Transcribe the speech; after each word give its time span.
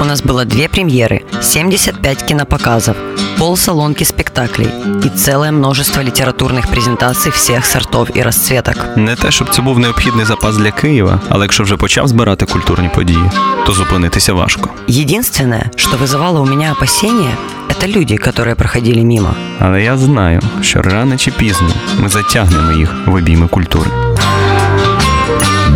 У 0.00 0.04
нас 0.04 0.22
было 0.22 0.44
две 0.44 0.68
премьеры, 0.68 1.22
75 1.42 2.22
кинопоказов, 2.22 2.96
полсалонки 3.38 4.04
спектаклей 4.04 4.68
и 5.04 5.08
целое 5.08 5.50
множество 5.50 6.00
литературных 6.02 6.68
презентаций 6.68 7.32
всех 7.32 7.66
сортов 7.66 8.08
і 8.14 8.22
розцветок. 8.22 8.74
Не 8.96 9.16
те, 9.16 9.30
щоб 9.30 9.48
це 9.50 9.62
був 9.62 9.78
необхідний 9.78 10.24
запас 10.26 10.56
для 10.56 10.70
Києва, 10.70 11.20
але 11.28 11.44
якщо 11.44 11.62
вже 11.62 11.76
почав 11.76 12.08
збирати 12.08 12.46
культурні 12.46 12.90
події, 12.94 13.30
то 13.66 13.72
зупинитися 13.72 14.32
важко. 14.32 14.70
Единственное, 14.88 15.70
что 15.76 15.96
вызывало 15.96 16.40
у 16.40 16.46
меня 16.46 16.72
опасения, 16.72 17.36
это 17.68 17.86
люди, 17.98 18.16
которые 18.16 18.54
проходили 18.54 19.04
мимо. 19.04 19.34
Але 19.60 19.82
я 19.82 19.96
знаю, 19.96 20.40
що 20.62 20.82
рано 20.82 21.16
чи 21.16 21.30
пізно 21.30 21.68
ми 21.98 22.08
затягнемо 22.08 22.72
їх 22.72 22.94
в 23.06 23.14
обійми 23.14 23.48
культури. 23.48 23.90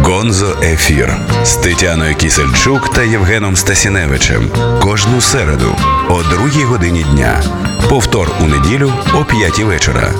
Гонзо 0.07 0.57
Ефір 0.63 1.17
з 1.43 1.55
Тетяною 1.55 2.15
Кісельчук 2.15 2.93
та 2.93 3.03
Євгеном 3.03 3.55
Стасіневичем 3.55 4.51
кожну 4.82 5.21
середу 5.21 5.75
о 6.09 6.23
другій 6.23 6.63
годині 6.63 7.05
дня. 7.11 7.43
Повтор 7.89 8.32
у 8.41 8.43
неділю 8.43 8.93
о 9.13 9.25
п'ятій 9.25 9.63
вечора. 9.63 10.11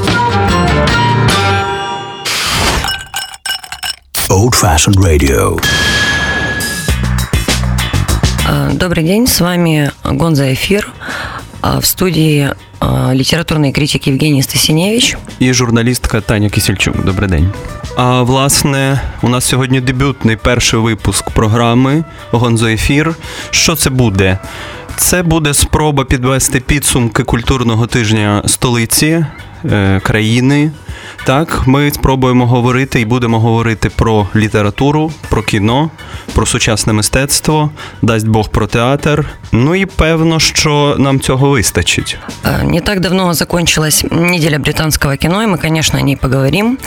Old 4.29 4.63
Fashioned 4.63 4.99
Radio. 4.99 5.59
А, 8.49 8.70
Добрый 8.73 9.04
день, 9.04 9.27
с 9.27 9.40
вами 9.41 9.91
Гонза 10.04 10.54
Эфир. 10.54 10.88
В 11.63 11.85
студии 11.85 12.49
а, 12.80 13.13
литературный 13.13 13.72
критик 13.72 14.08
Євгеній 14.08 14.44
Стасиневич. 14.44 15.18
І 15.40 15.54
журналістка 15.54 16.22
Таня 16.22 16.49
Кісельчук. 16.49 17.05
Добрий 17.05 17.30
день. 17.30 17.49
А 17.95 18.22
власне, 18.22 19.02
у 19.22 19.30
нас 19.30 19.45
сьогодні 19.45 19.81
дебютний 19.81 20.35
перший 20.35 20.80
випуск 20.80 21.30
програми 21.30 22.04
Гонзо 22.32 22.68
Ефір. 22.68 23.16
Що 23.52 23.76
це 23.76 23.90
буде? 23.90 24.40
Це 24.98 25.23
буде 25.23 25.54
спроба 25.54 26.05
підвести 26.05 26.60
підсумки 26.60 27.24
культурного 27.24 27.88
тижня 27.88 28.43
столиці 28.46 29.26
країни. 30.02 30.71
Так, 31.24 31.62
ми 31.66 31.90
спробуємо 31.90 32.46
говорити 32.46 33.01
і 33.01 33.04
будемо 33.04 33.40
говорити 33.40 33.90
про 33.96 34.26
літературу, 34.37 35.12
про 35.29 35.43
кіно, 35.43 35.90
про 36.35 36.46
сучасне 36.46 36.93
мистецтво, 36.93 37.71
дасть 38.02 38.29
Бог 38.29 38.48
про 38.48 38.66
театр. 38.66 39.26
Ну 39.52 39.74
і 39.74 39.87
певно, 39.87 40.40
що 40.40 40.96
нам 40.98 41.21
цього 41.21 41.48
вистачить. 41.51 42.18
А, 42.43 42.62
Не 42.62 42.80
так 42.80 43.01
давно 43.01 43.35
закончилась 43.35 44.04
неделя 44.10 44.59
британского 44.59 45.16
кино, 45.16 45.43
и 45.43 45.46
мы, 45.46 45.59
конечно, 45.59 45.98
о 45.98 46.02
ней 46.02 46.16
поговорим. 46.16 46.79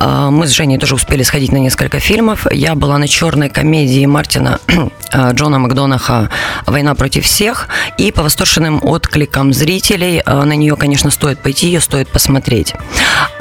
А, 0.00 0.30
Мы 0.30 0.44
с 0.44 0.50
Женей 0.50 0.78
тоже 0.78 0.94
успели 0.94 1.22
сходить 1.22 1.52
на 1.52 1.58
несколько 1.58 2.00
фильмов. 2.00 2.46
Я 2.52 2.74
была 2.74 2.98
на 2.98 3.08
черной 3.08 3.48
комедии 3.48 4.06
Мартина 4.06 4.58
а, 5.12 5.32
Джона 5.32 5.58
Макдонаха 5.58 6.28
«Война 6.66 6.94
против 6.94 7.24
всех». 7.24 7.68
И 8.00 8.12
по 8.12 8.22
восторженным 8.22 8.80
откликам 8.82 9.52
зрителей 9.52 10.22
а, 10.26 10.44
на 10.44 10.56
нее, 10.56 10.76
конечно, 10.76 11.10
стоит 11.10 11.42
пойти, 11.42 11.66
ее 11.66 11.80
стоит 11.80 12.08
Посмотреть. 12.13 12.73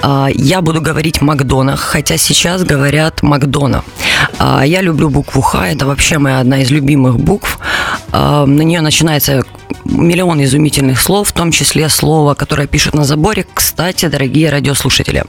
А, 0.03 0.29
Я 0.35 0.61
буду 0.63 0.81
говорить 0.81 1.21
Макдонах, 1.21 1.81
хотя 1.81 2.17
сейчас 2.17 2.65
говорят 2.65 3.23
Макдона. 3.23 3.85
А, 4.39 4.63
Я 4.67 4.81
люблю 4.81 5.11
букву 5.11 5.43
Х, 5.43 5.69
это 5.69 5.87
вообще 5.87 6.19
моя 6.19 6.41
одна 6.41 6.63
из 6.63 6.71
любимых 6.71 7.19
букв. 7.19 7.59
А, 8.11 8.47
На 8.47 8.63
нее 8.63 8.81
начинается 8.81 9.43
миллион 9.85 10.43
изумительных 10.43 11.01
слов, 11.01 11.29
в 11.29 11.33
том 11.33 11.53
числе 11.53 11.89
слово, 11.89 12.35
которое 12.35 12.67
пишут 12.67 12.95
на 12.95 13.05
заборе. 13.05 13.47
Кстати, 13.55 14.07
дорогие 14.07 14.51
радиослушатели, 14.51 15.25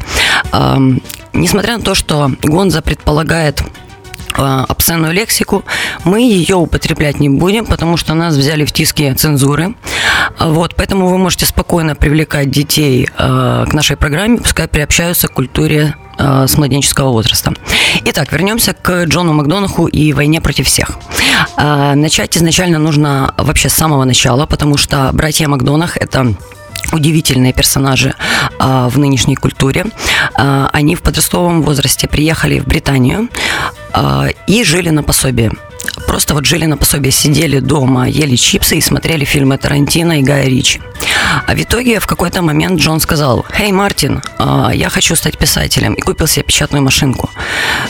несмотря 1.33 1.77
на 1.77 1.83
то, 1.83 1.95
что 1.95 2.31
Гонза 2.43 2.81
предполагает 2.81 3.63
обсценную 4.35 5.13
лексику, 5.13 5.63
мы 6.03 6.21
ее 6.21 6.55
употреблять 6.55 7.19
не 7.19 7.29
будем, 7.29 7.65
потому 7.65 7.97
что 7.97 8.13
нас 8.13 8.35
взяли 8.35 8.65
в 8.65 8.71
тиски 8.71 9.13
цензуры. 9.13 9.75
Вот, 10.43 10.75
поэтому 10.75 11.07
вы 11.07 11.17
можете 11.17 11.45
спокойно 11.45 11.95
привлекать 11.95 12.51
детей 12.51 13.07
а, 13.17 13.65
к 13.65 13.73
нашей 13.73 13.95
программе, 13.95 14.37
пускай 14.37 14.67
приобщаются 14.67 15.29
к 15.29 15.33
культуре 15.33 15.95
а, 16.17 16.47
с 16.47 16.57
младенческого 16.57 17.11
возраста. 17.11 17.53
Итак, 18.03 18.31
вернемся 18.33 18.73
к 18.73 19.05
Джону 19.05 19.31
Макдонаху 19.31 19.87
и 19.87 20.11
войне 20.11 20.41
против 20.41 20.67
всех. 20.67 20.91
А, 21.55 21.95
Начать 21.95 22.35
изначально 22.35 22.77
нужно 22.77 23.33
вообще 23.37 23.69
с 23.69 23.73
самого 23.73 24.03
начала, 24.03 24.45
потому 24.45 24.75
что 24.75 25.11
братья 25.13 25.47
Макдонах 25.47 25.95
это 25.95 26.35
удивительные 26.91 27.53
персонажи 27.53 28.13
а, 28.59 28.89
в 28.89 28.99
нынешней 28.99 29.35
культуре. 29.35 29.85
А, 30.35 30.69
они 30.73 30.95
в 30.95 31.01
подростковом 31.01 31.61
возрасте 31.61 32.07
приехали 32.07 32.59
в 32.59 32.65
Британию 32.65 33.29
и 34.47 34.63
жили 34.63 34.89
на 34.89 35.03
пособие. 35.03 35.51
Просто 36.07 36.33
вот 36.33 36.45
жили 36.45 36.65
на 36.65 36.77
пособие, 36.77 37.11
сидели 37.11 37.59
дома, 37.59 38.07
ели 38.07 38.35
чипсы 38.35 38.77
и 38.77 38.81
смотрели 38.81 39.25
фильмы 39.25 39.57
Тарантино 39.57 40.19
и 40.19 40.23
Гая 40.23 40.47
Ричи. 40.47 40.81
А 41.47 41.53
в 41.55 41.61
итоге 41.61 41.99
в 41.99 42.07
какой-то 42.07 42.41
момент 42.41 42.79
Джон 42.79 42.99
сказал, 42.99 43.45
«Хей, 43.55 43.71
Мартин, 43.71 44.21
а, 44.37 44.71
я 44.73 44.89
хочу 44.89 45.15
стать 45.15 45.37
писателем», 45.37 45.93
и 45.93 46.01
купил 46.01 46.27
себе 46.27 46.43
печатную 46.43 46.83
машинку. 46.83 47.29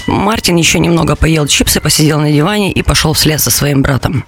Мартин 0.08 0.56
еще 0.56 0.80
немного 0.80 1.16
поел 1.16 1.48
чипсы, 1.48 1.80
посидел 1.80 2.20
на 2.20 2.32
диване 2.32 2.72
и 2.72 2.82
пошел 2.82 3.14
вслед 3.14 3.40
за 3.42 3.52
своим 3.52 3.82
братом. 3.82 4.26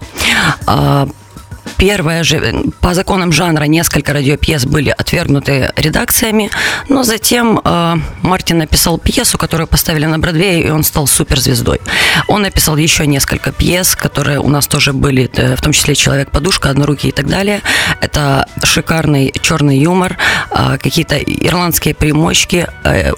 Первое 1.78 2.24
же, 2.24 2.72
по 2.80 2.94
законам 2.94 3.32
жанра, 3.32 3.66
несколько 3.66 4.14
радиопьес 4.14 4.66
были 4.66 4.90
отвергнуты 4.90 5.72
редакциями, 5.76 6.50
но 6.90 7.04
затем 7.04 7.60
э, 7.64 7.96
Мартин 8.22 8.60
написал 8.60 8.98
пьесу, 8.98 9.38
которую 9.38 9.68
поставили 9.68 10.06
на 10.06 10.18
Бродвее, 10.20 10.64
и 10.68 10.70
он 10.70 10.84
стал 10.84 11.08
суперзвездой. 11.08 11.82
Он 12.28 12.44
написал 12.44 12.78
еще 12.78 13.06
несколько 13.08 13.52
пьес, 13.52 13.96
которые 13.96 14.40
у 14.40 14.50
нас 14.50 14.68
тоже 14.68 14.94
были, 14.94 15.30
э, 15.34 15.56
в 15.56 15.62
том 15.62 15.74
числе 15.74 15.96
«Человек-подушка», 15.96 16.70
«Однорукий» 16.70 17.10
и 17.10 17.14
так 17.14 17.28
далее. 17.28 17.62
Это 18.02 18.48
шикарный 18.64 19.34
черный 19.42 19.78
юмор, 19.78 20.18
э, 20.52 20.78
какие-то 20.82 21.18
ирландские 21.18 21.94
примочки, 21.94 22.68
э, 22.84 23.12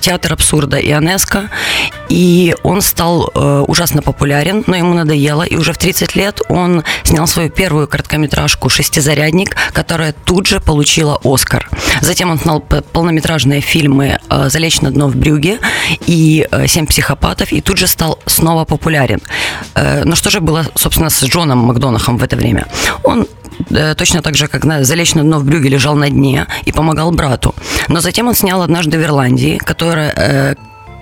театр 0.00 0.32
абсурда 0.32 0.78
Ионеско, 0.78 1.50
и 2.08 2.54
он 2.62 2.82
стал 2.82 3.30
э, 3.34 3.64
ужасно 3.66 4.02
популярен, 4.02 4.64
но 4.66 4.76
ему 4.76 4.94
надоело, 4.94 5.42
и 5.42 5.56
уже 5.56 5.72
в 5.72 5.78
30 5.78 6.16
лет 6.16 6.40
он 6.48 6.82
снял 7.04 7.26
свою 7.26 7.50
первую 7.50 7.86
короткометражку 7.86 8.68
«Шестизарядник», 8.68 9.56
которая 9.72 10.12
тут 10.12 10.46
же 10.46 10.60
получила 10.60 11.20
«Оскар». 11.22 11.68
Затем 12.00 12.30
он 12.30 12.38
снял 12.38 12.60
полнометражные 12.60 13.60
фильмы 13.60 14.18
э, 14.28 14.48
«Залечь 14.48 14.80
на 14.80 14.90
дно 14.90 15.08
в 15.08 15.16
Брюге» 15.16 15.58
и 16.06 16.46
э, 16.50 16.66
«Семь 16.66 16.86
психопатов», 16.86 17.52
и 17.52 17.60
тут 17.60 17.78
же 17.78 17.86
стал 17.86 18.18
снова 18.26 18.64
популярен. 18.64 19.20
Э, 19.74 20.04
Но 20.04 20.16
что 20.16 20.30
же 20.30 20.40
было, 20.40 20.66
собственно, 20.74 21.10
с 21.10 21.22
Джоном 21.24 21.58
Макдонахом 21.58 22.18
в 22.18 22.22
это 22.22 22.36
время? 22.36 22.66
Он 23.02 23.22
э, 23.22 23.39
точно 23.96 24.22
так 24.22 24.36
же, 24.36 24.46
как 24.46 24.64
на 24.64 24.84
«Залечь 24.84 25.14
на 25.14 25.22
дно 25.22 25.38
в 25.38 25.44
Брюге» 25.44 25.68
лежал 25.68 25.96
на 25.96 26.10
дне 26.10 26.46
и 26.64 26.72
помогал 26.72 27.10
брату. 27.12 27.54
Но 27.88 28.00
затем 28.00 28.28
он 28.28 28.34
снял 28.34 28.62
«Однажды 28.62 28.98
в 28.98 29.02
Ирландии», 29.02 29.58
которая 29.58 30.12
э, 30.16 30.54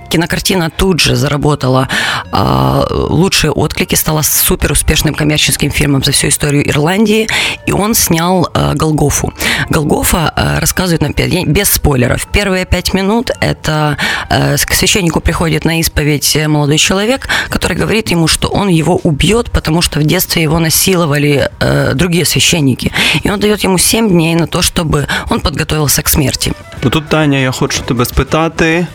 Кинокартина 0.09 0.71
тут 0.71 1.01
же 1.01 1.17
заработала 1.17 1.89
а, 2.33 2.87
лучшие 2.91 3.51
отклики, 3.51 3.95
стала 3.95 4.23
супер 4.23 4.73
успешным 4.73 5.15
коммерческим 5.15 5.71
фильмом 5.71 6.03
за 6.03 6.13
всю 6.13 6.29
историю 6.29 6.69
Ирландии, 6.69 7.29
и 7.67 7.73
он 7.73 7.95
снял 7.95 8.49
а, 8.55 8.75
Голгофу. 8.75 9.33
Голгофа 9.71 10.33
а, 10.35 10.61
рассказывает 10.61 11.03
нам 11.03 11.13
без 11.47 11.71
спойлеров. 11.71 12.27
Первые 12.33 12.65
пять 12.67 12.95
минут 12.95 13.31
это 13.41 13.97
а, 14.29 14.57
к 14.57 14.75
священнику 14.75 15.21
приходит 15.21 15.65
на 15.65 15.81
исповедь 15.81 16.37
э, 16.37 16.49
молодой 16.49 16.79
человек, 16.79 17.29
который 17.49 17.77
говорит 17.77 18.11
ему, 18.11 18.27
что 18.29 18.49
он 18.49 18.69
его 18.69 18.97
убьет, 18.97 19.51
потому 19.51 19.83
что 19.83 20.01
в 20.01 20.05
детстве 20.05 20.43
его 20.43 20.59
насиловали 20.59 21.51
э, 21.61 21.95
другие 21.95 22.25
священники. 22.25 22.93
И 23.23 23.31
он 23.31 23.41
дает 23.41 23.65
ему 23.65 23.79
7 23.79 24.09
дней 24.09 24.35
на 24.35 24.47
то, 24.47 24.63
чтобы 24.63 25.07
он 25.31 25.41
подготовился 25.41 26.03
к 26.03 26.09
смерти. 26.09 26.53
Ну 26.83 26.91
тут, 26.91 27.09
Таня, 27.09 27.43
я 27.43 27.53
хочу 27.53 27.83
тебе 27.85 28.05
спитати. 28.05 28.87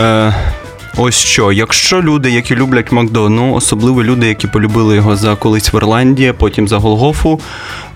Е, 0.00 0.34
ось 0.96 1.18
що, 1.18 1.52
якщо 1.52 2.02
люди, 2.02 2.30
які 2.30 2.56
люблять 2.56 2.92
Макдону, 2.92 3.54
особливо 3.54 4.04
люди, 4.04 4.26
які 4.26 4.46
полюбили 4.46 4.96
його 4.96 5.16
за 5.16 5.36
колись 5.36 5.74
в 5.74 5.76
Ірландії, 5.76 6.32
потім 6.32 6.68
за 6.68 6.78
Голгофу, 6.78 7.40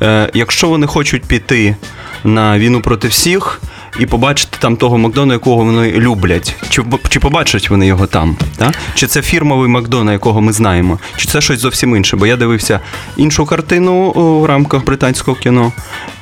е, 0.02 0.30
якщо 0.34 0.68
вони 0.68 0.86
хочуть 0.86 1.24
піти 1.24 1.76
на 2.24 2.58
війну 2.58 2.80
проти 2.80 3.08
всіх 3.08 3.60
і 3.98 4.06
побачити 4.06 4.56
там 4.60 4.76
того 4.76 4.98
Макдона, 4.98 5.34
якого 5.34 5.64
вони 5.64 5.92
люблять, 5.92 6.56
чи, 6.68 6.82
чи 7.08 7.20
побачать 7.20 7.70
вони 7.70 7.86
його 7.86 8.06
там? 8.06 8.36
Так? 8.56 8.74
Чи 8.94 9.06
це 9.06 9.22
фірмовий 9.22 9.68
Макдона, 9.68 10.12
якого 10.12 10.40
ми 10.40 10.52
знаємо, 10.52 10.98
чи 11.16 11.28
це 11.28 11.40
щось 11.40 11.60
зовсім 11.60 11.96
інше? 11.96 12.16
Бо 12.16 12.26
я 12.26 12.36
дивився 12.36 12.80
іншу 13.16 13.46
картину 13.46 14.10
в 14.40 14.44
рамках 14.44 14.84
британського 14.84 15.36
кіно, 15.36 15.72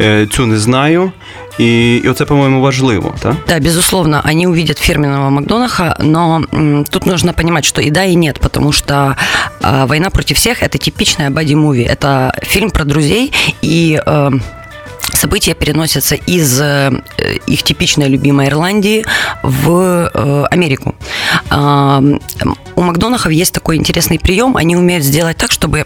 е, 0.00 0.26
цю 0.26 0.46
не 0.46 0.58
знаю. 0.58 1.12
І, 1.57 1.95
і 1.95 2.09
оце, 2.09 2.25
по-моєму, 2.25 2.61
важливо, 2.61 3.15
так? 3.19 3.35
Да, 3.47 3.59
безусловно, 3.59 4.21
они 4.29 4.47
увидят 4.47 4.77
фирменного 4.77 5.31
Макдонаха, 5.31 5.95
но 5.99 6.43
м, 6.53 6.85
тут 6.89 7.05
нужно 7.05 7.33
понимать, 7.33 7.65
что 7.65 7.81
и 7.81 7.89
да, 7.89 8.03
и 8.03 8.15
нет, 8.15 8.39
потому 8.39 8.71
что 8.71 9.15
а, 9.61 9.85
«Война 9.85 10.09
против 10.09 10.37
всех» — 10.37 10.61
это 10.63 10.77
типичная 10.77 11.29
бади-муви, 11.29 11.83
это 11.83 12.31
фильм 12.43 12.69
про 12.69 12.85
друзей, 12.85 13.31
и... 13.63 14.01
э, 14.05 14.31
события 15.13 15.55
переносятся 15.55 16.15
из 16.15 16.61
э, 16.61 16.91
их 17.47 17.63
типичной 17.63 18.07
любимой 18.07 18.47
Ирландии 18.47 19.03
в 19.43 20.11
э, 20.13 20.45
Америку. 20.51 20.95
У 22.75 22.81
Макдонахов 22.81 23.31
есть 23.31 23.53
такой 23.53 23.77
интересный 23.77 24.19
прием. 24.19 24.57
Они 24.57 24.75
умеют 24.75 25.03
сделать 25.03 25.37
так, 25.37 25.51
чтобы 25.51 25.85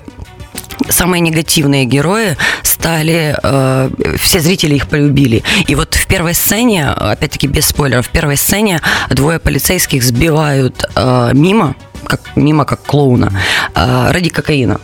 самые 0.88 1.21
негативные 1.21 1.85
герои 1.85 2.37
стали, 2.62 3.37
э, 3.43 3.91
все 4.19 4.41
зрители 4.41 4.75
их 4.75 4.88
полюбили. 4.88 5.43
И 5.67 5.75
вот 5.75 5.94
в 5.94 6.06
первой 6.06 6.35
сцене, 6.35 6.88
опять-таки 6.88 7.47
без 7.47 7.67
спойлеров, 7.67 8.06
в 8.06 8.11
первой 8.11 8.37
сцене 8.37 8.81
двое 9.11 9.38
полицейских 9.38 10.03
сбивают 10.03 10.85
э, 10.94 11.31
мимо, 11.33 11.75
как, 12.06 12.20
мимо 12.37 12.64
как 12.64 12.82
клоуна, 12.82 13.32
э, 13.75 14.11
ради 14.11 14.31
кокаина. 14.31 14.81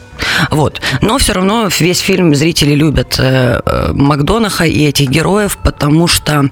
Вот. 0.51 0.81
Но 1.01 1.19
все 1.19 1.33
равно 1.33 1.69
весь 1.79 2.01
фильм 2.01 2.35
зрители 2.35 2.75
любят 2.75 3.17
э, 3.19 3.61
э, 3.65 3.93
Макдонаха 3.93 4.65
и 4.65 4.85
этих 4.85 5.09
героев, 5.09 5.59
потому 5.63 6.07
что 6.07 6.51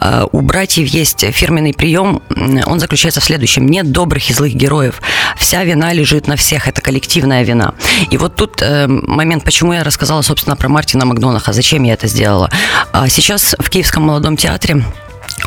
э, 0.00 0.26
у 0.32 0.40
братьев 0.40 0.88
есть 0.88 1.24
фирменный 1.32 1.74
прием. 1.74 2.22
Он 2.66 2.80
заключается 2.80 3.20
в 3.20 3.24
следующем. 3.24 3.66
Нет 3.66 3.92
добрых 3.92 4.30
и 4.30 4.32
злых 4.32 4.54
героев. 4.54 5.00
Вся 5.36 5.64
вина 5.64 5.92
лежит 5.92 6.26
на 6.26 6.36
всех. 6.36 6.68
Это 6.68 6.80
коллективная 6.80 7.42
вина. 7.44 7.74
И 8.10 8.16
вот 8.16 8.36
тут 8.36 8.62
э, 8.62 8.86
момент, 8.86 9.44
почему 9.44 9.72
я 9.72 9.84
рассказала, 9.84 10.22
собственно, 10.22 10.56
про 10.56 10.68
Мартина 10.68 11.04
Макдонаха. 11.04 11.52
Зачем 11.52 11.82
я 11.84 11.94
это 11.94 12.06
сделала? 12.06 12.50
А 12.92 13.08
сейчас 13.08 13.54
в 13.58 13.70
Киевском 13.70 14.02
молодом 14.04 14.36
театре 14.36 14.84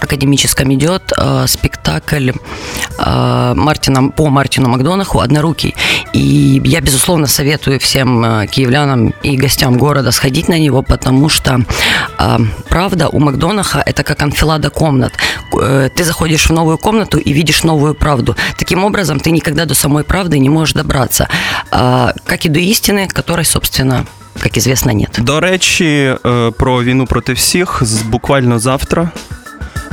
академическом 0.02 0.72
идет 0.74 1.12
э, 1.16 1.46
спектакль 1.46 2.30
э, 2.98 3.52
Мартина, 3.54 4.10
по 4.10 4.28
Мартину 4.28 4.68
Макдонаху 4.68 5.20
«Однорукий». 5.20 5.74
И 6.12 6.60
я, 6.64 6.80
безусловно, 6.80 7.26
советую 7.26 7.78
всем 7.78 8.24
э, 8.24 8.46
киевлянам 8.46 9.14
и 9.22 9.36
гостям 9.36 9.78
города 9.78 10.12
сходить 10.12 10.48
на 10.48 10.58
него, 10.58 10.82
потому 10.82 11.28
что 11.28 11.64
э, 12.18 12.38
правда 12.68 13.08
у 13.08 13.18
Макдонаха 13.20 13.82
это 13.86 14.02
как 14.02 14.22
анфилада 14.22 14.70
комнат. 14.70 15.12
Э, 15.60 15.88
ты 15.94 16.04
заходишь 16.04 16.46
в 16.46 16.52
новую 16.52 16.78
комнату 16.78 17.18
и 17.18 17.32
видишь 17.32 17.64
новую 17.64 17.94
правду. 17.94 18.36
Таким 18.56 18.84
образом, 18.84 19.20
ты 19.20 19.30
никогда 19.30 19.64
до 19.64 19.74
самой 19.74 20.04
правды 20.04 20.38
не 20.38 20.48
можешь 20.48 20.74
добраться. 20.74 21.28
Э, 21.70 22.12
как 22.26 22.44
и 22.46 22.48
до 22.48 22.60
истины, 22.60 23.08
которой, 23.08 23.44
собственно, 23.44 24.06
як 24.44 24.56
известно, 24.56 24.92
нет. 24.92 25.18
До 25.18 25.40
речі, 25.40 26.16
е, 26.26 26.50
про 26.58 26.82
війну 26.82 27.06
проти 27.06 27.32
всіх 27.32 27.82
буквально 28.10 28.58
завтра 28.58 29.10
Е, 29.12 29.35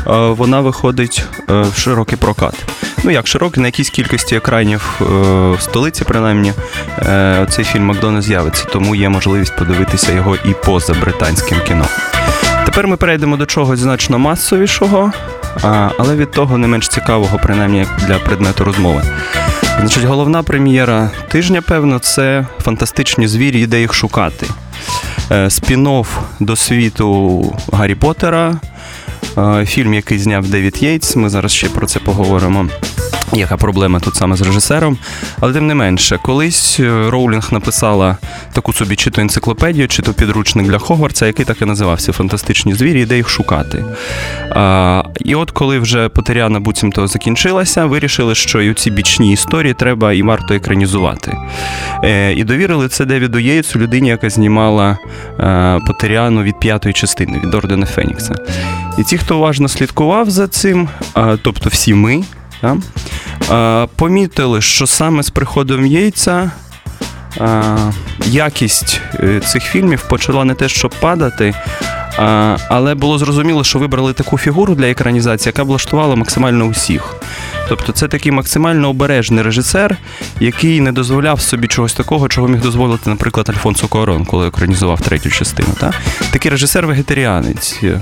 вона 0.06 0.60
виходить 0.60 1.24
е, 1.50 1.60
в 1.60 1.78
широкий 1.78 2.18
прокат. 2.18 2.54
Ну 3.04 3.10
як 3.10 3.26
широкий, 3.26 3.60
на 3.60 3.68
якійсь 3.68 3.90
кількості 3.90 4.36
екранів 4.36 5.00
е, 5.00 5.04
в 5.50 5.60
столиці, 5.60 6.04
принаймні, 6.04 6.52
цей 7.48 7.64
фільм 7.64 7.84
Макдона 7.84 8.22
з'явиться, 8.22 8.64
тому 8.64 8.94
є 8.94 9.08
можливість 9.08 9.56
подивитися 9.56 10.12
його 10.12 10.36
і 10.36 10.54
поза 10.64 10.94
британським 10.94 11.58
кіно. 11.68 11.86
Тепер 12.64 12.86
ми 12.86 12.96
перейдемо 12.96 13.36
до 13.36 13.46
чогось 13.46 13.78
значно 13.78 14.18
масовішого, 14.18 15.12
але 15.98 16.16
від 16.16 16.30
того 16.30 16.58
не 16.58 16.66
менш 16.66 16.88
цікавого, 16.88 17.40
принаймні 17.42 17.86
для 18.06 18.18
предмету 18.18 18.64
розмови. 18.64 19.02
Значить, 19.80 20.04
головна 20.04 20.42
прем'єра 20.42 21.10
тижня, 21.28 21.62
певно, 21.62 21.98
це 21.98 22.46
фантастичні 22.64 23.28
звірі, 23.28 23.60
і 23.60 23.66
де 23.66 23.80
їх 23.80 23.94
шукати. 23.94 24.46
Спін-офф 25.30 26.06
до 26.40 26.56
світу 26.56 27.56
Гаррі 27.72 27.94
Поттера, 27.94 28.54
Е, 28.54 28.73
фільм, 29.66 29.94
який 29.94 30.18
зняв 30.18 30.48
Девід 30.48 30.82
Єйтс. 30.82 31.16
Ми 31.16 31.28
зараз 31.28 31.52
ще 31.52 31.68
про 31.68 31.86
це 31.86 32.00
поговоримо. 32.00 32.68
Яка 33.34 33.56
проблема 33.56 34.00
тут 34.00 34.16
саме 34.16 34.36
з 34.36 34.42
режисером? 34.42 34.98
Але 35.40 35.52
тим 35.52 35.66
не 35.66 35.74
менше, 35.74 36.18
колись 36.22 36.80
е, 36.80 37.10
Роулінг 37.10 37.48
написала 37.52 38.16
таку 38.52 38.72
собі 38.72 38.96
чи 38.96 39.10
то 39.10 39.20
енциклопедію, 39.20 39.88
чи 39.88 40.02
то 40.02 40.12
підручник 40.12 40.66
для 40.66 40.78
Хогвартса, 40.78 41.26
який 41.26 41.44
так 41.44 41.62
і 41.62 41.64
називався 41.64 42.12
Фантастичні 42.12 42.74
звірі, 42.74 43.00
і 43.00 43.04
де 43.04 43.16
їх 43.16 43.28
шукати. 43.28 43.84
А, 44.50 45.02
І 45.20 45.34
от 45.34 45.50
коли 45.50 45.78
вже 45.78 46.08
Потеряна 46.08 46.60
буцімто 46.60 47.06
закінчилася, 47.06 47.86
вирішили, 47.86 48.34
що 48.34 48.62
і 48.62 48.74
ці 48.74 48.90
бічні 48.90 49.32
історії 49.32 49.74
треба 49.74 50.12
і 50.12 50.22
варто 50.22 50.54
екранізувати. 50.54 51.36
Е, 52.04 52.32
І 52.32 52.44
довірили 52.44 52.88
це 52.88 53.04
Девіду 53.04 53.38
Єйтсу, 53.38 53.78
людині, 53.78 54.08
яка 54.08 54.30
знімала 54.30 54.98
е, 55.40 55.80
Потеряну 55.86 56.42
від 56.42 56.60
п'ятої 56.60 56.92
частини, 56.92 57.40
від 57.44 57.54
Ордена 57.54 57.86
Фенікса. 57.86 58.34
І 58.98 59.02
ті, 59.02 59.18
хто 59.18 59.38
уважно 59.38 59.68
слідкував 59.68 60.30
за 60.30 60.48
цим, 60.48 60.88
е, 61.16 61.38
тобто 61.42 61.68
всі 61.68 61.94
ми. 61.94 62.24
Помітили, 63.96 64.60
що 64.60 64.86
саме 64.86 65.22
з 65.22 65.30
приходом 65.30 65.86
яйця 65.86 66.50
якість 68.26 69.00
е, 69.14 69.40
цих 69.40 69.62
фільмів 69.62 70.08
почала 70.08 70.44
не 70.44 70.54
те, 70.54 70.68
щоб 70.68 70.94
падати, 71.00 71.54
але 72.68 72.94
було 72.94 73.18
зрозуміло, 73.18 73.64
що 73.64 73.78
вибрали 73.78 74.12
таку 74.12 74.38
фігуру 74.38 74.74
для 74.74 74.86
екранізації, 74.86 75.48
яка 75.48 75.62
влаштувала 75.62 76.16
максимально 76.16 76.64
усіх. 76.64 77.16
Тобто 77.68 77.92
це 77.92 78.08
такий 78.08 78.32
максимально 78.32 78.88
обережний 78.88 79.42
режисер, 79.42 79.96
який 80.40 80.80
не 80.80 80.92
дозволяв 80.92 81.40
собі 81.40 81.66
чогось 81.66 81.94
такого, 81.94 82.28
чого 82.28 82.48
міг 82.48 82.60
дозволити, 82.60 83.10
наприклад, 83.10 83.48
Альфонсо 83.50 83.88
Корон, 83.88 84.24
коли 84.24 84.48
екранізував 84.48 85.00
третю 85.00 85.30
частину. 85.30 85.68
Та? 85.80 85.92
Такий 86.30 86.52
режисер-вегетаріанець 86.52 87.98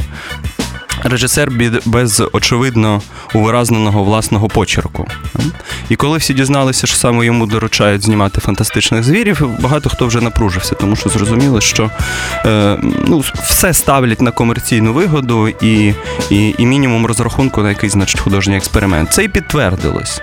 режисер 1.05 1.53
без 1.85 2.23
очевидно 2.33 3.03
увиразненого 3.35 4.05
власного 4.05 4.49
почерку. 4.49 5.07
І 5.89 5.97
коли 5.97 6.19
всі 6.19 6.35
дізналися, 6.35 6.87
що 6.87 6.97
саме 6.97 7.27
йому 7.27 7.47
доручають 7.47 8.03
знімати 8.03 8.41
фантастичних 8.41 9.05
звірів, 9.05 9.49
багато 9.61 9.91
хто 9.91 10.07
вже 10.07 10.21
напружився, 10.21 10.75
тому 10.75 10.97
що 10.97 11.09
зрозуміли, 11.09 11.61
що 11.61 11.91
е, 12.47 12.79
ну, 12.83 13.25
все 13.45 13.75
ставлять 13.75 14.21
на 14.21 14.31
комерційну 14.31 14.93
вигоду 14.93 15.49
і, 15.49 15.95
і, 16.31 16.55
і 16.59 16.67
мінімум 16.67 17.07
розрахунку 17.07 17.63
на 17.63 17.69
якийсь 17.69 17.93
значить 17.93 18.21
художній 18.21 18.57
експеримент. 18.57 19.13
Це 19.13 19.25
і 19.25 19.29
підтвердилось. 19.29 20.21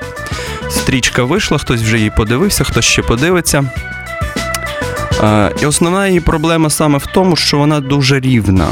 Стрічка 0.70 1.24
вийшла, 1.24 1.58
хтось 1.58 1.81
вже 1.81 1.98
її 1.98 2.12
подивився, 2.18 2.64
хтось 2.64 2.86
ще 2.86 3.02
подивиться. 3.02 3.70
Е, 5.24 5.52
і 5.62 5.66
основна 5.66 6.08
її 6.08 6.20
проблема 6.20 6.70
саме 6.70 6.98
в 6.98 7.06
тому, 7.06 7.36
що 7.36 7.58
вона 7.58 7.80
дуже 7.80 8.20
рівна 8.20 8.68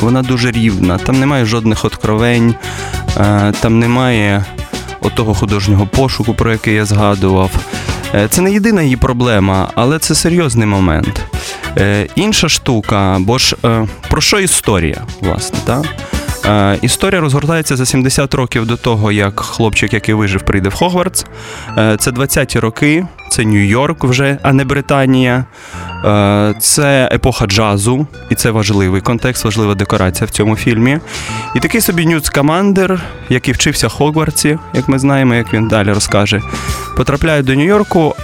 вона 0.00 0.22
дуже 0.22 0.50
рівна. 0.50 0.98
Там 0.98 1.20
немає 1.20 1.44
жодних 1.44 1.84
откровень, 1.84 2.54
е, 3.16 3.52
там 3.60 3.78
немає 3.78 4.44
отого 5.00 5.34
художнього 5.34 5.86
пошуку, 5.86 6.34
про 6.34 6.52
який 6.52 6.74
я 6.74 6.84
згадував. 6.84 7.50
Е, 8.14 8.28
це 8.30 8.42
не 8.42 8.52
єдина 8.52 8.82
її 8.82 8.96
проблема, 8.96 9.70
але 9.74 9.98
це 9.98 10.14
серйозний 10.14 10.66
момент. 10.66 11.24
Е, 11.78 12.06
інша 12.14 12.48
штука, 12.48 13.16
бо 13.20 13.38
ж 13.38 13.56
про 14.08 14.20
що 14.20 14.40
історія, 14.40 15.02
власне, 15.20 15.58
так? 15.64 15.86
Історія 16.82 17.20
розгортається 17.20 17.76
за 17.76 17.86
70 17.86 18.34
років 18.34 18.66
до 18.66 18.76
того, 18.76 19.12
як 19.12 19.40
хлопчик, 19.40 19.92
який 19.92 20.14
вижив, 20.14 20.42
прийде 20.42 20.68
в 20.68 20.74
Хогвартс. 20.74 21.26
Це 21.76 22.10
20-ті 22.10 22.58
роки, 22.58 23.06
це 23.30 23.42
Нью-Йорк 23.42 24.06
вже, 24.06 24.38
а 24.42 24.52
не 24.52 24.64
Британія. 24.64 25.44
Це 26.60 27.08
епоха 27.12 27.46
джазу, 27.46 28.06
і 28.30 28.34
це 28.34 28.50
важливий 28.50 29.00
контекст, 29.00 29.44
важлива 29.44 29.74
декорація 29.74 30.26
в 30.26 30.30
цьому 30.30 30.56
фільмі. 30.56 30.98
І 31.54 31.60
такий 31.60 31.80
собі 31.80 32.06
Ньюц 32.06 32.28
Камандер, 32.28 33.00
який 33.28 33.54
вчився 33.54 33.86
в 33.86 33.92
Хогвартсі, 33.92 34.58
як 34.74 34.88
ми 34.88 34.98
знаємо, 34.98 35.34
як 35.34 35.52
він 35.52 35.68
далі 35.68 35.92
розкаже, 35.92 36.42
потрапляє 36.96 37.42
до 37.42 37.52
Нью-Йорку. 37.52 38.14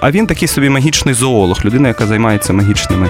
А 0.00 0.10
він 0.10 0.26
такий 0.26 0.48
собі 0.48 0.68
магічний 0.68 1.14
зоолог, 1.14 1.60
людина, 1.64 1.88
яка 1.88 2.06
займається 2.06 2.52
магічними 2.52 3.08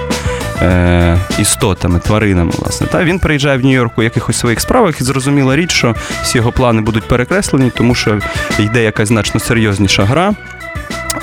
е, 0.63 1.17
істотами, 1.39 1.99
тваринами. 1.99 2.51
власне. 2.57 2.87
Та 2.87 3.03
Він 3.03 3.19
приїжджає 3.19 3.57
в 3.57 3.61
Нью-Йорк 3.65 3.91
у 3.95 4.03
якихось 4.03 4.39
своїх 4.39 4.61
справах 4.61 5.01
і 5.01 5.03
зрозуміла 5.03 5.55
річ, 5.55 5.71
що 5.71 5.95
всі 6.23 6.37
його 6.37 6.51
плани 6.51 6.81
будуть 6.81 7.07
перекреслені, 7.07 7.71
тому 7.77 7.95
що 7.95 8.19
йде 8.59 8.83
якась 8.83 9.07
значно 9.07 9.39
серйозніша 9.39 10.05
гра. 10.05 10.33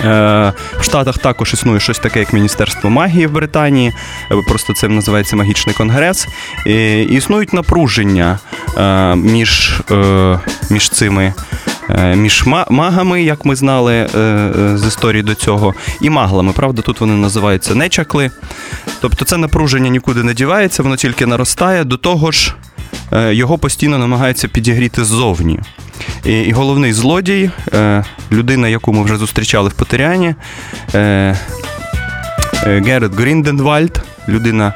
Е, 0.05 0.53
в 0.79 0.85
Штатах 0.85 1.19
також 1.19 1.55
існує 1.55 1.81
щось 1.81 1.99
таке, 1.99 2.21
як 2.21 2.33
Міністерство 2.33 2.91
магії 2.91 3.27
в 3.27 3.33
Британії, 3.33 3.93
е, 4.31 4.35
просто 4.49 4.73
це 4.73 4.89
називається 4.89 5.37
магічний 5.37 5.75
конгрес. 5.75 6.29
І 6.67 7.03
Існують 7.03 7.53
напруження 7.53 8.39
е, 8.79 9.17
між 9.17 9.81
між 10.71 10.89
цими 10.89 11.35
між 12.15 12.45
магами, 12.71 13.23
як 13.23 13.45
ми 13.45 13.57
знали 13.57 14.07
з 14.75 14.85
історії 14.89 15.23
до 15.23 15.35
цього, 15.35 15.75
і 16.01 16.11
маглами. 16.11 16.53
Правда, 16.53 16.83
тут 16.83 17.01
вони 17.01 17.15
називаються 17.15 17.75
нечакли. 17.75 18.31
Тобто 19.01 19.25
це 19.25 19.37
напруження 19.37 19.91
нікуди 19.91 20.23
не 20.23 20.35
дівається, 20.35 20.83
воно 20.83 20.97
тільки 20.97 21.27
наростає. 21.27 21.85
До 21.85 21.97
того 21.97 22.31
ж, 22.31 22.55
його 23.13 23.59
постійно 23.59 23.99
намагаються 23.99 24.49
підігріти 24.49 25.05
ззовні. 25.05 25.61
І 26.25 26.41
і 26.41 26.53
головний 26.53 26.93
злодій, 26.93 27.51
е, 27.75 28.05
людина, 28.33 28.69
яку 28.69 28.93
ми 28.93 29.03
вже 29.03 29.17
зустрічали 29.17 29.69
в 29.69 29.73
Потеряні, 29.73 30.35
е, 30.95 30.99
е, 32.65 32.81
Герет 32.87 33.15
Грінденвальд, 33.15 34.03
людина, 34.29 34.73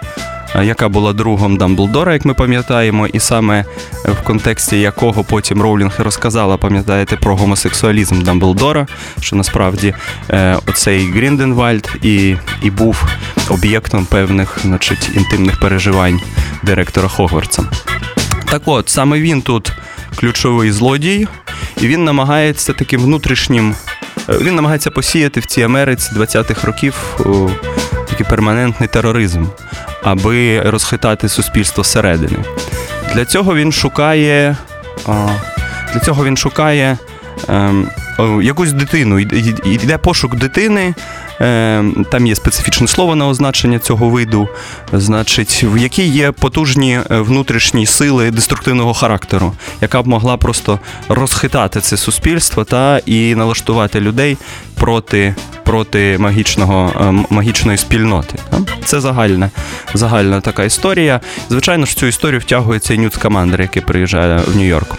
яка 0.62 0.88
була 0.88 1.12
другом 1.12 1.56
Дамблдора, 1.56 2.12
як 2.12 2.25
ми 2.25 2.34
пам'ятаємо, 2.34 3.06
і 3.06 3.20
саме 3.20 3.64
в 4.04 4.25
контексті 4.25 4.80
якого 4.80 5.25
потім 5.25 5.62
Роулінг 5.62 5.94
розказала, 5.99 6.56
пам'ятаєте, 6.56 7.16
про 7.16 7.37
гомосексуалізм 7.37 8.23
Дамблдора, 8.23 8.87
що 9.20 9.37
насправді 9.37 9.94
оцей 10.66 11.11
Грінденвальд 11.11 11.90
і, 12.02 12.37
і 12.62 12.70
був 12.70 13.04
об'єктом 13.49 14.06
певних 14.06 14.58
значить, 14.62 15.11
інтимних 15.14 15.61
переживань 15.61 16.20
директора 16.62 17.08
Хогвартса. 17.08 17.62
Так 18.44 18.62
от, 18.66 18.88
саме 18.88 19.20
він 19.20 19.42
тут 19.42 19.73
ключовий 20.16 20.70
злодій, 20.70 21.26
і 21.80 21.87
він 21.87 22.04
намагається 22.04 22.73
таким 22.73 23.00
внутрішнім. 23.00 23.75
Е, 24.28 24.38
він 24.40 24.54
намагається 24.54 24.90
посіяти 24.90 25.40
в 25.40 25.46
цій 25.46 25.62
Америці 25.62 26.11
20-х 26.16 26.66
років 26.66 27.16
такий 28.14 28.26
перманентний 28.30 28.88
тероризм, 28.88 29.47
аби 30.02 30.61
розхитати 30.61 31.28
суспільство 31.28 31.83
всередини. 31.83 32.38
Для 33.14 33.25
цього 33.25 33.54
він 33.54 33.73
шукає. 33.73 34.56
Для 35.92 36.00
цього 36.04 36.25
він 36.25 36.37
шукає 36.37 36.99
ем, 37.49 37.90
якусь 38.42 38.73
дитину. 38.73 39.18
Йде 39.64 39.99
пошук 39.99 40.37
дитини, 40.37 40.94
там 42.11 42.26
є 42.26 42.35
специфічне 42.35 42.88
слово 42.88 43.17
на 43.17 43.29
означення 43.29 43.79
цього 43.79 44.09
виду, 44.09 44.49
значить, 44.93 45.64
в 45.69 45.76
якій 45.76 46.07
є 46.09 46.33
потужні 46.33 47.00
е, 47.11 47.21
внутрішні 47.21 47.87
сили 47.87 48.31
деструктивного 48.31 48.95
характеру, 48.95 49.53
яка 49.81 50.03
б 50.03 50.07
могла 50.07 50.37
просто 50.37 50.81
розхитати 51.09 51.81
це 51.81 51.97
суспільство 51.97 52.64
та 52.64 53.00
і 53.07 53.35
налаштувати 53.35 54.00
людей 54.00 54.37
проти 54.75 55.35
проти 55.64 56.19
магічного, 56.19 56.93
е, 57.00 57.35
магічної 57.35 57.79
спільноти. 57.79 58.38
Це 58.85 59.00
загальна 59.00 59.50
загальна 59.95 60.41
така 60.41 60.64
історія. 60.64 61.21
Звичайно 61.50 61.87
ж, 61.87 61.97
цю 61.97 62.07
історію 62.07 62.41
втягується 62.41 62.95
і 62.95 62.99
Нют 62.99 63.17
Командер, 63.17 63.61
який 63.61 63.83
приїжджає 63.83 64.38
в 64.38 64.57
Нью-Йорк. 64.57 64.97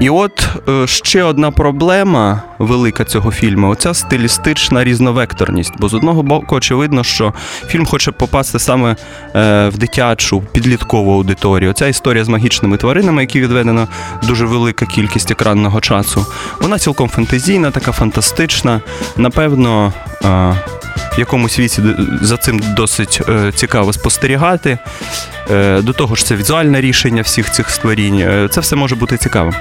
І 0.00 0.10
от 0.10 0.48
е, 0.68 0.86
ще 0.86 1.22
одна 1.22 1.50
проблема 1.50 2.42
велика 2.58 3.04
цього 3.04 3.30
фільму 3.30 3.68
оця 3.68 3.94
стилістична 3.94 4.84
різновекторність. 4.84 5.72
Бо 5.78 5.88
з 5.88 5.94
одного 5.94 6.22
боку, 6.22 6.56
очевидно, 6.56 7.04
що 7.04 7.34
фільм 7.66 7.86
хоче 7.86 8.12
попасти 8.12 8.58
саме 8.58 8.96
е, 9.34 9.68
в 9.68 9.78
дитячу, 9.78 10.42
підліткову 10.52 11.12
аудиторію. 11.14 11.70
Оця 11.70 11.86
історія 11.86 12.24
з 12.24 12.28
магічними 12.28 12.76
тваринами, 12.76 13.22
які 13.22 13.40
відведено 13.40 13.88
дуже 14.22 14.46
велика 14.46 14.86
кількість 14.86 15.30
екранного 15.30 15.80
часу. 15.80 16.26
Вона 16.60 16.78
цілком 16.78 17.08
фантазійна, 17.08 17.70
така 17.70 17.92
фантастична. 17.92 18.80
Напевно. 19.16 19.92
В 21.18 21.20
якомусь 21.20 21.58
віці 21.58 21.82
за 22.22 22.36
цим 22.36 22.60
досить 22.76 23.20
е, 23.28 23.52
цікаво 23.54 23.92
спостерігати. 23.92 24.78
Е, 25.50 25.82
до 25.82 25.92
того 25.92 26.14
ж, 26.14 26.24
це 26.24 26.36
візуальне 26.36 26.80
рішення 26.80 27.22
всіх 27.22 27.50
цих 27.50 27.70
створінь. 27.70 28.18
Е, 28.18 28.48
це 28.50 28.60
все 28.60 28.76
може 28.76 28.94
бути 28.94 29.16
цікаво. 29.16 29.52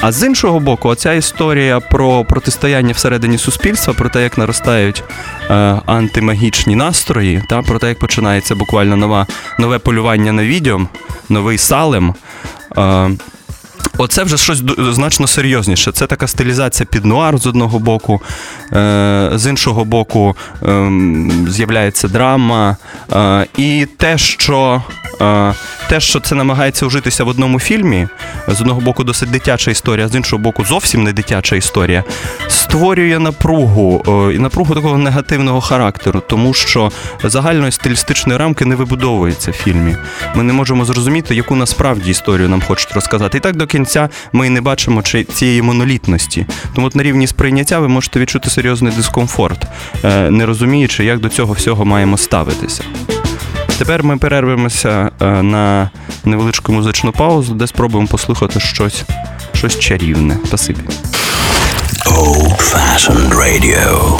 А 0.00 0.12
з 0.12 0.26
іншого 0.26 0.60
боку, 0.60 0.88
оця 0.88 1.12
історія 1.12 1.80
про 1.80 2.24
протистояння 2.24 2.92
всередині 2.92 3.38
суспільства, 3.38 3.94
про 3.94 4.08
те, 4.08 4.22
як 4.22 4.38
наростають 4.38 5.04
е, 5.50 5.54
антимагічні 5.86 6.74
настрої, 6.74 7.42
та 7.48 7.62
про 7.62 7.78
те, 7.78 7.88
як 7.88 7.98
починається 7.98 8.54
буквально 8.54 8.96
нова, 8.96 9.26
нове 9.58 9.78
полювання 9.78 10.32
на 10.32 10.44
відьом, 10.44 10.88
новий 11.28 11.58
салем. 11.58 12.14
Е, 12.78 13.10
Оце 13.98 14.22
вже 14.22 14.36
щось 14.36 14.62
значно 14.78 15.26
серйозніше. 15.26 15.92
Це 15.92 16.06
така 16.06 16.26
стилізація 16.26 16.86
під 16.90 17.04
нуар 17.04 17.38
з 17.38 17.46
одного 17.46 17.78
боку, 17.78 18.20
е, 18.72 19.30
з 19.34 19.50
іншого 19.50 19.84
боку, 19.84 20.36
ем, 20.62 21.46
з'являється 21.50 22.08
драма. 22.08 22.76
Е, 23.12 23.46
і 23.56 23.86
те, 23.96 24.18
що 24.18 24.82
те, 25.88 26.00
що 26.00 26.20
це 26.20 26.34
намагається 26.34 26.86
вжитися 26.86 27.24
в 27.24 27.28
одному 27.28 27.60
фільмі, 27.60 28.08
з 28.48 28.60
одного 28.60 28.80
боку, 28.80 29.04
досить 29.04 29.30
дитяча 29.30 29.70
історія, 29.70 30.08
з 30.08 30.14
іншого 30.14 30.42
боку, 30.42 30.64
зовсім 30.64 31.04
не 31.04 31.12
дитяча 31.12 31.56
історія, 31.56 32.04
створює 32.48 33.18
напругу 33.18 34.02
і 34.34 34.38
напругу 34.38 34.74
такого 34.74 34.98
негативного 34.98 35.60
характеру, 35.60 36.22
тому 36.28 36.54
що 36.54 36.92
загальної 37.24 37.72
стилістичної 37.72 38.38
рамки 38.38 38.64
не 38.64 38.74
вибудовується 38.74 39.50
в 39.50 39.54
фільмі. 39.54 39.96
Ми 40.34 40.42
не 40.42 40.52
можемо 40.52 40.84
зрозуміти, 40.84 41.34
яку 41.34 41.54
насправді 41.54 42.10
історію 42.10 42.48
нам 42.48 42.62
хочуть 42.62 42.92
розказати. 42.92 43.38
І 43.38 43.40
так 43.40 43.56
до 43.56 43.66
кінця 43.66 43.85
ми 44.32 44.50
не 44.50 44.60
бачимо 44.60 45.02
цієї 45.34 45.62
монолітності. 45.62 46.46
Тому 46.74 46.86
от 46.86 46.96
на 46.96 47.02
рівні 47.02 47.26
сприйняття 47.26 47.78
ви 47.78 47.88
можете 47.88 48.20
відчути 48.20 48.50
серйозний 48.50 48.92
дискомфорт, 48.92 49.66
е, 50.04 50.30
не 50.30 50.46
розуміючи, 50.46 51.04
як 51.04 51.20
до 51.20 51.28
цього 51.28 51.52
всього 51.52 51.84
маємо 51.84 52.16
ставитися. 52.16 52.84
Тепер 53.78 54.04
ми 54.04 54.16
перервемося 54.16 55.10
е, 55.20 55.42
на 55.42 55.90
невеличку 56.24 56.72
музичну 56.72 57.12
паузу, 57.12 57.54
де 57.54 57.66
спробуємо 57.66 58.08
послухати 58.08 58.60
щось 58.60 59.04
щось 59.54 59.78
чарівне. 59.78 60.36
Спасибі. 60.46 60.80
Old 62.06 62.60
Fashioned 62.72 63.32
Radio. 63.34 64.16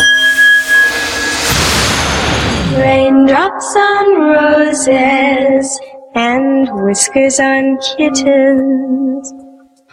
Raindrops 2.76 3.70
on 3.90 4.06
roses 4.38 5.80
and 6.14 6.68
whiskers 6.84 7.38
on 7.40 7.78
kittens, 7.96 9.32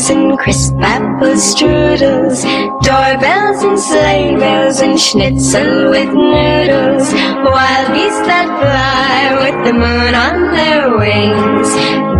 ponies 0.00 0.10
and 0.10 0.38
crisp 0.38 0.74
apple 0.80 1.36
strudels, 1.36 2.42
doorbells 2.82 3.62
and 3.62 3.78
sleigh 3.78 4.36
bells 4.36 4.80
and 4.80 4.98
schnitzel 4.98 5.90
with 5.90 6.08
noodles, 6.08 7.12
wild 7.44 7.94
geese 7.94 8.20
that 8.26 8.48
fly 8.60 9.34
with 9.42 9.64
the 9.66 9.72
moon 9.72 10.14
on 10.14 10.54
their 10.54 10.96
wings. 10.96 11.70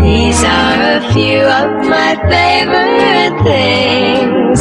These 0.03 0.43
are 0.45 0.99
a 0.99 1.13
few 1.13 1.41
of 1.41 1.71
my 1.89 2.17
favorite 2.29 3.37
things. 3.45 4.61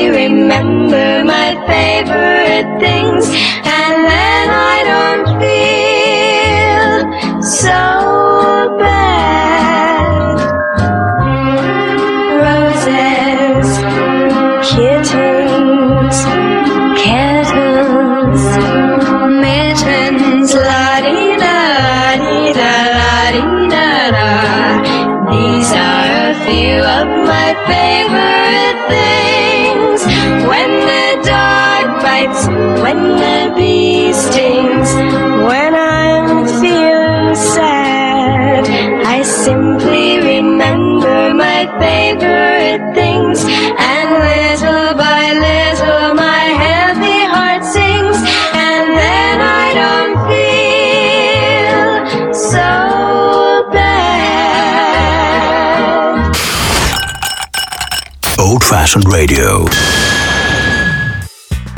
Old 58.80 58.80
Fashioned 58.80 59.08
Radio. 59.08 59.70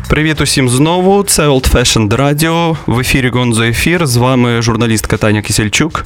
Привіт 0.09 0.41
усім 0.41 0.69
знову. 0.69 1.23
Це 1.23 1.47
Old 1.47 1.71
Fashioned 1.71 2.09
Radio. 2.09 2.77
В 2.85 2.99
ефірі 2.99 3.29
Гонзо 3.29 3.63
Ефір. 3.63 4.07
З 4.07 4.15
вами 4.15 4.61
журналістка 4.61 5.17
Таня 5.17 5.41
Кисельчук. 5.41 6.05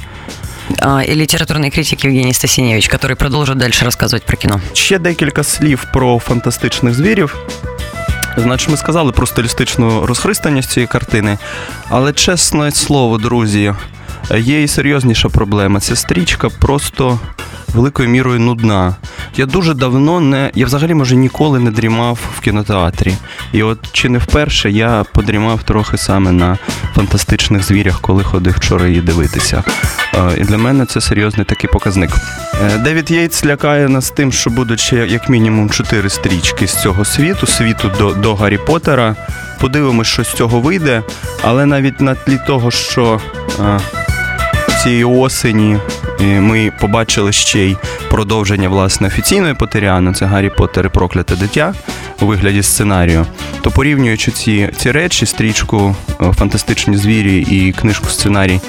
и 1.08 1.16
литературный 1.16 1.70
критик 1.70 2.06
Евгений 2.06 2.34
Стасиневич, 2.34 2.90
который 2.90 3.16
продолжит 3.16 3.58
дальше 3.58 3.86
рассказывать 3.86 4.26
про 4.26 4.38
кино. 4.38 4.62
Ще 4.74 5.00
декілька 5.00 5.44
слів 5.44 5.86
про 5.94 6.20
фантастичних 6.20 6.94
звірів. 6.94 7.36
Значить, 8.38 8.70
ми 8.70 8.78
сказали 8.78 9.12
про 9.12 9.28
стилістичну 9.28 10.06
розхристаність 10.06 10.72
цієї 10.72 10.88
картини, 10.88 11.38
але 11.90 12.14
чесне 12.14 12.72
слово, 12.72 13.18
друзі, 13.18 13.74
є 14.37 14.63
і 14.63 14.69
серйозніша 14.69 15.29
проблема. 15.29 15.81
Ця 15.81 15.97
стрічка 15.97 16.49
просто 16.49 17.19
великою 17.75 18.09
мірою 18.09 18.41
нудна. 18.41 18.97
Я 19.37 19.47
дуже 19.47 19.75
давно 19.75 20.21
не. 20.21 20.51
Я 20.55 20.67
взагалі, 20.67 20.95
може, 20.95 21.17
ніколи 21.17 21.59
не 21.59 21.71
дрімав 21.71 22.19
в 22.37 22.41
кінотеатрі. 22.41 23.15
І 23.53 23.63
от 23.63 23.79
чи 23.93 24.09
не 24.09 24.19
вперше 24.19 24.71
я 24.71 25.05
подрімав 25.15 25.63
трохи 25.63 25.97
саме 25.97 26.33
на 26.33 26.59
фантастичних 26.95 27.63
звірях, 27.63 28.01
коли 28.01 28.25
ходив 28.25 28.55
вчора 28.57 28.87
її 28.87 29.01
дивитися. 29.01 29.65
І 30.39 30.41
для 30.41 30.59
мене 30.59 30.87
це 30.87 31.01
серйозний 31.01 31.47
такий 31.47 31.71
показник. 31.71 32.11
Е, 32.65 32.79
Девід 32.79 33.11
Єйтс 33.11 33.45
лякає 33.45 33.89
нас 33.89 34.11
тим, 34.11 34.33
що 34.33 34.51
будуть 34.51 34.81
ще 34.81 34.97
як 34.97 35.29
мінімум 35.29 35.71
чотири 35.71 36.09
стрічки 36.09 36.67
з 36.67 36.83
цього 36.83 37.05
світу, 37.05 37.47
світу 37.47 37.91
до, 37.99 38.15
до 38.15 38.35
Гаррі 38.35 38.59
Поттера. 38.59 39.17
Подивимось, 39.61 40.07
що 40.07 40.25
з 40.25 40.33
цього 40.33 40.61
вийде. 40.61 41.03
Але 41.43 41.67
навіть 41.67 42.01
на 42.01 42.15
тлі 42.15 42.39
того, 42.47 42.71
що 42.71 43.21
а, 43.61 43.79
цієї 44.83 45.05
осені 45.05 45.79
ми 46.21 46.73
побачили 46.81 47.33
ще 47.33 47.59
й 47.59 47.77
продовження 48.11 48.69
власне 48.69 49.07
офіційної 49.07 49.55
Потеряна. 49.55 50.13
це 50.13 50.27
Гаррі 50.27 50.51
Поттер 50.51 50.87
і 50.87 50.89
прокляте 50.89 51.37
дитя 51.37 51.75
у 52.21 52.27
вигляді 52.27 52.63
сценарію. 52.63 53.27
То 53.61 53.71
порівнюючи 53.71 54.31
ці 54.31 54.71
ці 54.77 54.91
речі, 54.91 55.27
стрічку 55.27 55.97
Фантастичні 56.37 56.97
звірі 56.97 57.39
і 57.39 57.73
книжку 57.73 58.07
сценарій 58.07 58.61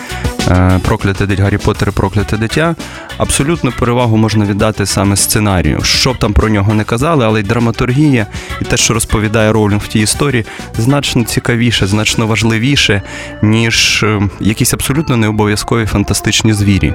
Прокляте 0.84 1.26
дитя 1.26 1.44
Гаррі 1.44 1.58
Поттер 1.58 1.92
прокляте 1.92 2.38
дитя, 2.38 2.76
абсолютно 3.18 3.72
перевагу 3.72 4.18
можна 4.18 4.46
віддати 4.46 4.86
саме 4.86 5.16
сценарію. 5.16 5.82
Що 5.84 6.14
б 6.14 6.18
там 6.18 6.34
про 6.34 6.50
нього 6.50 6.74
не 6.74 6.84
казали, 6.84 7.26
але 7.26 7.40
й 7.40 7.44
драматургія, 7.44 8.28
і 8.62 8.66
те, 8.66 8.78
що 8.78 8.94
розповідає 8.94 9.52
Роулінг 9.52 9.82
в 9.82 9.88
тій 9.88 10.00
історії, 10.00 10.46
значно 10.78 11.24
цікавіше, 11.24 11.88
значно 11.88 12.28
важливіше, 12.28 13.02
ніж 13.42 14.06
якісь 14.40 14.74
абсолютно 14.74 15.18
необов'язкові 15.18 15.86
фантастичні 15.86 16.54
звірі. 16.54 16.94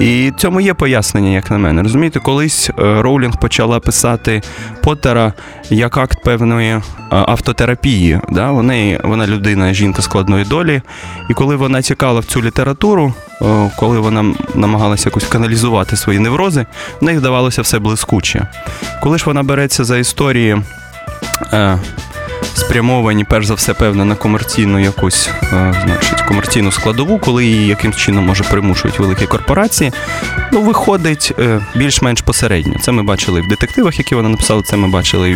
І 0.00 0.32
цьому 0.36 0.60
є 0.60 0.74
пояснення, 0.74 1.30
як 1.30 1.50
на 1.50 1.58
мене. 1.58 1.82
Розумієте, 1.82 2.20
колись 2.20 2.70
Роулінг 2.76 3.40
почала 3.40 3.80
писати 3.80 4.42
Поттера 4.82 5.32
як 5.70 5.96
акт 5.96 6.24
певної 6.24 6.80
автотерапії. 7.10 8.20
Да? 8.30 8.50
Вона, 8.50 8.98
вона 9.04 9.26
людина, 9.26 9.74
жінка 9.74 10.02
складної 10.02 10.44
долі, 10.44 10.82
і 11.30 11.34
коли 11.34 11.56
вона 11.56 11.82
цікала 11.82 12.20
в 12.20 12.24
цю 12.24 12.42
літературу, 12.42 12.71
коли 13.76 13.98
вона 13.98 14.34
намагалася 14.54 15.08
якось 15.08 15.24
каналізувати 15.24 15.96
свої 15.96 16.18
неврози, 16.18 16.66
в 17.00 17.04
неї 17.04 17.18
вдавалося 17.18 17.62
все 17.62 17.78
блискуче. 17.78 18.46
Коли 19.02 19.18
ж 19.18 19.24
вона 19.26 19.42
береться 19.42 19.84
за 19.84 19.98
історії. 19.98 20.62
Спрямовані, 22.54 23.24
перш 23.24 23.46
за 23.46 23.54
все, 23.54 23.74
певно, 23.74 24.04
на 24.04 24.14
комерційну 24.14 24.78
якусь 24.78 25.30
значить, 25.84 26.20
комерційну 26.20 26.72
складову, 26.72 27.18
коли 27.18 27.44
її 27.44 27.66
якимсь 27.66 27.96
чином 27.96 28.26
може 28.26 28.44
примушують 28.44 28.98
великі 28.98 29.26
корпорації, 29.26 29.92
ну, 30.52 30.62
виходить 30.62 31.32
більш-менш 31.74 32.20
посередньо. 32.20 32.74
Це 32.80 32.92
ми 32.92 33.02
бачили 33.02 33.40
в 33.40 33.48
детективах, 33.48 33.98
які 33.98 34.14
вона 34.14 34.28
написала, 34.28 34.62
це 34.62 34.76
ми 34.76 34.88
бачили 34.88 35.30
і 35.30 35.34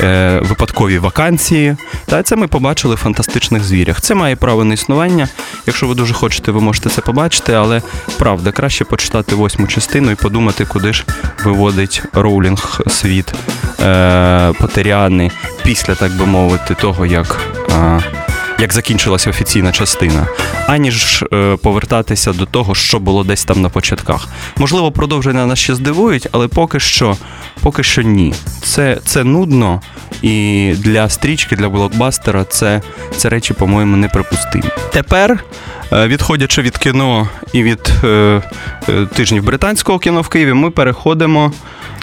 в 0.00 0.40
випадкові 0.42 0.98
вакансії. 0.98 1.76
Та 2.06 2.22
це 2.22 2.36
ми 2.36 2.48
побачили 2.48 2.94
в 2.94 2.98
фантастичних 2.98 3.64
звірях. 3.64 4.00
Це 4.00 4.14
має 4.14 4.36
право 4.36 4.64
на 4.64 4.74
існування. 4.74 5.28
Якщо 5.66 5.86
ви 5.86 5.94
дуже 5.94 6.14
хочете, 6.14 6.52
ви 6.52 6.60
можете 6.60 6.90
це 6.90 7.00
побачити, 7.00 7.52
але 7.52 7.82
правда, 8.18 8.52
краще 8.52 8.84
почитати 8.84 9.34
восьму 9.34 9.66
частину 9.66 10.10
і 10.10 10.14
подумати, 10.14 10.64
куди 10.64 10.92
ж 10.92 11.04
виводить 11.44 12.02
роулінг 12.12 12.80
світ 12.88 13.34
е, 13.80 14.52
Потеріани 14.60 15.30
після, 15.64 15.94
так 15.94 16.12
би 16.12 16.26
мовити, 16.26 16.47
того, 16.56 17.06
як. 17.06 17.40
Е, 17.70 18.00
як 18.60 18.72
закінчилася 18.72 19.30
офіційна 19.30 19.72
частина, 19.72 20.26
аніж 20.66 21.24
е, 21.32 21.56
повертатися 21.56 22.32
до 22.32 22.46
того, 22.46 22.74
що 22.74 22.98
було 22.98 23.24
десь 23.24 23.44
там 23.44 23.62
на 23.62 23.68
початках. 23.68 24.28
Можливо, 24.56 24.92
продовження 24.92 25.46
нас 25.46 25.58
ще 25.58 25.74
здивують, 25.74 26.28
але 26.32 26.48
поки 26.48 26.80
що 26.80 27.16
поки 27.60 27.82
що 27.82 28.02
ні. 28.02 28.34
Це 28.62 28.98
це 29.04 29.24
нудно, 29.24 29.80
і 30.22 30.74
для 30.78 31.08
стрічки, 31.08 31.56
для 31.56 31.68
блокбастера 31.68 32.44
це, 32.44 32.82
це 33.16 33.28
речі, 33.28 33.54
по-моєму, 33.54 33.96
неприпустимі. 33.96 34.64
Тепер, 34.92 35.44
е, 35.92 36.06
відходячи 36.06 36.62
від 36.62 36.78
кіно 36.78 37.28
і 37.52 37.62
від 37.62 37.92
е, 38.04 38.42
е, 38.88 39.06
тижнів 39.06 39.44
британського 39.44 39.98
кіно 39.98 40.20
в 40.20 40.28
Києві, 40.28 40.52
ми 40.52 40.70
переходимо 40.70 41.52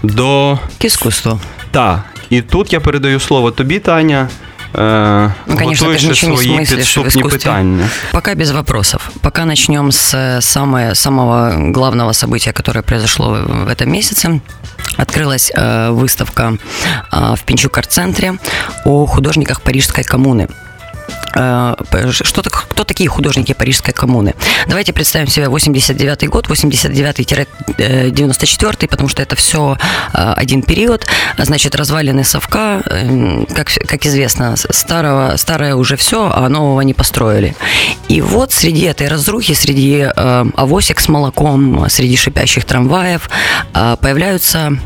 до 0.04 0.60
іскусства. 0.82 1.40
Так. 1.72 2.15
І 2.35 2.43
тут 2.43 2.73
я 2.73 2.81
передаю 2.81 3.21
слово 3.21 3.51
тобі, 3.51 3.79
Таня. 3.79 4.29
Ну, 4.73 5.57
конечно, 5.59 5.89
ты 5.89 5.99
же 5.99 6.09
ничего 6.09 6.43
не 6.43 6.49
смыслишь 6.49 6.97
в 6.97 7.07
искусстве. 7.07 7.39
Питання. 7.39 7.89
Пока 8.13 8.35
без 8.35 8.51
вопросов. 8.51 9.11
Пока 9.21 9.45
начнем 9.45 9.93
с 9.93 10.41
самое, 10.41 10.95
самого 10.95 11.73
главного 11.73 12.13
события, 12.13 12.53
которое 12.53 12.83
произошло 12.83 13.39
в 13.65 13.69
этом 13.69 13.91
месяце. 13.91 14.41
Открылась 14.97 15.53
э, 15.55 15.91
выставка 15.91 16.53
э, 17.13 17.35
в 17.35 17.43
Пинчук-арт-центре 17.45 18.39
о 18.85 19.07
художниках 19.07 19.61
Парижской 19.61 20.05
коммуны. 20.05 20.49
Что, 21.32 22.44
кто 22.44 22.84
такие 22.86 23.10
художники 23.10 23.54
Парижской 23.54 23.94
коммуны? 23.94 24.36
Давайте 24.68 24.94
представим 24.94 25.28
себе 25.28 25.50
89 25.50 26.30
год, 26.30 26.48
89-94, 26.48 28.88
потому 28.88 29.10
что 29.10 29.22
это 29.22 29.36
все 29.36 29.78
один 30.14 30.64
период. 30.64 31.06
Значит, 31.38 31.76
развалины 31.76 32.24
совка, 32.24 32.82
как, 33.54 33.70
как 33.88 34.06
известно, 34.06 34.56
старого, 34.56 35.36
старое 35.36 35.76
уже 35.76 35.98
все, 35.98 36.32
а 36.34 36.48
нового 36.48 36.80
не 36.82 36.94
построили. 36.94 37.54
И 38.08 38.22
вот 38.22 38.54
среди 38.54 38.84
этой 38.84 39.10
разрухи, 39.10 39.54
среди 39.54 40.08
авосик 40.16 41.02
с 41.02 41.10
молоком, 41.10 41.90
среди 41.90 42.16
шипящих 42.16 42.64
трамваев 42.64 43.30
появляются 43.74 44.78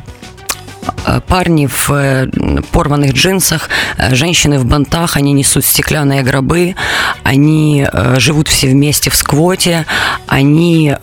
парни 1.27 1.67
в 1.67 2.27
порванных 2.71 3.13
джинсах, 3.13 3.69
женщины 4.11 4.59
в 4.59 4.65
бантах, 4.65 5.17
они 5.17 5.33
несут 5.33 5.65
стеклянные 5.65 6.23
гробы, 6.23 6.75
они 7.23 7.87
живут 8.17 8.47
все 8.47 8.67
вместе 8.67 9.09
в 9.09 9.15
сквоте, 9.15 9.85
они 10.27 10.95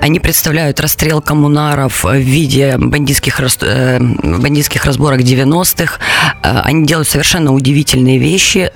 они 0.00 0.18
представляют 0.18 0.80
расстрел 0.80 1.20
коммунаров 1.22 2.02
в 2.02 2.16
виде 2.16 2.76
бандитских, 2.76 3.40
бандитских 3.40 4.84
разборок 4.84 5.20
90-х. 5.20 5.98
Они 6.42 6.84
делают 6.86 7.08
совершенно 7.08 7.52
удивительные 7.52 8.18
вещи, 8.18 8.72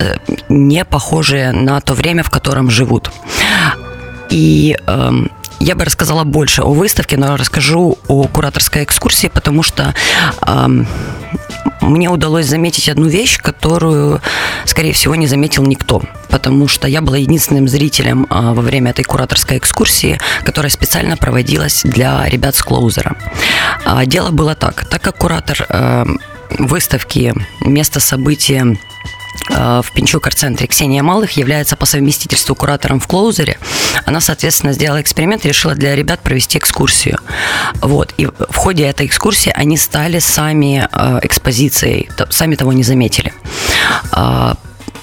не 0.49 0.85
похожие 0.85 1.51
на 1.51 1.81
то 1.81 1.95
время, 1.95 2.23
в 2.23 2.31
котором 2.31 2.71
живут. 2.71 3.11
И 4.31 4.77
я 5.61 5.75
бы 5.75 5.85
рассказала 5.85 6.25
больше 6.25 6.63
о 6.63 6.73
выставке, 6.73 7.17
но 7.17 7.37
расскажу 7.37 7.99
о 8.09 8.25
кураторской 8.29 8.85
экскурсии, 8.85 9.29
потому 9.29 9.63
что 9.63 9.95
э, 10.47 10.67
мне 11.81 12.09
удалось 12.09 12.47
заметить 12.47 12.89
одну 12.89 13.07
вещь, 13.07 13.39
которую, 13.39 14.21
скорее 14.65 14.93
всего, 14.93 15.15
не 15.15 15.27
заметил 15.27 15.65
никто, 15.65 16.03
потому 16.29 16.69
что 16.69 16.89
я 16.89 17.01
была 17.01 17.17
единственным 17.17 17.69
зрителем 17.69 18.27
э, 18.29 18.53
во 18.53 18.63
время 18.63 18.91
этой 18.91 19.05
кураторской 19.05 19.59
экскурсии, 19.59 20.19
которая 20.45 20.71
специально 20.71 21.17
проводилась 21.17 21.83
для 21.85 22.29
ребят 22.29 22.55
с 22.55 22.63
Клоузера. 22.63 23.17
Э, 23.85 24.05
дело 24.07 24.31
было 24.31 24.55
так, 24.55 24.85
так 24.87 25.03
как 25.03 25.17
куратор 25.17 25.67
э, 25.69 26.05
выставки, 26.51 27.35
место 27.61 28.01
события 28.01 28.77
в 29.49 29.87
Пинчук-арт-центре 29.95 30.67
Ксения 30.67 31.03
Малых 31.03 31.33
является 31.33 31.77
по 31.77 31.87
совместительству 31.87 32.55
куратором 32.55 32.99
в 32.99 33.07
Клоузере. 33.07 33.59
Она, 34.05 34.21
соответственно, 34.21 34.73
сделала 34.73 35.01
эксперимент 35.01 35.45
и 35.45 35.49
решила 35.49 35.75
для 35.75 35.95
ребят 35.95 36.21
провести 36.21 36.59
экскурсию. 36.59 37.19
Вот. 37.77 38.13
И 38.17 38.27
в 38.27 38.57
ходе 38.57 38.85
этой 38.85 39.07
экскурсии 39.07 39.53
они 39.55 39.77
стали 39.77 40.19
сами 40.19 40.89
экспозицией, 41.23 42.09
сами 42.31 42.57
того 42.57 42.73
не 42.73 42.83
заметили 42.83 43.33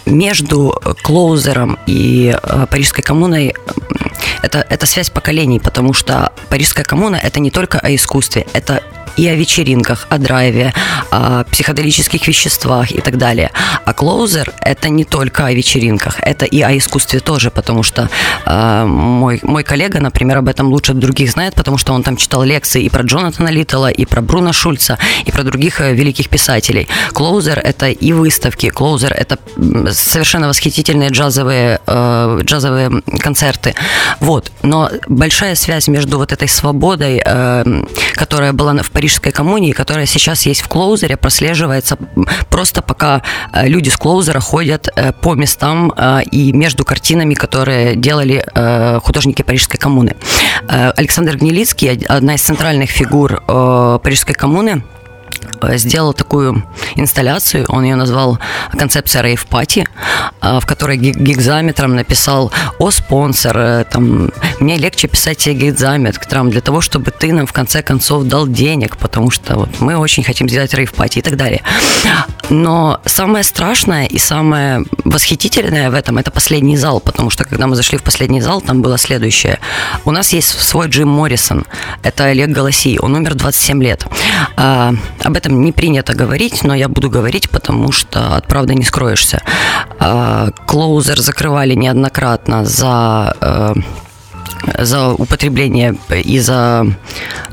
между 0.06 0.78
Клоузером 1.02 1.80
и 1.86 2.36
Парижской 2.70 3.04
коммуной 3.04 3.54
это, 4.44 4.66
это 4.70 4.86
связь 4.86 5.10
поколений, 5.10 5.60
потому 5.60 5.94
что 5.94 6.34
Парижская 6.50 6.84
коммуна– 6.84 7.16
это 7.24 7.40
не 7.40 7.50
только 7.50 7.80
о 7.80 7.96
искусстве, 7.96 8.46
это 8.54 8.84
и 9.18 9.28
о 9.28 9.36
вечеринках, 9.36 10.08
о 10.10 10.18
драйве, 10.18 10.74
о 11.12 11.44
психоделических 11.46 12.28
веществах 12.28 12.92
и 12.92 13.02
так 13.02 13.18
далее. 13.18 13.52
А 13.86 13.94
клоузер– 13.94 14.52
это 14.62 14.90
не 14.90 15.06
только 15.06 15.46
о 15.46 15.54
вечеринках, 15.54 16.18
это 16.22 16.46
и 16.46 16.62
о 16.62 16.76
искусстве 16.78 17.20
тоже, 17.20 17.52
потому 17.52 17.84
что 17.84 18.10
э, 18.46 18.86
мой, 18.86 19.40
мой 19.44 19.64
коллега, 19.64 20.00
например, 20.00 20.38
об 20.38 20.48
этом 20.48 20.68
лучше 20.68 20.94
других 20.94 21.32
знает, 21.32 21.56
потому 21.56 21.78
что 21.78 21.94
он 21.94 22.04
там 22.04 22.18
читал 22.18 22.44
лекции 22.44 22.84
и 22.84 22.90
про 22.90 23.04
Джонатана 23.04 23.50
Литтла, 23.50 23.92
и 23.92 24.06
про 24.06 24.22
Бруно 24.22 24.54
Шульца, 24.54 24.98
и 25.26 25.32
про 25.32 25.44
других 25.44 25.82
э, 25.82 25.94
великих 25.94 26.30
писателей. 26.30 26.88
Клоузер– 27.14 27.60
это 27.64 27.90
и 27.90 28.14
выставки, 28.14 28.70
клоузер– 28.70 29.14
это 29.18 29.38
совершенно 29.92 30.48
восхитительные 30.48 31.10
джазовые, 31.10 31.80
э, 31.86 32.40
джазовые 32.44 33.02
концерты. 33.20 33.76
Вот. 34.20 34.52
Но 34.64 34.90
большая 35.08 35.56
связь 35.56 35.88
между 35.88 36.18
вот 36.18 36.32
этой 36.32 36.48
свободой, 36.48 37.22
э, 37.24 37.84
которая 38.14 38.54
была 38.54 38.74
в 38.82 38.92
Парижской 39.04 39.34
коммуне, 39.34 39.72
и 39.72 39.74
которая 39.74 40.06
сейчас 40.06 40.46
есть 40.46 40.62
в 40.62 40.70
клоузере, 40.70 41.18
прослеживается 41.18 41.98
просто 42.50 42.82
пока 42.82 43.22
э, 43.52 43.68
люди 43.68 43.90
с 43.90 43.98
клоузера 43.98 44.40
ходят 44.40 44.88
э, 44.96 45.12
по 45.12 45.36
местам 45.36 45.92
э, 45.92 46.22
и 46.32 46.54
между 46.54 46.86
картинами, 46.86 47.34
которые 47.34 47.98
делали 47.98 48.46
художники 49.04 49.42
Парижской 49.42 49.78
коммуны. 49.78 50.16
Александр 50.68 51.38
Гнилицкий, 51.38 52.06
одна 52.08 52.36
из 52.36 52.42
центральных 52.42 52.90
фигур 52.90 53.44
Парижской 53.46 54.36
коммуны, 54.36 54.84
сделал 55.74 56.14
такую 56.14 56.64
инсталляцию, 56.96 57.66
он 57.70 57.84
ее 57.84 57.96
назвал 57.96 58.40
«Концепция 58.78 59.22
рейв-пати», 59.22 59.88
э, 60.42 60.60
в 60.60 60.66
которой 60.66 60.98
гигзаметром 60.98 61.96
написал 61.96 62.52
«О, 62.80 62.92
спонсор, 62.92 63.58
э, 63.58 63.86
там, 63.90 64.32
мне 64.60 64.78
легче 64.78 65.08
писать 65.08 65.38
тебе 65.38 65.56
гигзаметром 65.56 66.50
для 66.50 66.62
того, 66.62 66.82
чтобы 66.82 67.12
ты 67.12 67.34
нам 67.34 67.46
в 67.46 67.54
конце 67.54 67.82
концов 67.82 68.24
дал 68.26 68.48
денег, 68.48 68.98
потому 68.98 69.32
что 69.32 69.56
вот 69.56 69.70
мы 69.80 69.98
очень 69.98 70.24
хотим 70.24 70.50
сделать 70.50 70.74
рейв-пати» 70.74 71.20
и 71.20 71.22
так 71.22 71.38
далее. 71.38 71.62
Но 72.50 73.00
самое 73.06 73.44
страшное 73.44 74.06
и 74.06 74.18
самое 74.20 74.84
восхитительное 75.06 75.90
в 75.90 75.94
этом– 75.94 76.18
это 76.20 76.32
последний 76.32 76.78
зал, 76.78 77.00
потому 77.00 77.30
что 77.30 77.46
когда 77.46 77.68
мы 77.68 77.76
зашли 77.76 77.98
в 77.98 78.04
последний 78.04 78.42
зал, 78.42 78.62
там 78.62 78.82
было 78.82 78.98
следующее. 78.98 79.60
У 80.06 80.12
нас 80.12 80.34
есть 80.34 80.50
свой 80.50 80.88
Джим 80.88 81.10
Моррисон, 81.10 81.66
это 82.04 82.26
Олег 82.26 82.50
Голосий, 82.50 83.00
он 83.00 83.16
умер 83.16 83.36
27 83.36 83.84
лет. 83.84 84.06
А, 84.56 84.94
об 85.34 85.38
этом 85.38 85.64
не 85.64 85.72
принято 85.72 86.14
говорить, 86.14 86.64
но 86.64 86.76
я 86.76 86.88
буду 86.88 87.10
говорить, 87.10 87.50
потому 87.50 87.92
что 87.92 88.36
от 88.36 88.48
правды 88.48 88.76
не 88.76 88.84
скроешься. 88.84 89.42
А, 90.00 90.52
Клоузер 90.68 91.20
закрывали 91.20 91.74
неоднократно 91.74 92.66
за 92.66 93.36
э, 93.42 93.74
за 94.78 95.10
употребление 95.10 95.96
и 96.24 96.40
за 96.40 96.86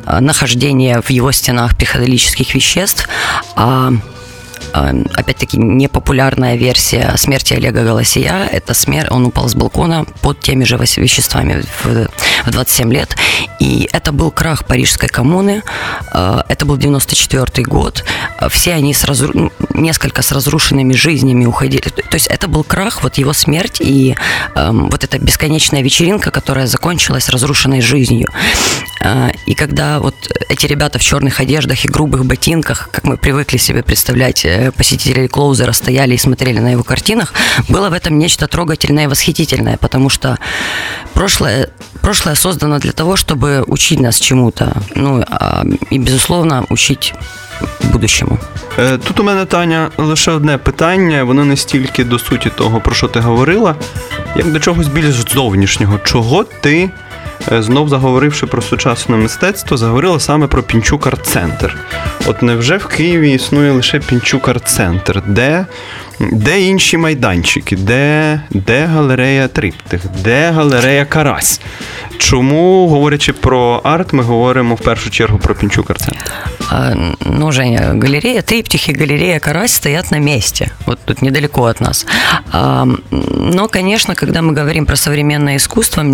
э, 0.06 0.20
нахождение 0.20 1.00
в 1.00 1.08
его 1.10 1.32
стенах 1.32 1.74
психоделических 1.74 2.54
веществ, 2.54 3.08
а 3.56 3.92
опять-таки, 4.72 5.56
непопулярная 5.56 6.56
версия 6.56 7.14
смерти 7.16 7.54
Олега 7.54 7.84
Голосия. 7.84 8.48
Это 8.50 8.74
смерть, 8.74 9.10
он 9.10 9.26
упал 9.26 9.48
с 9.48 9.54
балкона 9.54 10.04
под 10.22 10.40
теми 10.40 10.64
же 10.64 10.76
веществами 10.76 11.62
в, 11.84 12.08
в 12.46 12.50
27 12.50 12.92
лет. 12.92 13.16
И 13.58 13.88
это 13.92 14.12
был 14.12 14.30
крах 14.30 14.64
Парижской 14.64 15.08
коммуны. 15.08 15.62
А, 16.12 16.44
это 16.48 16.66
был 16.66 16.76
94 16.76 17.64
год. 17.66 18.04
Все 18.48 18.74
они 18.74 18.94
с 18.94 19.04
разру... 19.04 19.30
Ну, 19.34 19.52
несколько 19.74 20.22
с 20.22 20.32
разрушенными 20.32 20.94
жизнями 20.94 21.44
уходили. 21.44 21.82
То 21.82 22.14
есть 22.14 22.26
это 22.26 22.48
был 22.48 22.64
крах, 22.64 23.02
вот 23.02 23.18
его 23.18 23.32
смерть 23.32 23.80
и 23.80 24.14
эм, 24.54 24.88
вот 24.90 25.04
эта 25.04 25.18
бесконечная 25.18 25.82
вечеринка, 25.82 26.30
которая 26.30 26.66
закончилась 26.66 27.28
разрушенной 27.28 27.80
жизнью. 27.80 28.28
Э, 29.00 29.30
и 29.46 29.54
когда 29.54 30.00
вот 30.00 30.14
эти 30.48 30.66
ребята 30.66 30.98
в 30.98 31.02
черных 31.02 31.40
одеждах 31.40 31.84
и 31.84 31.88
грубых 31.88 32.24
ботинках, 32.24 32.88
как 32.92 33.04
мы 33.04 33.16
привыкли 33.16 33.56
себе 33.56 33.82
представлять, 33.82 34.44
э, 34.59 34.71
посетители 34.71 35.27
Клоузера 35.27 35.73
стояли 35.73 36.15
и 36.15 36.17
смотрели 36.17 36.59
на 36.59 36.71
его 36.71 36.83
картинах, 36.83 37.33
было 37.69 37.89
в 37.89 37.93
этом 37.93 38.17
нечто 38.17 38.47
трогательное 38.47 39.03
и 39.03 39.07
восхитительное, 39.07 39.77
потому 39.77 40.09
что 40.09 40.37
прошлое, 41.13 41.69
прошлое 42.01 42.35
создано 42.35 42.79
для 42.79 42.91
того, 42.91 43.15
чтобы 43.15 43.63
учить 43.67 43.99
нас 43.99 44.19
чему-то, 44.19 44.73
ну 44.95 45.23
а, 45.29 45.63
и, 45.91 45.99
безусловно, 45.99 46.65
учить 46.69 47.13
будущему. 47.91 48.39
Е, 48.79 48.97
тут 48.97 49.19
у 49.19 49.23
мене 49.23 49.45
Таня 49.45 49.91
лише 49.97 50.31
одне 50.31 50.57
питання, 50.57 51.23
воно 51.23 51.45
не 51.45 51.57
стільки 51.57 52.03
до 52.03 52.19
суті 52.19 52.49
того, 52.49 52.81
про 52.81 52.95
що 52.95 53.07
ти 53.07 53.19
говорила, 53.19 53.75
як 54.35 54.51
до 54.51 54.59
чогось 54.59 54.87
більш 54.87 55.15
зовнішнього. 55.33 55.99
Чого 56.03 56.43
ти 56.43 56.89
Е, 56.89 57.08
Знов 57.48 57.88
заговоривши 57.88 58.46
про 58.46 58.62
сучасне 58.62 59.16
мистецтво, 59.16 59.76
заговорила 59.76 60.20
саме 60.20 60.46
про 60.46 60.62
Пінчук 60.62 61.06
арт-центр. 61.06 61.76
От 62.26 62.42
невже 62.42 62.76
в 62.76 62.86
Києві 62.86 63.32
існує 63.32 63.72
лише 63.72 63.98
Пінчук 63.98 64.48
арт-центр, 64.48 65.22
де 65.26 65.66
де 66.20 66.60
інші 66.60 66.96
майданчики, 66.96 67.76
де 67.76 68.40
де 68.50 68.84
галерея 68.84 69.48
Триптих, 69.48 70.00
де 70.22 70.50
галерея 70.50 71.04
Карась? 71.04 71.60
Чому, 72.18 72.88
говорячи 72.88 73.32
про 73.32 73.80
арт, 73.84 74.12
ми 74.12 74.22
говоримо 74.22 74.74
в 74.74 74.80
першу 74.80 75.10
чергу 75.10 75.38
про 75.38 75.54
Пінчук 75.54 75.90
арт-центр? 75.90 76.32
Ну, 77.26 77.52
Женя, 77.52 77.80
галерея 78.02 78.42
Триптих 78.42 78.88
и 78.88 78.92
галерея 78.92 79.38
Карась 79.38 79.72
стоят 79.72 80.10
на 80.10 80.18
месте, 80.18 80.70
вот 80.86 80.98
тут 81.04 81.22
недалеко 81.22 81.64
от 81.64 81.80
нас. 81.80 82.06
Но, 83.10 83.68
конечно, 83.68 84.14
когда 84.14 84.40
мы 84.42 84.52
говорим 84.52 84.86
про 84.86 84.96
современное 84.96 85.56
искусство, 85.56 86.04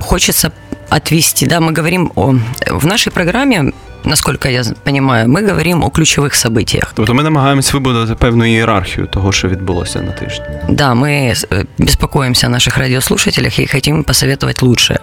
хочется 0.00 0.52
отвести, 0.89 1.45
да, 1.47 1.59
мы 1.59 1.73
говорим 1.73 2.11
о... 2.15 2.35
В 2.69 2.85
нашей 2.85 3.11
программе 3.11 3.71
насколько 4.03 4.49
я 4.49 4.63
понимаю, 4.83 5.29
ми 5.29 5.47
говоримо 5.47 5.85
о 5.85 5.89
ключових 5.89 6.35
событиях. 6.35 6.93
Тобто 6.95 7.13
ми 7.13 7.23
намагаємось 7.23 7.73
вибудувати 7.73 8.15
певну 8.15 8.45
ієрархію 8.45 9.07
того, 9.07 9.31
що 9.31 9.47
відбулося 9.47 10.01
на 10.01 10.11
тижні. 10.11 10.45
Да, 10.69 10.93
мы 10.93 11.35
беспокоимся 11.77 12.47
о 12.47 12.49
наших 12.49 12.77
радиослушателях 12.77 13.59
и 13.59 13.67
хотим 13.67 14.03
посоветовать 14.03 14.61
лучше. 14.61 14.99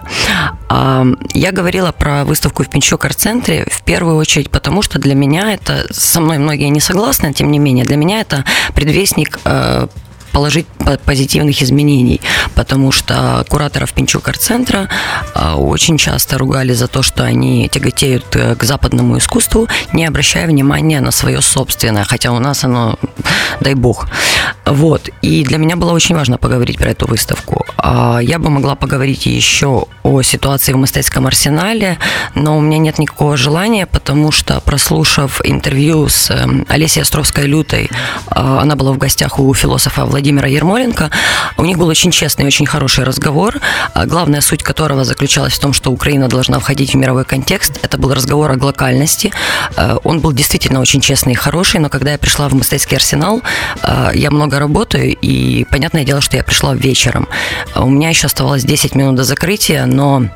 Я 1.33 1.51
говорила 1.57 1.91
про 1.91 2.23
выставку 2.23 2.63
в 2.63 2.67
Пинчук 2.67 3.05
арт-центре 3.05 3.65
в 3.71 3.81
первую 3.81 4.17
очередь 4.17 4.49
потому, 4.49 4.83
что 4.83 4.99
для 4.99 5.15
меня 5.15 5.53
это, 5.53 5.93
со 5.93 6.21
мной 6.21 6.37
многие 6.37 6.69
не 6.69 6.79
согласны, 6.79 7.33
тем 7.33 7.51
не 7.51 7.59
менее, 7.59 7.85
для 7.85 7.97
меня 7.97 8.21
это 8.21 8.43
предвестник 8.75 9.39
э, 9.45 9.87
положить 10.34 10.66
позитивных 11.04 11.62
изменений, 11.62 12.20
потому 12.56 12.90
что 12.90 13.46
кураторов 13.48 13.92
Пинчук 13.92 14.28
арт-центра 14.28 14.88
а, 15.32 15.54
очень 15.56 15.96
часто 15.96 16.38
ругали 16.38 16.72
за 16.74 16.88
то, 16.88 17.02
что 17.02 17.22
они 17.22 17.68
тяготеют 17.68 18.34
э, 18.34 18.56
к 18.56 18.64
западному 18.64 19.16
искусству, 19.18 19.68
не 19.92 20.04
обращая 20.04 20.46
внимания 20.48 21.00
на 21.00 21.12
свое 21.12 21.40
собственное, 21.40 22.04
хотя 22.04 22.32
у 22.32 22.40
нас 22.40 22.64
оно, 22.64 22.98
дай 23.60 23.74
бог. 23.74 24.08
Вот. 24.66 25.08
И 25.22 25.44
для 25.44 25.58
меня 25.58 25.76
было 25.76 25.92
очень 25.92 26.16
важно 26.16 26.36
поговорить 26.36 26.78
про 26.78 26.90
эту 26.90 27.06
выставку. 27.06 27.64
А, 27.76 28.18
я 28.18 28.38
бы 28.38 28.50
могла 28.50 28.74
поговорить 28.74 29.26
еще 29.26 29.86
о 30.02 30.22
ситуации 30.22 30.72
в 30.72 30.76
Мистецком 30.76 31.26
арсенале, 31.26 31.98
но 32.34 32.58
у 32.58 32.60
меня 32.60 32.78
нет 32.78 32.98
никакого 32.98 33.36
желания, 33.36 33.86
потому 33.86 34.32
что, 34.32 34.60
прослушав 34.60 35.40
интервью 35.44 36.08
с 36.08 36.30
эм, 36.30 36.66
Олесей 36.68 37.02
Островской-Лютой, 37.02 37.90
а, 38.28 38.60
она 38.62 38.74
была 38.74 38.92
в 38.92 38.98
гостях 38.98 39.38
у 39.38 39.54
философа 39.54 40.04
Владимира 40.04 40.23
Владимира 40.24 40.48
Ермоленко. 40.48 41.10
У 41.58 41.66
них 41.66 41.76
был 41.76 41.86
очень 41.86 42.10
честный, 42.10 42.46
очень 42.46 42.64
хороший 42.64 43.04
разговор, 43.04 43.60
а 43.92 44.06
главная 44.06 44.40
суть 44.40 44.62
которого 44.62 45.04
заключалась 45.04 45.52
в 45.52 45.58
том, 45.60 45.74
что 45.74 45.92
Украина 45.92 46.28
должна 46.28 46.58
входить 46.60 46.94
в 46.94 46.96
мировой 46.96 47.26
контекст. 47.26 47.78
Это 47.82 47.98
был 47.98 48.14
разговор 48.14 48.50
о 48.50 48.56
глокальности. 48.56 49.32
Э, 49.76 49.98
он 50.02 50.20
был 50.20 50.32
действительно 50.32 50.80
очень 50.80 51.02
честный 51.02 51.34
и 51.34 51.36
хороший, 51.36 51.78
но 51.78 51.90
когда 51.90 52.12
я 52.12 52.18
пришла 52.18 52.48
в 52.48 52.54
Мистецкий 52.54 52.96
арсенал, 52.96 53.42
э, 53.82 54.12
я 54.14 54.30
много 54.30 54.58
работаю, 54.58 55.14
и 55.14 55.64
понятное 55.64 56.04
дело, 56.04 56.22
что 56.22 56.38
я 56.38 56.42
пришла 56.42 56.74
вечером. 56.74 57.28
У 57.76 57.90
меня 57.90 58.08
еще 58.08 58.26
оставалось 58.26 58.64
10 58.64 58.94
минут 58.94 59.16
до 59.16 59.24
закрытия, 59.24 59.84
но 59.84 60.30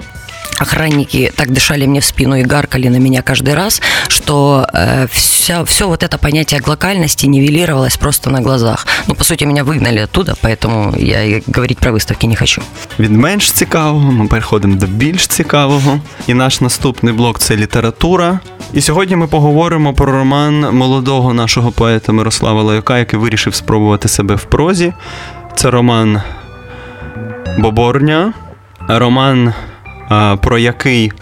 охранники 0.59 1.31
так 1.36 1.51
дышали 1.51 1.86
мне 1.86 1.99
в 1.99 2.05
спину 2.05 2.36
и 2.36 2.43
гаркали 2.43 2.89
на 2.89 2.99
меня 2.99 3.21
каждый 3.21 3.53
раз, 3.53 3.81
что 4.07 4.65
э, 4.73 5.07
вся, 5.12 5.63
все 5.63 5.88
вот 5.88 6.03
это 6.03 6.17
понятие 6.17 6.59
глокальности 6.59 7.27
нивелировалось 7.27 7.97
просто 7.97 8.29
на 8.29 8.41
глазах. 8.41 8.88
Ну, 9.07 9.15
по 9.15 9.23
сути, 9.23 9.45
меня 9.45 9.63
выгнали 9.63 9.99
оттуда, 9.99 10.36
поэтому 10.41 10.95
я 10.97 11.23
и 11.23 11.43
говорить 11.47 11.77
про 11.77 11.91
выставки 11.91 12.27
не 12.27 12.36
хочу. 12.36 12.62
Від 12.99 13.12
менш 13.12 13.51
цікавого 13.51 14.12
ми 14.12 14.27
переходимо 14.27 14.75
до 14.75 14.86
більш 14.86 15.27
цікавого. 15.27 15.99
І 16.27 16.33
наш 16.33 16.62
наступний 16.62 17.13
блок 17.13 17.39
це 17.39 17.55
література. 17.55 18.39
І 18.73 18.81
сьогодні 18.81 19.15
ми 19.15 19.27
поговоримо 19.27 19.93
про 19.93 20.12
роман 20.12 20.75
молодого 20.75 21.33
нашого 21.33 21.71
поета 21.71 22.12
Мирослава 22.12 22.63
Лаюка, 22.63 22.97
який 22.97 23.19
вирішив 23.19 23.55
спробувати 23.55 24.07
себе 24.07 24.36
в 24.36 24.43
прозі. 24.43 24.93
Це 25.55 25.71
роман 25.71 26.21
Боборня, 27.57 28.33
роман 28.88 29.53
про 30.40 30.58
який 30.58 31.12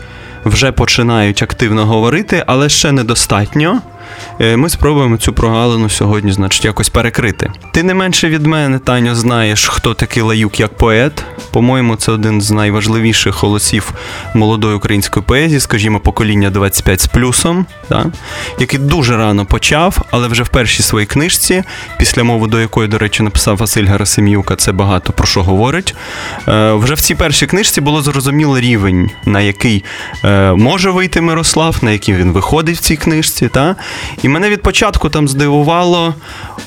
вже 0.44 0.72
починають 0.72 1.42
активно 1.42 1.86
говорити, 1.86 2.44
але 2.46 2.68
ще 2.68 2.92
недостатньо. 2.92 3.80
Е, 4.40 4.56
ми 4.56 4.68
спробуємо 4.68 5.16
цю 5.16 5.32
прогалину 5.32 5.88
сьогодні, 5.90 6.32
значить, 6.32 6.64
якось 6.64 6.88
перекрити. 6.88 7.50
Ти 7.72 7.82
не 7.82 7.94
менше 7.94 8.28
від 8.28 8.46
мене, 8.46 8.78
Таню, 8.78 9.14
знаєш, 9.14 9.68
хто 9.68 9.94
такий 9.94 10.22
лаюк 10.22 10.60
як 10.60 10.76
поет. 10.76 11.24
По-моєму, 11.50 11.96
це 11.96 12.12
один 12.12 12.40
з 12.40 12.50
найважливіших 12.50 13.42
голосів 13.42 13.92
молодої 14.34 14.76
української 14.76 15.24
поезії, 15.26 15.60
скажімо, 15.60 16.00
покоління 16.00 16.50
25 16.50 17.00
з 17.00 17.06
плюсом, 17.06 17.66
да? 17.90 18.06
який 18.58 18.80
дуже 18.80 19.16
рано 19.16 19.46
почав, 19.46 19.98
але 20.10 20.28
вже 20.28 20.42
в 20.42 20.48
першій 20.48 20.82
своїй 20.82 21.06
книжці, 21.06 21.62
після 21.98 22.24
мови 22.24 22.48
до 22.48 22.60
якої, 22.60 22.88
до 22.88 22.98
речі, 22.98 23.22
написав 23.22 23.56
Василь 23.56 23.84
Герасим'юка, 23.84 24.56
це 24.56 24.72
багато 24.72 25.12
про 25.12 25.26
що 25.26 25.42
говорить. 25.42 25.94
Е, 26.48 26.72
вже 26.72 26.94
в 26.94 27.00
цій 27.00 27.14
першій 27.14 27.46
книжці 27.46 27.80
було 27.80 28.02
зрозуміло 28.02 28.60
рівень, 28.60 29.10
на 29.24 29.40
який 29.40 29.84
е, 30.24 30.52
може 30.52 30.90
вийти 30.90 31.20
Мирослав, 31.20 31.76
на 31.82 31.90
який 31.90 32.14
він 32.14 32.32
виходить 32.32 32.76
в 32.76 32.80
цій 32.80 32.96
книжці. 32.96 33.48
Та? 33.48 33.76
І 34.26 34.28
мене 34.28 34.50
від 34.50 34.62
початку 34.62 35.08
там 35.08 35.28
здивувало 35.28 36.14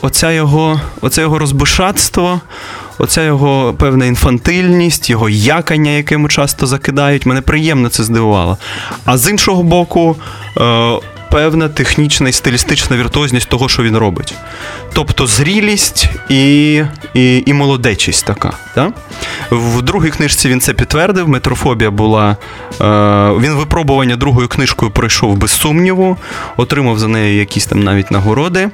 оця 0.02 0.32
його, 0.32 0.82
оце 1.02 1.22
його 1.22 1.40
розбишатство. 1.40 2.42
Оця 2.98 3.24
його 3.24 3.74
певна 3.78 4.06
інфантильність, 4.06 5.10
його 5.10 5.30
якання, 5.30 5.92
яке 5.92 6.16
йому 6.16 6.28
часто 6.28 6.68
закидають, 6.68 7.26
мене 7.26 7.42
приємно 7.42 7.90
це 7.90 8.04
здивувало. 8.04 8.58
А 9.06 9.18
з 9.18 9.30
іншого 9.30 9.64
боку, 9.64 10.16
е, 10.58 11.00
певна 11.32 11.70
технічна 11.70 12.30
і 12.30 12.32
стилістична 12.32 12.98
віртуозність 12.98 13.50
того, 13.50 13.70
що 13.70 13.84
він 13.84 13.98
робить. 13.98 14.34
Тобто 14.94 15.28
зрілість 15.28 16.10
і 16.30 16.74
і, 17.14 17.44
і 17.46 17.54
молодечість 17.54 18.26
така. 18.26 18.54
Да? 18.76 18.92
В 19.52 19.82
другій 19.82 20.10
книжці 20.10 20.50
він 20.50 20.62
це 20.62 20.74
підтвердив. 20.74 21.30
Метрофобія 21.30 21.92
була. 21.92 22.38
Е, 22.82 22.86
Він 23.40 23.54
випробування 23.54 24.16
другою 24.16 24.48
книжкою 24.48 24.92
пройшов 24.92 25.38
без 25.38 25.52
сумніву, 25.52 26.18
отримав 26.58 27.00
за 27.00 27.08
нею 27.08 27.40
якісь 27.40 27.66
там 27.66 27.84
навіть 27.84 28.12
нагороди. 28.12 28.70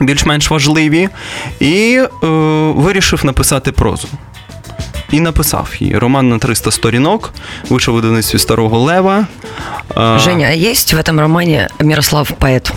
Більш-менш 0.00 0.50
важливі, 0.50 1.08
і 1.60 2.00
е, 2.22 2.26
вирішив 2.76 3.24
написати 3.26 3.72
прозу. 3.72 4.08
І 5.12 5.20
написав 5.20 5.68
її. 5.78 5.98
Роман 5.98 6.28
на 6.28 6.38
300 6.38 6.70
сторінок, 6.70 7.34
вийшов 7.68 7.94
у 7.94 7.96
видавництві 7.96 8.38
Старого 8.38 8.78
Лева. 8.78 9.26
Женя, 9.96 10.46
а 10.46 10.52
є 10.52 10.72
в 10.72 10.76
цьому 10.76 11.20
романі 11.20 11.66
Мирослав 11.80 12.30
поет? 12.30 12.72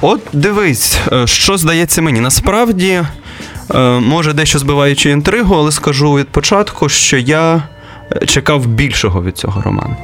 От 0.00 0.20
дивись, 0.32 0.98
е, 1.12 1.26
що 1.26 1.58
здається 1.58 2.02
мені. 2.02 2.20
Насправді, 2.20 3.02
е, 3.74 3.78
може, 4.00 4.32
дещо 4.32 4.58
збиваючи 4.58 5.10
інтригу, 5.10 5.54
але 5.54 5.72
скажу 5.72 6.14
від 6.14 6.28
початку, 6.28 6.88
що 6.88 7.16
я 7.16 7.62
е, 8.12 8.26
чекав 8.26 8.66
більшого 8.66 9.22
від 9.22 9.38
цього 9.38 9.62
роману. 9.62 9.96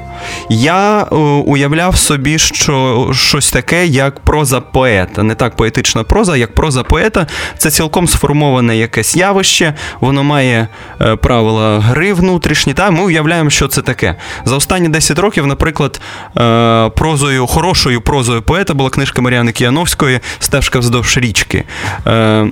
Я 0.50 1.02
е, 1.02 1.14
уявляв 1.46 1.96
собі, 1.96 2.38
що 2.38 3.08
щось 3.12 3.50
таке, 3.50 3.86
як 3.86 4.20
проза 4.20 4.60
поета. 4.60 5.22
Не 5.22 5.34
так 5.34 5.56
поетична 5.56 6.02
проза, 6.02 6.36
як 6.36 6.54
проза 6.54 6.82
поета. 6.82 7.26
Це 7.58 7.70
цілком 7.70 8.08
сформоване 8.08 8.76
якесь 8.76 9.16
явище, 9.16 9.74
воно 10.00 10.24
має 10.24 10.68
е, 11.00 11.16
правила 11.16 11.80
гри 11.80 12.12
внутрішні. 12.12 12.74
Та 12.74 12.90
ми 12.90 13.02
уявляємо, 13.04 13.50
що 13.50 13.68
це 13.68 13.82
таке. 13.82 14.16
За 14.44 14.56
останні 14.56 14.88
10 14.88 15.18
років, 15.18 15.46
наприклад, 15.46 16.00
е, 16.36 16.90
прозою, 16.90 17.46
хорошою 17.46 18.00
прозою 18.00 18.42
поета 18.42 18.74
була 18.74 18.90
книжка 18.90 19.22
Мар'яни 19.22 19.52
Кіановської 19.52 20.20
Стежка 20.38 20.78
вздовж 20.78 21.16
річки. 21.16 21.64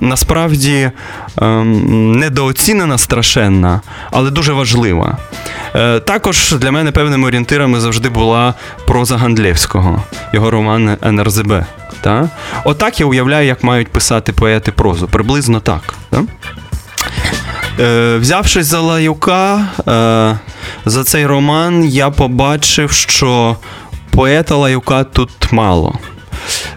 Насправді 0.01 0.91
недооцінена 1.41 2.97
страшенна, 2.97 3.81
але 4.11 4.31
дуже 4.31 4.53
важлива. 4.53 5.17
Також 6.05 6.51
для 6.51 6.71
мене 6.71 6.91
певним 6.91 7.23
орієнтиром 7.23 7.52
орієнтирами 7.53 7.79
завжди 7.79 8.09
була 8.09 8.53
проза 8.87 9.17
Гандлєвського, 9.17 10.03
його 10.33 10.51
роман 10.51 10.97
НРЗБ. 11.03 11.65
Та? 12.01 12.29
Отак 12.65 12.99
я 12.99 13.05
уявляю, 13.05 13.47
як 13.47 13.63
мають 13.63 13.87
писати 13.87 14.33
поети 14.33 14.71
прозу. 14.71 15.07
Приблизно 15.07 15.59
так. 15.59 15.93
Та? 16.09 16.23
Е, 17.79 18.17
Взявшись 18.17 18.65
за 18.65 18.79
лаюка, 18.79 19.67
е, 19.87 20.39
за 20.85 21.03
цей 21.03 21.25
роман, 21.25 21.85
я 21.85 22.09
побачив, 22.09 22.91
що 22.91 23.57
поета 24.11 24.55
лаюка 24.55 25.03
тут 25.03 25.51
мало. 25.51 25.99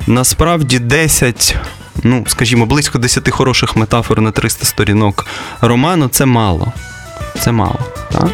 Насправді 0.06 0.78
10. 0.78 1.56
Ну, 2.02 2.24
скажімо, 2.26 2.66
близько 2.66 2.98
10 2.98 3.30
хороших 3.30 3.76
метафор 3.76 4.20
на 4.20 4.30
300 4.30 4.66
сторінок 4.66 5.26
роману 5.60 6.08
це 6.08 6.26
мало. 6.26 6.72
Це 7.40 7.52
мало. 7.52 7.78
Так? 8.12 8.28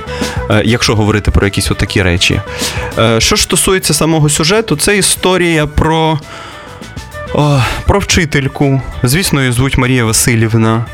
Е, 0.51 0.63
якщо 0.65 0.97
говорити 0.97 1.31
про 1.31 1.47
якісь 1.47 1.71
отакі 1.71 2.03
речі. 2.03 2.41
Е, 2.99 3.21
що 3.21 3.37
ж 3.37 3.43
стосується 3.43 3.95
самого 3.95 4.29
сюжету, 4.29 4.77
це 4.77 4.97
історія 4.97 5.67
про 5.67 6.19
про 7.87 7.99
вчительку. 7.99 8.81
Звісно, 9.03 9.41
її 9.41 9.53
звуть 9.53 9.79
Марія 9.79 10.05
Васильівна. 10.05 10.87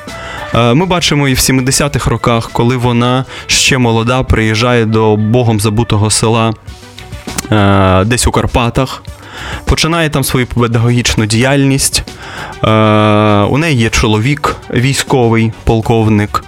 Е, 0.54 0.74
ми 0.74 0.86
бачимо 0.86 1.28
її 1.28 1.34
в 1.34 1.38
70-х 1.38 2.10
роках, 2.10 2.50
коли 2.52 2.76
вона 2.76 3.24
ще 3.46 3.78
молода, 3.78 4.22
приїжджає 4.22 4.84
до 4.84 5.16
богом 5.16 5.60
забутого 5.60 6.10
села 6.10 6.54
десь 8.04 8.26
у 8.26 8.30
Карпатах 8.30 9.02
починає 9.64 10.10
там 10.10 10.24
свою 10.24 10.46
педагогічну 10.46 11.26
діяльність. 11.26 12.02
Е, 12.64 12.68
У 13.42 13.58
неї 13.58 13.76
є 13.78 13.90
чоловік, 13.90 14.56
військовий 14.74 15.52
полковник. 15.64 16.44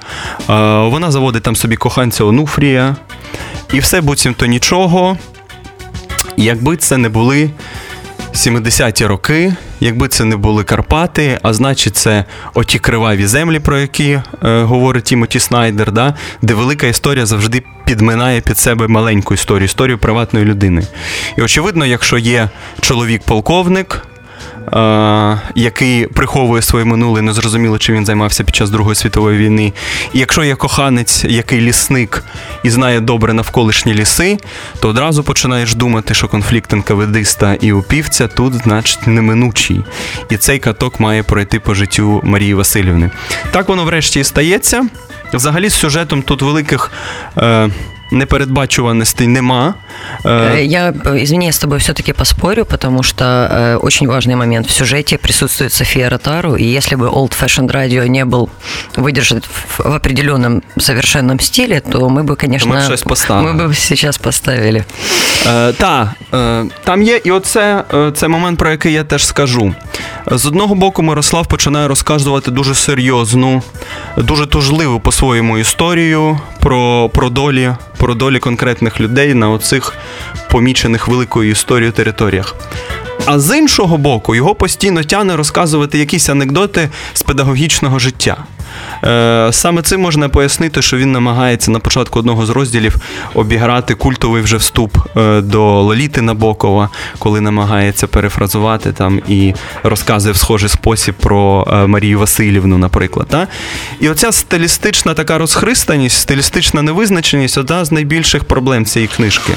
Е, 0.50 0.78
Вона 0.78 1.10
заводить 1.10 1.42
там 1.42 1.56
собі 1.56 1.76
коханця 1.76 2.24
Онуфрія. 2.24 2.96
І 3.72 3.78
все 3.80 4.00
буцімто 4.00 4.46
нічого. 4.46 5.16
Якби 6.36 6.76
це 6.76 6.96
не 6.96 7.08
були 7.08 7.50
70-ті 8.34 9.06
роки, 9.06 9.52
якби 9.80 10.08
це 10.08 10.24
не 10.24 10.36
були 10.36 10.64
Карпати, 10.64 11.38
а 11.42 11.52
значить, 11.52 11.96
це 11.96 12.24
оті 12.54 12.78
криваві 12.78 13.26
землі, 13.26 13.58
про 13.58 13.78
які 13.78 14.10
е, 14.10 14.22
говорить 14.62 15.04
Тімоті 15.04 15.40
Снайдер, 15.40 15.92
да, 15.92 16.14
де 16.42 16.54
велика 16.54 16.86
історія 16.86 17.26
завжди 17.26 17.62
підминає 17.86 18.40
під 18.40 18.58
себе 18.58 18.88
маленьку 18.88 19.34
історію, 19.34 19.64
історію 19.64 19.98
приватної 19.98 20.44
людини. 20.44 20.82
І 21.38 21.42
очевидно, 21.42 21.86
якщо 21.86 22.18
є 22.18 22.48
чоловік-полковник, 22.80 24.02
який 25.54 26.06
приховує 26.06 26.62
своє 26.62 26.84
минуле, 26.84 27.22
не 27.22 27.32
зрозуміло, 27.32 27.78
чи 27.78 27.92
він 27.92 28.06
займався 28.06 28.44
під 28.44 28.56
час 28.56 28.70
Другої 28.70 28.96
світової 28.96 29.38
війни. 29.38 29.72
І 30.12 30.18
якщо 30.18 30.44
є 30.44 30.54
коханець, 30.54 31.24
який 31.24 31.60
лісник 31.60 32.24
і 32.62 32.70
знає 32.70 33.00
добре 33.00 33.32
навколишні 33.32 33.94
ліси, 33.94 34.38
то 34.80 34.88
одразу 34.88 35.22
починаєш 35.22 35.74
думати, 35.74 36.14
що 36.14 36.28
конфлікт 36.28 36.72
НКВДиста 36.72 37.54
і 37.54 37.72
упівця 37.72 38.28
тут, 38.28 38.54
значить, 38.54 39.06
неминучий. 39.06 39.84
І 40.30 40.36
цей 40.36 40.58
каток 40.58 41.00
має 41.00 41.22
пройти 41.22 41.60
по 41.60 41.74
життю 41.74 42.20
Марії 42.24 42.54
Васильівни. 42.54 43.10
Так 43.50 43.68
воно 43.68 43.84
врешті 43.84 44.20
і 44.20 44.24
стається. 44.24 44.86
Взагалі, 45.32 45.68
з 45.68 45.74
сюжетом 45.74 46.22
тут 46.22 46.42
великих. 46.42 46.90
Е, 47.38 47.68
непередбачуваностей 48.11 49.27
нема. 49.27 49.75
Э, 50.23 50.63
я, 50.63 50.93
извини, 51.05 51.45
я 51.45 51.51
с 51.51 51.59
тобой 51.59 51.79
все-таки 51.79 52.13
поспорю, 52.13 52.65
потому 52.65 53.03
что 53.03 53.23
э, 53.23 53.77
очень 53.77 54.07
важный 54.07 54.35
момент 54.35 54.67
в 54.67 54.71
сюжете 54.71 55.17
присутствует 55.17 55.73
София 55.73 56.09
Ротару, 56.09 56.55
и 56.55 56.63
если 56.63 56.95
бы 56.95 57.07
Old 57.07 57.33
Fashioned 57.39 57.71
Radio 57.71 58.07
не 58.07 58.25
был 58.25 58.49
выдержан 58.95 59.41
в, 59.41 59.79
в 59.79 59.95
определенном 59.95 60.63
совершенном 60.79 61.39
стиле, 61.39 61.81
то 61.81 62.09
мы 62.09 62.23
бы, 62.23 62.35
конечно, 62.35 62.73
ми, 62.73 62.81
мы 63.41 63.67
бы 63.67 63.73
сейчас 63.73 64.17
поставили. 64.17 64.85
Е, 65.47 65.73
Так, 65.73 66.07
е, 66.33 66.65
там 66.83 67.01
є, 67.03 67.21
і 67.23 67.31
оце 67.31 67.83
е, 67.93 68.11
це 68.15 68.27
момент, 68.27 68.59
про 68.59 68.71
який 68.71 68.93
я 68.93 69.03
теж 69.03 69.25
скажу. 69.25 69.75
З 70.32 70.46
одного 70.46 70.74
боку, 70.74 71.02
Мирослав 71.02 71.46
починає 71.46 71.88
розказувати 71.88 72.50
дуже 72.50 72.74
серйозну, 72.74 73.62
дуже 74.16 74.46
тужливу 74.46 75.00
по-своєму 75.00 75.58
історію 75.58 76.40
про, 76.60 77.10
про 77.14 77.30
долі 77.30 77.74
про 77.96 78.14
долі 78.14 78.38
конкретних 78.38 79.00
людей 79.00 79.34
на 79.34 79.50
оцих 79.50 79.94
помічених 80.50 81.08
великою 81.08 81.50
історією 81.50 81.92
територіях. 81.92 82.56
А 83.26 83.38
з 83.38 83.58
іншого 83.58 83.96
боку, 83.96 84.34
його 84.34 84.54
постійно 84.54 85.04
тяне 85.04 85.36
розказувати 85.36 85.98
якісь 85.98 86.28
анекдоти 86.28 86.88
з 87.14 87.22
педагогічного 87.22 87.98
життя. 87.98 88.36
Е, 89.04 89.48
саме 89.52 89.82
цим 89.82 90.00
можна 90.00 90.28
пояснити, 90.28 90.82
що 90.82 90.96
він 90.96 91.12
намагається 91.12 91.70
на 91.70 91.78
початку 91.78 92.18
одного 92.18 92.46
з 92.46 92.50
розділів 92.50 92.96
обіграти 93.34 93.94
культовий 93.94 94.42
вже 94.42 94.56
вступ 94.56 94.96
е, 95.16 95.40
до 95.40 95.82
Лоліти 95.82 96.22
Набокова, 96.22 96.88
коли 97.18 97.40
намагається 97.40 98.06
перефразувати 98.06 98.92
там 98.92 99.20
і 99.28 99.54
розказує 99.82 100.32
в 100.32 100.36
схожий 100.36 100.68
спосіб 100.68 101.14
про 101.14 101.68
е, 101.72 101.86
Марію 101.86 102.18
Васильівну, 102.18 102.78
наприклад. 102.78 103.26
Та? 103.30 103.46
І 104.00 104.08
оця 104.08 104.32
стилістична 104.32 105.14
така 105.14 105.38
розхристаність, 105.38 106.20
стилістична 106.20 106.82
невизначеність 106.82 107.58
одна 107.58 107.84
з 107.84 107.92
найбільших 107.92 108.44
проблем 108.44 108.84
цієї 108.84 109.08
книжки. 109.08 109.52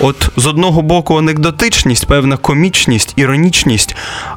От 0.00 0.28
з 0.36 0.46
одного 0.46 0.82
боку, 0.82 1.18
анекдотичність, 1.18 2.06
певна 2.06 2.36
комічність, 2.36 3.12
іронічність, 3.16 3.96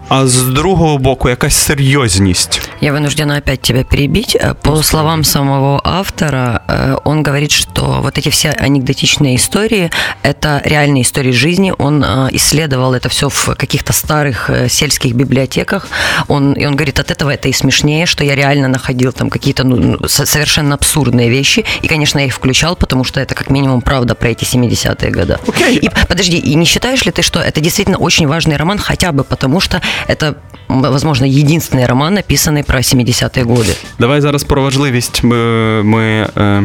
а 0.09 0.27
з 0.27 0.43
другого 0.43 0.97
боку, 0.97 1.29
якась 1.29 1.55
серйозність. 1.55 2.69
Я 2.81 2.93
вынуждена 2.93 3.37
опять 3.37 3.61
тебя 3.61 3.83
перебить. 3.83 4.16
Перебить. 4.17 4.37
Э, 4.39 4.53
по 4.53 4.81
словам 4.83 5.23
самого 5.23 5.81
автора, 5.83 6.61
э, 6.67 6.95
он 7.03 7.23
говорит, 7.23 7.51
что 7.51 8.01
вот 8.01 8.17
эти 8.17 8.29
все 8.29 8.49
анекдотичные 8.51 9.35
истории– 9.35 9.89
это 10.23 10.61
реальные 10.63 11.03
истории 11.03 11.31
жизни. 11.31 11.73
Он 11.77 12.03
исследовал 12.31 12.93
это 12.93 13.09
все 13.09 13.29
в 13.29 13.55
каких-то 13.55 13.93
старых 13.93 14.49
сельских 14.69 15.13
библиотеках. 15.13 15.87
Он, 16.27 16.53
и 16.53 16.65
он 16.65 16.75
говорит, 16.75 16.99
от 16.99 17.11
этого 17.11 17.31
это 17.31 17.47
и 17.49 17.53
смешнее, 17.53 18.05
что 18.05 18.23
я 18.23 18.35
реально 18.35 18.67
находил 18.67 19.11
там 19.11 19.29
какие-то 19.29 19.63
ну, 19.63 20.07
совершенно 20.07 20.75
абсурдные 20.75 21.29
вещи. 21.29 21.65
И, 21.81 21.87
конечно, 21.87 22.19
я 22.19 22.25
их 22.25 22.33
включал, 22.33 22.75
потому 22.75 23.03
что 23.03 23.19
это 23.19 23.35
как 23.35 23.49
минимум 23.49 23.81
правда 23.81 24.15
про 24.15 24.29
эти 24.29 24.43
70-е 24.43 25.11
годы. 25.11 25.37
Okay. 25.45 25.79
И 25.79 25.89
подожди, 26.07 26.37
и 26.37 26.55
не 26.55 26.65
считаешь 26.65 27.05
ли 27.05 27.11
ты, 27.11 27.21
что 27.21 27.39
это 27.39 27.61
действительно 27.61 27.97
очень 27.97 28.27
важный 28.27 28.57
роман, 28.57 28.77
хотя 28.77 29.11
бы 29.11 29.23
потому, 29.23 29.59
что 29.59 29.81
это 30.07 30.37
возможно, 30.67 31.25
единственный 31.25 31.85
роман, 31.85 32.13
написаний 32.13 32.63
про 32.63 32.79
70-ті 32.79 33.41
годы. 33.41 33.75
Давай 33.99 34.21
зараз 34.21 34.43
про 34.43 34.61
важливість 34.61 35.23
ми, 35.23 35.37
ми 35.83 36.27
е, 36.37 36.63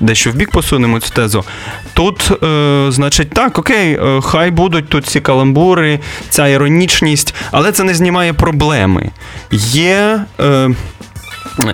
дещо 0.00 0.30
в 0.30 0.34
бік 0.34 0.50
посунемо 0.50 1.00
цю 1.00 1.10
тезу. 1.10 1.44
Тут, 1.94 2.30
е, 2.42 2.86
значить, 2.88 3.30
так, 3.30 3.58
окей, 3.58 3.92
е, 3.94 4.20
хай 4.22 4.50
будуть 4.50 4.88
тут 4.88 5.06
ці 5.06 5.20
каламбури, 5.20 6.00
ця 6.28 6.48
іронічність, 6.48 7.34
але 7.50 7.72
це 7.72 7.84
не 7.84 7.94
знімає 7.94 8.32
проблеми. 8.32 9.10
Є. 9.52 10.24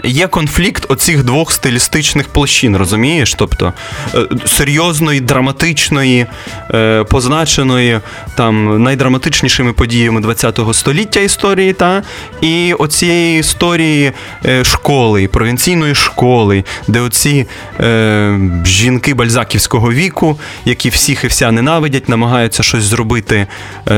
Є 0.04 0.26
конфлікт 0.26 0.86
оцих 0.88 1.24
двох 1.24 1.52
стилістичних 1.52 2.28
площин, 2.28 2.76
розумієш? 2.76 3.34
Тобто 3.38 3.72
е, 4.14 4.26
серйозної, 4.46 5.20
драматичної, 5.20 6.26
е, 6.74 7.04
позначеної 7.04 8.00
там 8.34 8.82
найдраматичнішими 8.82 9.72
подіями 9.72 10.34
ХХ 10.34 10.74
століття 10.74 11.20
історії, 11.20 11.72
та 11.72 12.02
і 12.40 12.74
оцієї 12.78 13.40
історії 13.40 14.12
е, 14.44 14.64
школи, 14.64 15.28
провінційної 15.28 15.94
школи, 15.94 16.64
де 16.88 17.00
оці 17.00 17.46
е, 17.80 18.38
жінки 18.66 19.14
бальзаківського 19.14 19.92
віку, 19.92 20.38
які 20.64 20.88
всіх 20.88 21.24
і 21.24 21.26
вся 21.26 21.52
ненавидять, 21.52 22.08
намагаються 22.08 22.62
щось 22.62 22.84
зробити 22.84 23.46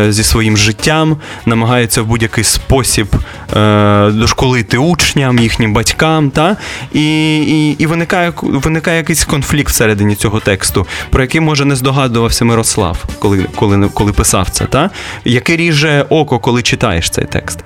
зі 0.08 0.24
своїм 0.24 0.56
життям, 0.56 1.16
намагаються 1.46 2.02
в 2.02 2.06
будь-який 2.06 2.44
спосіб 2.44 3.06
е, 3.56 4.10
дошколити 4.10 4.78
учням, 4.78 5.38
їхнім 5.38 5.61
батькам, 5.68 6.30
та? 6.30 6.56
і 6.92 7.36
і, 7.36 7.70
і 7.70 7.86
виникає 7.86 8.32
виникає 8.42 8.96
якийсь 8.96 9.24
конфлікт 9.24 9.70
всередині 9.72 10.14
цього 10.14 10.40
тексту, 10.40 10.86
про 11.10 11.22
який, 11.22 11.40
може, 11.40 11.64
не 11.64 11.76
здогадувався 11.76 12.44
Мирослав, 12.44 13.04
коли 13.18 13.46
коли, 13.54 13.88
коли 13.94 14.12
писав 14.12 14.48
це, 14.50 14.64
та? 14.64 14.90
яке 15.24 15.56
ріже 15.56 16.06
око, 16.08 16.38
коли 16.38 16.62
читаєш 16.62 17.10
цей 17.10 17.24
текст. 17.24 17.58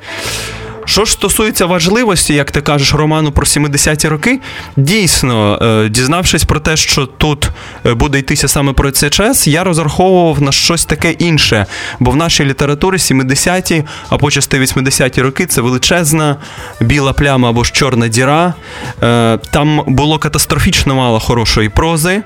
Що 0.89 1.05
ж 1.05 1.13
стосується 1.13 1.67
важливості, 1.67 2.35
як 2.35 2.51
ти 2.51 2.61
кажеш, 2.61 2.95
роману 2.95 3.33
про 3.33 3.47
70-ті 3.47 4.09
роки, 4.09 4.41
дійсно, 4.77 5.59
е, 5.63 5.89
дізнавшись 5.89 6.45
про 6.45 6.61
те, 6.61 6.77
що 6.77 7.07
тут 7.07 7.51
е, 7.87 7.95
буде 7.95 8.19
йтися 8.19 8.49
саме 8.49 8.73
про 8.73 8.91
цей 8.91 9.11
час, 9.11 9.47
я 9.47 9.65
розраховував 9.65 10.43
на 10.43 10.53
щось 10.53 10.85
таке 10.85 11.11
інше. 11.11 11.67
Бо 12.01 12.11
в 12.11 12.17
нашій 12.17 12.45
літературі 12.45 12.97
70-ті, 12.97 13.85
а 14.09 14.19
почасти 14.19 14.61
80-ті 14.61 15.23
роки 15.23 15.47
це 15.47 15.61
величезна 15.61 16.37
біла 16.81 17.13
пляма 17.13 17.51
або 17.51 17.65
ж 17.65 17.73
чорна 17.73 18.09
діра. 18.09 18.55
Е, 19.03 19.39
там 19.51 19.83
було 19.87 20.19
катастрофічно 20.19 20.95
мало 20.95 21.21
хорошої 21.21 21.69
прози, 21.69 22.23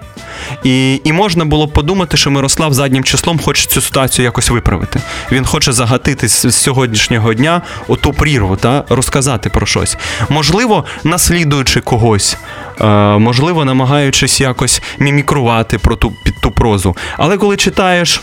і 0.64 1.01
і 1.05 1.12
можна 1.12 1.44
було 1.44 1.66
б 1.66 1.73
подумати, 1.73 2.16
що 2.16 2.31
Мирослав 2.31 2.75
заднім 2.75 3.05
числом 3.05 3.38
хоче 3.38 3.66
цю 3.66 3.81
ситуацію 3.81 4.25
якось 4.25 4.51
виправити. 4.51 5.01
Він 5.33 5.44
хоче 5.44 5.73
загатити 5.73 6.29
з 6.29 6.53
сьогоднішнього 6.53 7.35
дня 7.35 7.62
оту 7.88 8.12
прірву 8.12 8.50
справу, 8.57 8.85
та 8.87 8.95
розказати 8.95 9.51
про 9.51 9.67
щось. 9.67 9.97
Можливо, 10.29 10.85
наслідуючи 11.05 11.81
когось, 11.81 12.37
е, 12.81 12.87
можливо, 13.19 13.65
намагаючись 13.65 14.41
якось 14.41 14.83
мімікрувати 14.99 15.79
про 15.79 15.97
ту 15.97 16.13
під 16.25 16.35
ту 16.43 16.51
прозу. 16.51 16.97
Але 17.19 17.37
коли 17.37 17.57
читаєш. 17.57 18.23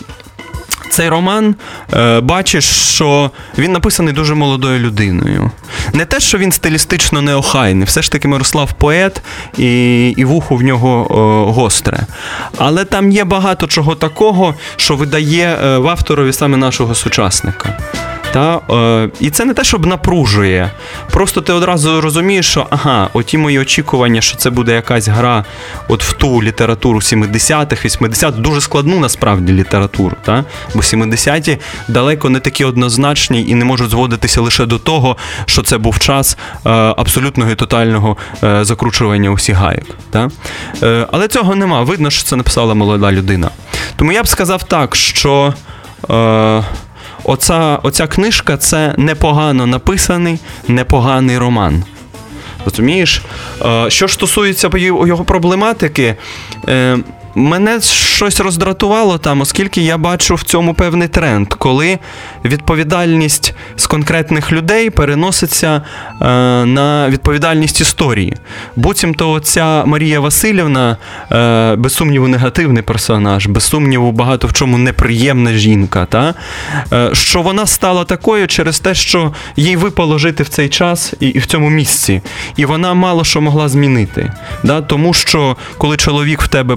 Цей 0.90 1.10
роман 1.10 1.56
е, 1.94 2.20
бачиш, 2.20 2.66
що 2.66 3.32
він 3.58 3.72
написаний 3.72 4.14
дуже 4.14 4.36
молодою 4.36 4.80
людиною. 4.80 5.52
Не 5.94 6.06
те, 6.06 6.20
що 6.20 6.38
він 6.38 6.52
стилістично 6.52 7.22
неохайний, 7.22 7.86
все 7.86 8.02
ж 8.02 8.12
таки 8.12 8.28
Мирослав 8.28 8.74
поет 8.74 9.22
і 9.58 10.10
і 10.18 10.26
вухо 10.26 10.56
в 10.56 10.62
нього 10.62 11.08
о, 11.10 11.52
гостре. 11.52 12.08
Але 12.58 12.86
там 12.86 13.12
є 13.12 13.24
багато 13.24 13.68
чого 13.68 13.96
такого, 13.96 14.56
що 14.78 14.96
видає 14.96 15.58
е, 15.64 15.78
в 15.78 15.88
авторові 15.88 16.34
саме 16.34 16.58
нашого 16.58 16.96
сучасника. 16.96 17.78
Та, 18.32 18.60
е, 18.70 19.10
І 19.20 19.30
це 19.30 19.46
не 19.46 19.54
те, 19.54 19.64
щоб 19.64 19.86
напружує. 19.86 20.72
Просто 21.12 21.42
ти 21.42 21.54
одразу 21.54 22.02
розумієш, 22.02 22.50
що 22.50 22.68
ага, 22.70 23.10
оті 23.14 23.38
мої 23.38 23.60
очікування, 23.60 24.22
що 24.22 24.38
це 24.38 24.50
буде 24.50 24.74
якась 24.74 25.08
гра 25.08 25.46
от 25.88 26.04
в 26.04 26.14
ту 26.14 26.44
літературу 26.44 27.00
70-х, 27.00 27.86
80-х, 27.86 28.32
дуже 28.32 28.62
складну 28.62 29.00
насправді 29.00 29.54
літературу. 29.54 30.16
Та? 30.26 30.44
Бо 30.74 30.80
70-ті 30.80 31.58
далеко 31.88 32.30
не 32.30 32.40
такі 32.40 32.66
однозначні 32.66 33.46
і 33.48 33.56
не 33.56 33.66
можуть 33.66 33.90
зводитися 33.90 34.42
лише 34.42 34.66
до 34.66 34.80
того, 34.80 35.18
що 35.46 35.62
це 35.62 35.78
був 35.78 36.00
час 36.00 36.38
е, 36.66 36.70
абсолютного 36.70 37.52
і 37.52 37.56
тотального 37.56 38.18
е, 38.44 38.66
закручування 38.66 39.30
усіх 39.30 39.58
гайок. 39.58 39.86
Та? 40.10 40.30
Е, 40.84 41.08
але 41.12 41.28
цього 41.28 41.56
нема. 41.56 41.82
Видно, 41.82 42.10
що 42.10 42.24
це 42.24 42.36
написала 42.36 42.74
молода 42.74 43.12
людина. 43.12 43.50
Тому 43.96 44.12
я 44.12 44.24
б 44.24 44.28
сказав 44.28 44.64
так, 44.64 44.96
що. 44.96 45.54
Е, 46.10 46.64
оця, 47.24 47.80
оця 47.84 48.08
книжка 48.08 48.58
це 48.58 48.94
непогано 48.98 49.68
написаний, 49.68 50.40
непоганий 50.68 51.38
роман. 51.38 51.84
Розумієш? 52.66 53.22
Е, 53.66 53.90
що 53.90 54.08
стосується 54.08 54.70
його 54.78 55.24
проблематики, 55.24 56.16
е, 56.70 56.98
мене 57.38 57.82
щось 57.82 58.40
роздратувало 58.40 59.18
там, 59.18 59.42
оскільки 59.42 59.82
я 59.82 59.98
бачу 59.98 60.36
в 60.36 60.44
цьому 60.44 60.74
певний 60.74 61.08
тренд, 61.08 61.54
коли 61.54 62.00
відповідальність 62.46 63.54
з 63.76 63.88
конкретних 63.88 64.52
людей 64.52 64.90
переноситься 64.90 65.82
е, 66.22 66.26
на 66.66 67.10
відповідальність 67.10 67.82
історії. 67.82 68.34
Буцімто 68.76 69.32
оця 69.32 69.86
Марія 69.86 70.20
Васильівна, 70.20 70.98
е, 71.32 71.76
без 71.76 71.94
сумніву, 71.94 72.28
негативний 72.28 72.84
персонаж, 72.84 73.48
без 73.48 73.64
сумніву, 73.64 74.12
багато 74.12 74.48
в 74.48 74.54
чому 74.54 74.78
неприємна 74.78 75.54
жінка. 75.54 76.06
Та? 76.06 76.34
Е, 76.94 77.10
що 77.14 77.42
вона 77.42 77.66
стала 77.66 78.04
такою 78.04 78.48
через 78.48 78.80
те, 78.80 78.96
що 78.96 79.34
їй 79.56 79.76
випало 79.76 80.18
жити 80.18 80.44
в 80.44 80.50
цей 80.50 80.70
час 80.70 81.14
і, 81.20 81.28
і 81.28 81.40
в 81.40 81.46
цьому 81.46 81.70
місці. 81.70 82.22
І 82.56 82.66
вона 82.66 82.94
мало 82.94 83.24
що 83.24 83.42
могла 83.42 83.70
змінити. 83.70 84.34
Да? 84.64 84.82
Тому 84.82 85.14
що 85.14 85.58
коли 85.78 85.98
чоловік 85.98 86.42
в 86.42 86.48
тебе 86.48 86.76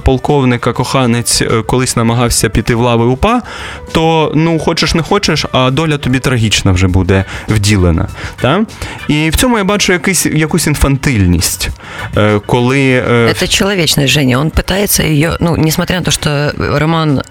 полковника, 0.50 0.74
коханець, 0.74 1.42
е, 1.42 1.62
колись 1.66 1.96
намагався 1.96 2.50
піти 2.50 2.76
в 2.76 2.80
лави 2.80 3.06
упа, 3.06 3.42
то 3.92 4.32
ну 4.36 4.60
хочеш 4.60 4.96
не 4.96 5.02
хочеш, 5.02 5.46
а 5.52 5.72
доля 5.72 5.98
тобі 5.98 6.20
трагічна 6.20 6.72
вже 6.72 6.88
буде 6.88 7.26
вділена. 7.48 8.08
Та? 8.42 8.66
І 9.08 9.30
в 9.30 9.36
цьому 9.36 9.58
я 9.58 9.64
бачу 9.64 9.94
якийсь, 9.94 10.26
якусь 10.26 10.68
інфантильність. 10.68 11.70
Е, 12.18 12.40
коли... 12.46 13.04
Это 13.30 13.48
человечность, 13.48 14.14
Женя. 14.14 14.40
Он 14.40 14.50
пытается 14.50 15.04
ее, 15.04 15.38
ну, 15.40 15.56
несмотря 15.58 16.00
на 16.00 16.06
то, 16.06 16.12
что 16.12 16.52
роман 16.58 17.22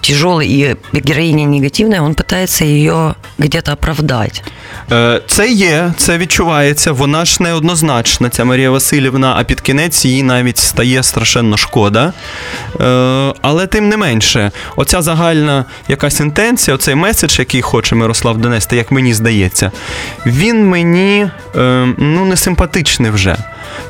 тяжелый 0.00 0.46
и 0.48 0.76
героиня 0.92 1.44
негативная, 1.44 2.00
он 2.00 2.14
пытается 2.14 2.64
ее 2.64 3.14
где-то 3.38 3.72
оправдать. 3.72 4.42
Це 5.26 5.48
є, 5.50 5.92
це 5.96 6.18
відчувається. 6.18 6.92
Вона 6.92 7.24
ж 7.24 7.42
неоднозначна, 7.42 8.28
ця 8.28 8.44
Марія 8.44 8.70
Васильівна, 8.70 9.34
а 9.38 9.44
під 9.44 9.60
кінець 9.60 10.04
їй 10.04 10.22
навіть 10.22 10.58
стає 10.58 11.02
страшенно 11.02 11.56
шкода. 11.56 12.12
Але 13.41 13.67
тим 13.67 13.89
не 13.89 13.97
менше, 13.97 14.51
оця 14.75 15.01
загальна 15.01 15.65
якась 15.87 16.19
інтенція, 16.19 16.75
оцей 16.75 16.95
меседж, 16.95 17.39
який 17.39 17.61
хоче 17.61 17.95
Мирослав 17.95 18.37
донести, 18.37 18.75
як 18.75 18.91
мені 18.91 19.13
здається, 19.13 19.71
він 20.25 20.67
мені 20.67 21.29
ну, 21.97 22.25
не 22.25 22.35
симпатичний 22.35 23.11
вже. 23.11 23.37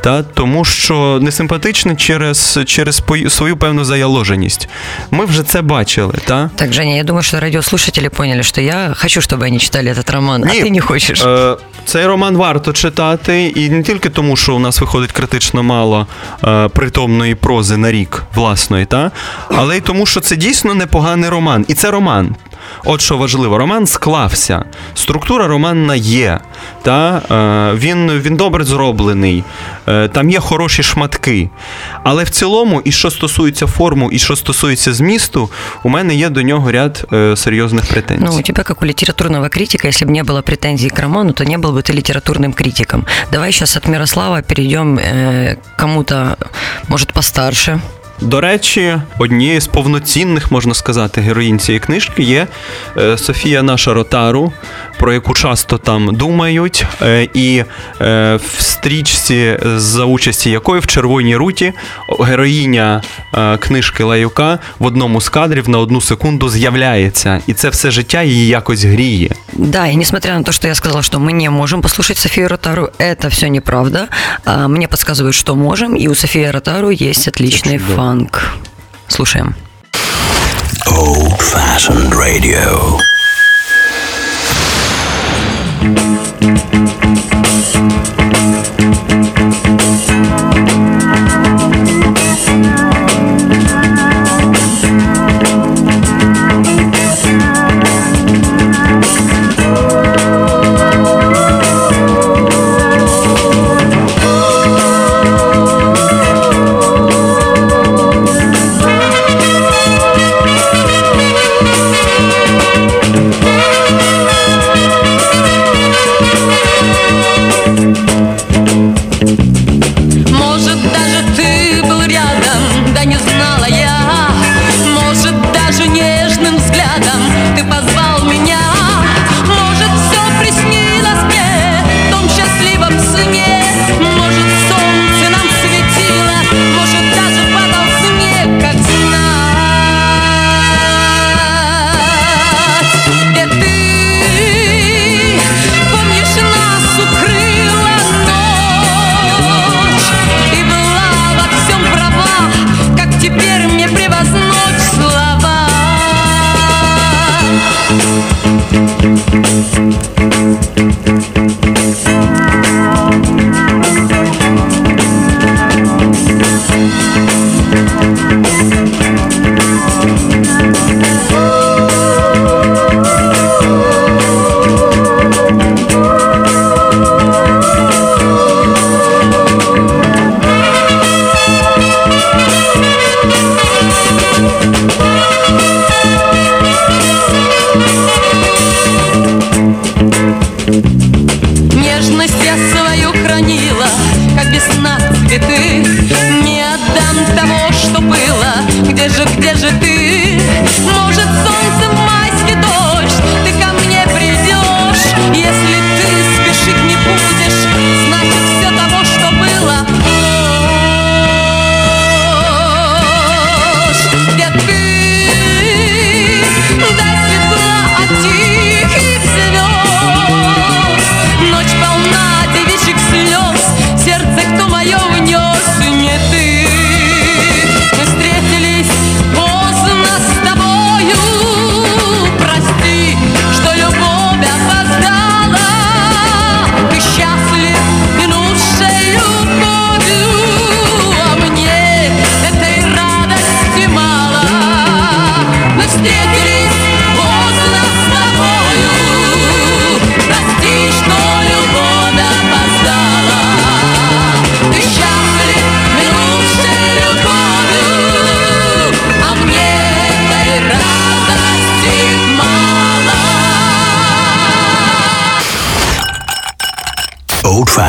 Та? 0.02 0.24
Тому 0.24 0.66
що 0.66 1.20
несимпатичний 1.22 1.96
через 1.96 2.60
через 2.66 3.04
свою 3.30 3.58
певну 3.58 3.84
заяложеність. 3.86 4.70
Ми 5.12 5.26
вже 5.26 5.44
це 5.44 5.62
бачили. 5.62 6.14
Та? 6.26 6.50
Так, 6.56 6.74
Женя, 6.74 6.96
я 6.96 7.04
думаю, 7.04 7.24
що 7.24 7.40
радіослушателі 7.40 8.10
поняли, 8.10 8.44
що 8.44 8.62
я 8.62 8.94
хочу, 8.98 9.22
щоб 9.22 9.40
вони 9.40 9.60
читали 9.60 9.94
цей 9.94 10.16
роман, 10.16 10.42
Ні, 10.42 10.60
а 10.60 10.64
ти 10.64 10.72
не 10.72 10.82
хочеш. 10.82 11.22
Е, 11.22 11.56
Цей 11.86 12.06
роман 12.06 12.38
варто 12.38 12.74
читати, 12.74 13.44
і 13.56 13.70
не 13.70 13.84
тільки 13.84 14.10
тому, 14.10 14.36
що 14.36 14.56
у 14.56 14.60
нас 14.60 14.82
виходить 14.82 15.12
критично 15.12 15.64
мало 15.64 16.08
е, 16.44 16.68
притомної 16.68 17.36
прози 17.36 17.78
на 17.78 17.92
рік 17.92 18.24
власної, 18.36 18.86
та? 18.86 19.12
але 19.50 19.78
й 19.78 19.82
тому, 19.82 20.06
що 20.06 20.20
це 20.20 20.36
дійсно 20.36 20.74
непоганий 20.74 21.30
роман. 21.30 21.66
І 21.68 21.74
це 21.74 21.92
роман. 21.92 22.36
от 22.85 23.01
що 23.01 23.17
важливо, 23.17 23.59
роман 23.59 23.87
склався. 23.87 24.65
Структура 24.95 25.47
романна 25.47 25.95
є. 25.95 26.41
Та? 26.83 27.23
Е, 27.31 27.79
Він 27.79 28.11
він 28.11 28.37
добре 28.37 28.65
зроблений, 28.65 29.45
е, 29.89 30.09
там 30.09 30.31
є 30.31 30.41
хороші 30.41 30.83
шматки. 30.83 31.51
Але 32.05 32.25
в 32.25 32.31
цілому, 32.31 32.81
і 32.85 32.93
що 32.93 33.11
стосується 33.11 33.67
форму, 33.67 34.11
і 34.13 34.19
що 34.19 34.37
стосується 34.37 34.93
змісту, 34.93 35.51
у 35.83 35.89
мене 35.89 36.15
є 36.15 36.29
до 36.29 36.43
нього 36.43 36.73
ряд 36.73 37.07
е, 37.13 37.37
серйозних 37.37 37.87
претензій. 37.87 38.25
Ну, 38.25 38.39
у 38.39 38.43
тебя, 38.43 38.63
как 38.63 38.83
у 38.83 38.87
литературного 38.87 39.49
критика, 39.49 39.89
если 39.89 40.07
бы 40.07 40.13
не 40.13 40.23
было 40.25 40.43
претензий 40.43 40.91
к 40.91 41.03
роману, 41.03 41.33
то 41.33 41.45
не 41.45 41.59
был 41.59 41.73
бы 41.73 41.83
ты 41.83 41.93
литературным 41.93 42.53
критиком. 42.53 43.07
Давай 43.33 43.53
сейчас 43.53 43.77
от 43.77 43.89
Мирослава 43.89 44.43
перейдем 44.43 44.99
э, 44.99 45.57
к 45.77 45.81
кому-то, 45.81 46.37
может, 46.89 47.13
постарше. 47.13 47.81
До 48.21 48.41
речі, 48.41 48.97
однією 49.19 49.61
з 49.61 49.67
повноцінних, 49.67 50.53
можна 50.53 50.75
сказати, 50.75 51.21
героїнь 51.21 51.59
цієї 51.59 51.81
книжки 51.81 52.23
є 52.23 52.47
е, 52.97 53.19
Софія 53.19 53.63
Наша 53.63 53.95
Ротару, 53.95 54.53
про 54.99 55.13
яку 55.13 55.35
часто 55.35 55.79
там 55.79 56.15
думають. 56.15 56.85
Е, 57.03 57.29
І 57.35 57.65
е, 58.01 58.37
в 58.37 58.63
стрічці, 58.63 59.59
за 59.77 60.05
участі 60.05 60.51
якої 60.51 60.81
в 60.81 60.87
червоній 60.87 61.37
руті 61.37 61.73
героїня 62.21 63.03
е, 63.35 63.57
книжки 63.57 64.05
Лаюка 64.05 64.59
в 64.79 64.87
одному 64.87 65.21
з 65.21 65.29
кадрів 65.29 65.69
на 65.69 65.79
одну 65.79 66.01
секунду 66.01 66.49
з'являється. 66.49 67.41
І 67.47 67.53
це 67.55 67.69
все 67.69 67.91
життя 67.91 68.23
її 68.23 68.47
якось 68.47 68.85
гріє. 68.85 69.31
Да, 69.53 69.87
и 69.87 69.95
несмотря 69.95 70.39
на 70.39 70.43
то, 70.43 70.53
что 70.53 70.69
я 70.69 70.75
сказала, 70.75 71.03
что 71.03 71.19
мы 71.19 71.33
не 71.33 71.51
можем 71.51 71.83
послушать 71.83 72.19
Софию 72.19 72.49
Ротару, 72.49 72.89
это 72.99 73.29
все 73.29 73.49
неправда. 73.49 74.09
А, 74.45 74.69
Мне 74.69 74.87
подсказывают, 74.87 75.35
что 75.35 75.57
можем, 75.57 75.97
и 75.97 76.09
у 76.09 76.15
Софии 76.15 76.51
Ротару 76.51 76.91
есть 76.91 77.29
отличный 77.29 77.79
чудово. 77.79 78.04
фанк. 78.06 78.52
Слушаем. 79.08 79.56
Old 80.88 81.40
fashioned 81.42 82.14
radio. 82.14 83.00
Может, 87.42 88.25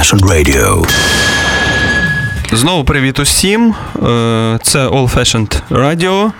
Fashioned 0.06 0.24
radio. 0.24 0.86
Знову 2.52 2.84
привіт 2.84 3.18
усім. 3.18 3.74
Е, 3.96 4.58
Це 4.62 4.88
All 4.88 5.14
Fashioned 5.14 5.60
Radio. 5.70 6.30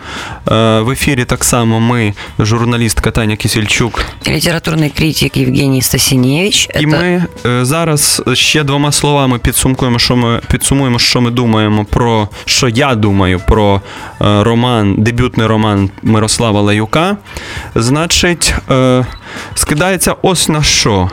Е, 0.50 0.80
В 0.80 0.90
ефірі 0.90 1.24
так 1.24 1.44
само 1.44 1.80
ми, 1.80 2.14
журналістка 2.38 3.10
Таня 3.10 3.36
Кісільчук. 3.36 4.04
Литературный 4.26 4.90
критик 4.96 5.36
Евгений 5.36 5.82
Стасиневич. 5.82 6.68
І 6.80 6.86
ми 6.86 7.24
е, 7.46 7.64
зараз 7.64 8.22
ще 8.32 8.64
двома 8.64 8.92
словами 8.92 9.38
підсумкуємо, 9.38 9.98
що 9.98 10.16
ми 10.16 10.40
підсумуємо, 10.50 10.98
що 10.98 11.20
ми 11.20 11.30
думаємо 11.30 11.84
про 11.84 12.28
що 12.44 12.68
я 12.68 12.94
думаю 12.94 13.40
про 13.48 13.80
роман, 14.20 14.94
дебютний 14.98 15.46
роман 15.46 15.90
Мирослава 16.02 16.60
Лаюка. 16.60 17.16
Значить, 17.74 18.54
скидається 19.54 20.14
ось 20.22 20.48
на 20.48 20.62
що. 20.62 21.10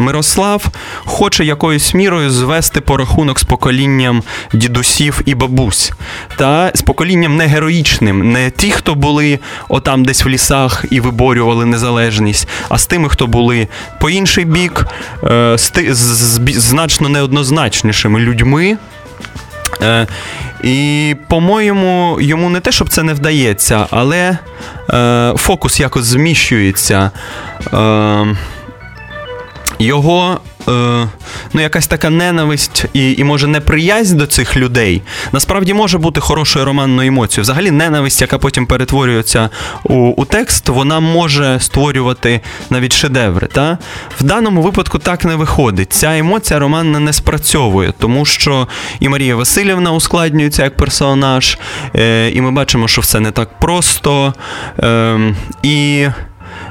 Мирослав 0.00 0.68
хоче 1.04 1.44
якоюсь 1.44 1.94
мірою 1.94 2.30
звести 2.30 2.80
порахунок 2.80 3.38
з 3.38 3.44
поколінням 3.44 4.22
дідусів 4.52 5.20
і 5.24 5.34
бабусь, 5.34 5.92
та 6.36 6.70
з 6.74 6.82
поколінням 6.82 7.36
не 7.36 7.46
героїчним, 7.46 8.32
не 8.32 8.50
ті, 8.50 8.70
хто 8.70 8.94
були 8.94 9.38
отам 9.68 10.04
десь 10.04 10.24
в 10.24 10.28
лісах 10.28 10.84
і 10.90 11.00
виборювали 11.00 11.66
незалежність, 11.66 12.48
а 12.68 12.78
з 12.78 12.86
тими, 12.86 13.08
хто 13.08 13.26
були 13.26 13.68
по 14.00 14.10
інший 14.10 14.44
бік, 14.44 14.86
е, 15.24 15.56
з 15.58 16.40
значно 16.56 17.08
неоднозначнішими 17.08 18.20
людьми. 18.20 18.78
Е, 19.82 20.06
І, 20.62 21.16
по-моєму, 21.28 22.18
йому 22.20 22.50
не 22.50 22.60
те, 22.60 22.72
щоб 22.72 22.88
це 22.88 23.02
не 23.02 23.14
вдається, 23.14 23.86
але 23.90 24.38
е, 24.90 25.32
фокус 25.36 25.80
якось 25.80 26.04
зміщується. 26.04 27.10
Е, 27.74 28.36
його 29.80 30.40
е, 30.68 30.72
ну, 31.52 31.60
якась 31.60 31.86
така 31.86 32.10
ненависть 32.10 32.84
і, 32.92 33.12
і 33.12 33.24
може 33.24 33.46
неприязнь 33.46 34.16
до 34.16 34.26
цих 34.26 34.56
людей 34.56 35.02
насправді 35.32 35.74
може 35.74 35.98
бути 35.98 36.20
хорошою 36.20 36.64
романною 36.64 37.08
емоцією. 37.08 37.42
Взагалі, 37.42 37.70
ненависть, 37.70 38.20
яка 38.20 38.38
потім 38.38 38.66
перетворюється 38.66 39.50
у, 39.84 39.94
у 39.94 40.24
текст, 40.24 40.68
вона 40.68 41.00
може 41.00 41.60
створювати 41.60 42.40
навіть 42.70 42.92
шедеври. 42.92 43.46
Та? 43.52 43.78
В 44.18 44.22
даному 44.22 44.62
випадку 44.62 44.98
так 44.98 45.24
не 45.24 45.36
виходить. 45.36 45.92
Ця 45.92 46.18
емоція 46.18 46.58
романна 46.58 47.00
не 47.00 47.12
спрацьовує, 47.12 47.92
тому 47.98 48.24
що 48.24 48.68
і 49.00 49.08
Марія 49.08 49.36
Васильівна 49.36 49.92
ускладнюється 49.92 50.64
як 50.64 50.76
персонаж, 50.76 51.58
е, 51.96 52.30
і 52.30 52.40
ми 52.40 52.50
бачимо, 52.50 52.88
що 52.88 53.00
все 53.00 53.20
не 53.20 53.30
так 53.30 53.58
просто. 53.58 54.34
Е, 54.78 55.34
і 55.62 56.06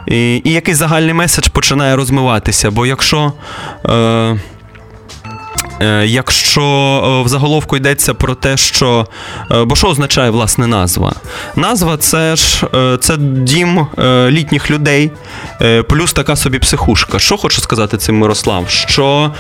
і, 0.08 0.41
і 0.43 0.52
якийсь 0.54 0.78
загальний 0.78 1.14
меседж 1.14 1.47
починає 1.47 1.95
розмиватися. 1.95 2.72
Бо 2.72 2.86
якщо. 2.86 3.34
Е, 3.86 4.38
е, 5.82 6.06
Якщо 6.08 6.62
е, 6.62 7.26
в 7.26 7.28
заголовку 7.28 7.78
йдеться 7.78 8.14
про 8.14 8.36
те, 8.36 8.58
що. 8.58 9.08
е, 9.52 9.64
Бо 9.64 9.76
що 9.76 9.88
означає 9.88 10.30
власне 10.30 10.68
назва? 10.68 11.14
Назва 11.56 11.97
це 11.97 12.36
ж 12.36 12.68
це 13.02 13.18
дім 13.18 13.88
літніх 14.30 14.72
людей, 14.72 15.12
плюс 15.89 16.14
така 16.14 16.36
собі 16.36 16.60
психушка. 16.60 17.20
Що 17.20 17.38
хочу 17.38 17.62
сказати 17.62 17.97
цим 17.97 18.18
Мирослав? 18.18 18.70
Що 18.70 19.32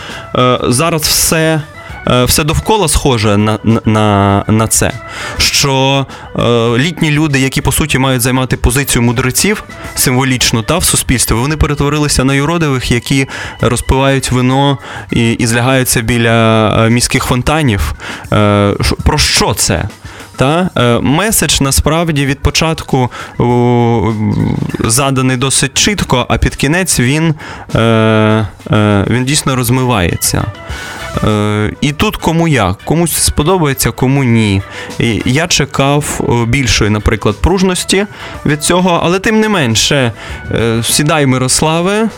зараз 0.69 1.01
все. 1.01 1.61
Е, 2.07 2.23
Все 2.23 2.43
довкола 2.43 2.87
схоже 2.87 3.37
на 3.37 3.59
на, 3.85 4.43
на 4.47 4.67
це, 4.67 4.91
що 5.37 6.05
е, 6.35 6.41
літні 6.77 7.11
люди, 7.11 7.39
які 7.39 7.61
по 7.61 7.71
суті 7.71 7.97
мають 7.97 8.21
займати 8.21 8.57
позицію 8.57 9.01
мудреців 9.01 9.63
символічно 9.95 10.61
та 10.61 10.77
в 10.77 10.83
суспільстві, 10.83 11.35
вони 11.35 11.57
перетворилися 11.57 12.23
на 12.23 12.33
юродивих, 12.33 12.91
які 12.91 13.27
розпивають 13.61 14.31
вино 14.31 14.77
і, 15.11 15.31
і 15.31 15.47
злягаються 15.47 16.01
біля 16.01 16.69
е, 16.85 16.89
міських 16.89 17.23
фонтанів. 17.23 17.93
Е, 18.33 18.73
про 19.03 19.17
що 19.17 19.53
це? 19.53 19.87
Та 20.35 20.69
е, 20.77 20.99
меседж 20.99 21.61
насправді 21.61 22.25
від 22.25 22.39
початку 22.39 23.11
заданий 24.79 25.37
досить 25.37 25.73
чітко, 25.73 26.25
а 26.29 26.37
під 26.37 26.55
кінець 26.55 26.99
він, 26.99 27.35
він 29.09 29.25
дійсно 29.25 29.55
розмивається. 29.55 30.45
Е, 31.23 31.73
і 31.81 31.91
тут 31.91 32.15
кому 32.17 32.47
як, 32.47 32.77
комусь 32.85 33.13
сподобається, 33.13 33.91
кому 33.91 34.23
ні. 34.23 34.61
І 34.99 35.21
я 35.25 35.47
чекав 35.47 36.21
більшої, 36.47 36.89
наприклад, 36.89 37.35
пружності 37.41 38.05
від 38.45 38.63
цього, 38.63 39.01
але 39.03 39.19
тим 39.19 39.39
не 39.39 39.49
менше, 39.49 40.11
е, 40.51 40.83
сідай, 40.83 41.25
Мирославе, 41.25 42.09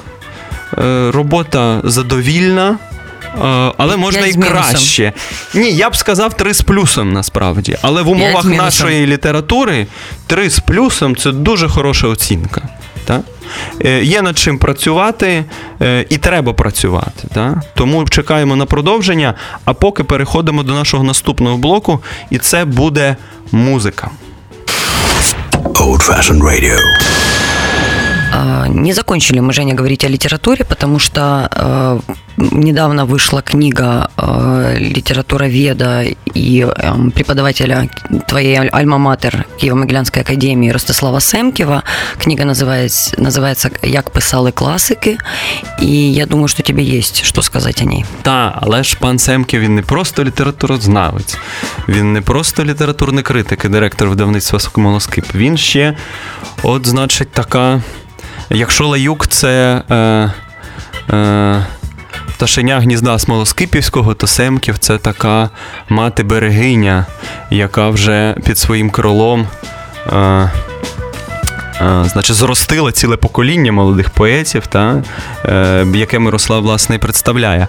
е, 0.77 1.11
робота 1.11 1.81
задовільна. 1.83 2.69
е, 2.69 3.37
Але 3.77 3.97
можна 3.97 4.25
і 4.27 4.33
краще. 4.33 5.13
Ні, 5.53 5.71
я 5.71 5.89
б 5.89 5.95
сказав 5.95 6.33
три 6.33 6.53
з 6.53 6.61
плюсом 6.61 7.13
насправді. 7.13 7.77
Але 7.81 8.01
в 8.01 8.09
умовах 8.09 8.45
нашої 8.57 9.07
літератури 9.07 9.87
три 10.27 10.49
з 10.49 10.59
плюсом 10.59 11.15
це 11.15 11.31
дуже 11.31 11.67
хороша 11.69 12.07
оцінка. 12.07 12.61
Так? 13.05 13.21
Е, 13.85 14.03
Є 14.03 14.21
над 14.21 14.37
чим 14.37 14.57
працювати 14.57 15.43
е, 15.81 16.05
і 16.09 16.17
треба 16.17 16.53
працювати. 16.53 17.27
Та? 17.33 17.61
Тому 17.75 18.05
чекаємо 18.09 18.55
на 18.55 18.65
продовження, 18.65 19.33
а 19.65 19.73
поки 19.73 20.03
переходимо 20.03 20.63
до 20.63 20.73
нашого 20.73 21.03
наступного 21.03 21.57
блоку, 21.57 21.99
і 22.29 22.37
це 22.37 22.65
буде 22.65 23.15
музика. 23.51 24.09
Old 25.63 26.09
Fashioned 26.09 26.41
Radio. 26.41 26.77
А, 28.70 28.70
Не 28.70 28.92
закончили 28.92 29.40
мы, 29.40 29.52
Женя, 29.52 29.74
говорить 29.74 30.04
о 30.04 30.08
литературе, 30.08 30.64
потому 30.64 30.98
что 30.98 31.48
э, 31.50 31.98
недавно 32.36 33.04
вышла 33.04 33.42
книга 33.42 34.08
э, 34.16 34.76
литературоведа 34.78 36.04
и 36.34 36.66
э, 36.66 37.10
преподавателя 37.14 37.88
твоей 38.28 38.56
аль- 38.58 38.70
альма-матер 38.70 39.44
Киево-Могилянской 39.62 40.20
академии 40.20 40.70
Ростислава 40.72 41.20
Семківа. 41.20 41.82
Книга 42.22 42.44
называется, 42.44 43.20
называется 43.20 43.70
«Як 43.82 44.10
писали 44.10 44.50
класики», 44.50 45.18
и 45.82 46.12
я 46.12 46.26
думаю, 46.26 46.48
что 46.48 46.62
тебе 46.62 46.82
есть 46.84 47.24
что 47.24 47.42
сказать 47.42 47.82
о 47.82 47.84
ней. 47.84 48.04
Та, 48.22 48.58
але 48.62 48.82
ж 48.84 48.96
пан 49.00 49.18
Семків 49.18 49.60
він 49.60 49.74
не 49.74 49.82
просто 49.82 50.24
літературознавець, 50.24 51.36
він 51.88 52.12
не 52.12 52.20
просто 52.20 52.64
літературний 52.64 53.22
критик 53.24 53.64
і 53.64 53.68
директор 53.68 54.08
видавництва 54.08 54.60
«Смолоскип». 54.60 55.34
Він 55.34 55.56
ще, 55.56 55.96
от, 56.62 56.86
значить, 56.86 57.30
така. 57.30 57.82
Якщо 58.53 58.87
лаюк 58.87 59.27
це 59.27 59.81
е, 59.91 59.95
е, 61.15 61.65
пташеня 62.27 62.79
гнізда 62.79 63.19
Смолоскипівського, 63.19 64.13
то 64.13 64.27
Семків 64.27 64.77
це 64.77 64.97
така 64.97 65.49
мати 65.89 66.23
берегиня, 66.23 67.05
яка 67.49 67.89
вже 67.89 68.35
під 68.45 68.57
своїм 68.57 68.89
крилом. 68.89 69.47
Е, 70.13 70.17
е, 70.17 70.51
Значить, 72.05 72.35
зростила 72.35 72.91
ціле 72.91 73.17
покоління 73.17 73.71
молодих 73.71 74.09
поетів, 74.09 74.67
та, 74.67 75.03
е, 75.45 75.85
яке 75.93 76.19
Мирослав 76.19 76.61
власне 76.61 76.95
і 76.95 76.99
представляє. 76.99 77.67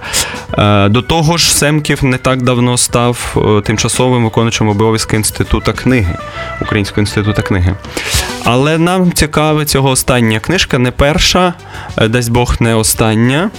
Е, 0.58 0.88
До 0.88 1.02
того 1.02 1.36
ж, 1.36 1.54
Семків 1.54 2.04
не 2.04 2.16
так 2.18 2.42
давно 2.42 2.78
став 2.78 3.36
е, 3.58 3.62
тимчасовим 3.62 4.24
виконуючим 4.24 4.68
обов'язки 4.68 5.16
інституту 5.16 5.72
книги, 5.72 6.16
Українського 6.60 7.00
інституту 7.00 7.42
книги. 7.42 7.74
Але 8.44 8.78
нам 8.78 9.12
цікава 9.12 9.64
цього 9.64 9.90
остання 9.90 10.40
книжка, 10.40 10.78
не 10.78 10.90
перша, 10.90 11.54
е, 11.96 12.08
дасть 12.08 12.30
Бог 12.30 12.56
не 12.60 12.74
остання. 12.74 13.50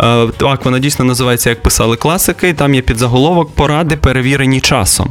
Е, 0.00 0.26
Так, 0.36 0.64
вона 0.64 0.78
дійсно 0.78 1.04
називається 1.04 1.50
Як 1.50 1.62
писали 1.62 1.96
класики, 1.96 2.48
і 2.48 2.52
там 2.52 2.74
є 2.74 2.80
підзаголовок 2.80 3.54
Поради, 3.54 3.96
перевірені 3.96 4.60
часом. 4.60 5.10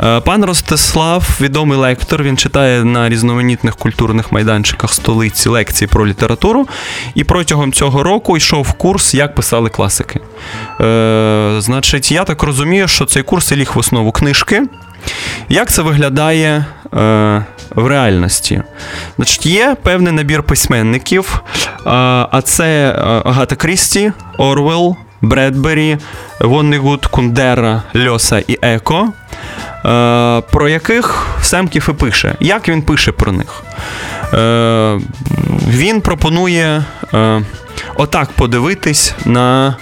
Е, 0.00 0.20
Пан 0.20 0.44
Ростислав, 0.44 1.28
відомий 1.40 1.78
лектор, 1.78 2.22
він 2.22 2.36
читає 2.36 2.84
на 2.84 3.08
різноманітних 3.08 3.76
культурних 3.76 4.32
майданчиках 4.32 4.92
столиці 4.92 5.48
лекції 5.48 5.88
про 5.88 6.06
літературу. 6.06 6.68
І 7.14 7.24
протягом 7.24 7.72
цього 7.72 8.02
року 8.02 8.36
йшов 8.36 8.72
курс, 8.72 9.14
як 9.14 9.34
писали 9.34 9.70
класики. 9.70 10.20
Е, 10.80 11.56
Значить, 11.58 12.12
я 12.12 12.24
так 12.24 12.42
розумію, 12.42 12.88
що 12.88 13.04
цей 13.04 13.22
курс 13.22 13.52
і 13.52 13.56
ліг 13.56 13.70
в 13.74 13.78
основу 13.78 14.12
книжки. 14.12 14.62
Як 15.48 15.70
це 15.70 15.82
виглядає 15.82 16.64
е, 16.94 17.44
в 17.74 17.86
реальності? 17.86 18.62
Значить, 19.16 19.46
є 19.46 19.76
певний 19.82 20.12
набір 20.12 20.42
письменників, 20.42 21.42
е, 21.44 21.80
а 22.30 22.40
це 22.44 22.88
е, 22.88 23.00
Агата 23.24 23.56
Крісті, 23.56 24.12
Орвел, 24.38 24.96
Бредбері, 25.20 25.98
Воннегуд, 26.40 27.06
Кундера, 27.06 27.82
Льоса 27.96 28.38
і 28.38 28.58
Еко, 28.62 29.08
е, 29.84 30.42
про 30.50 30.68
яких 30.68 31.26
Семків 31.42 31.88
і 31.90 31.92
пише. 31.92 32.34
Як 32.40 32.68
він 32.68 32.82
пише 32.82 33.12
про 33.12 33.32
них? 33.32 33.62
Е, 34.34 35.00
він 35.68 36.00
пропонує 36.00 36.84
е, 37.14 37.42
отак 37.96 38.30
подивитись 38.30 39.14
на 39.24 39.76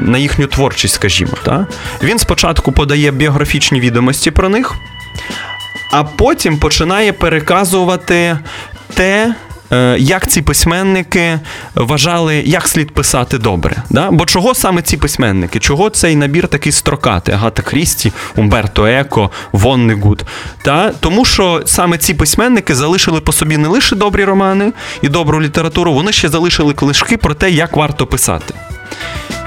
на 0.00 0.18
їхню 0.18 0.46
творчість, 0.46 0.94
скажімо. 0.94 1.32
Та? 1.42 1.66
Він 2.02 2.18
спочатку 2.18 2.72
подає 2.72 3.10
біографічні 3.10 3.80
відомості 3.80 4.30
про 4.30 4.48
них, 4.48 4.74
а 5.92 6.04
потім 6.04 6.58
починає 6.58 7.12
переказувати 7.12 8.38
те. 8.94 9.34
е, 9.72 9.96
Як 9.98 10.26
ці 10.28 10.42
письменники 10.42 11.40
вважали, 11.74 12.36
як 12.46 12.68
слід 12.68 12.94
писати 12.94 13.38
добре? 13.38 13.76
Да? 13.90 14.10
Бо 14.10 14.26
чого 14.26 14.54
саме 14.54 14.82
ці 14.82 14.96
письменники? 14.96 15.58
Чого 15.58 15.90
цей 15.90 16.16
набір 16.16 16.48
такий 16.48 16.72
строкатий? 16.72 17.34
Агата 17.34 17.62
Крісті, 17.62 18.12
Умберто 18.36 18.86
Еко, 18.86 19.30
Воннегуд. 19.52 20.22
Та? 20.62 20.92
Тому 21.00 21.24
що 21.24 21.62
саме 21.66 21.98
ці 21.98 22.14
письменники 22.14 22.74
залишили 22.74 23.20
по 23.20 23.32
собі 23.32 23.56
не 23.56 23.68
лише 23.68 23.96
добрі 23.96 24.24
романи 24.24 24.72
і 25.02 25.08
добру 25.08 25.42
літературу, 25.42 25.92
вони 25.94 26.12
ще 26.12 26.28
залишили 26.28 26.72
книжки 26.74 27.16
про 27.16 27.34
те, 27.34 27.50
як 27.50 27.76
варто 27.76 28.06
писати. 28.06 28.54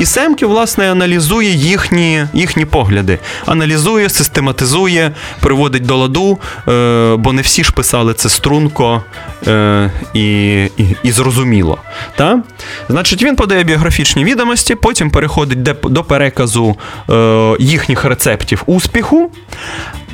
І 0.01 0.05
Семків, 0.05 0.49
власне, 0.49 0.91
аналізує 0.91 1.49
їхні, 1.49 2.25
їхні 2.33 2.65
погляди. 2.65 3.19
Аналізує, 3.45 4.09
систематизує, 4.09 5.11
приводить 5.39 5.85
до 5.85 5.97
ладу, 5.97 6.37
е, 6.67 7.15
бо 7.15 7.33
не 7.33 7.41
всі 7.41 7.63
ж 7.63 7.71
писали 7.71 8.13
це 8.13 8.29
струнко 8.29 9.03
е, 9.47 9.91
і, 10.13 10.53
і, 10.63 10.95
і 11.03 11.11
зрозуміло. 11.11 11.77
Та? 12.15 12.41
Значить, 12.89 13.23
він 13.23 13.35
подає 13.35 13.63
біографічні 13.63 14.23
відомості, 14.23 14.75
потім 14.75 15.11
переходить 15.11 15.63
до 15.83 16.03
переказу 16.03 16.75
е, 17.09 17.55
їхніх 17.59 18.05
рецептів 18.05 18.63
успіху. 18.65 19.31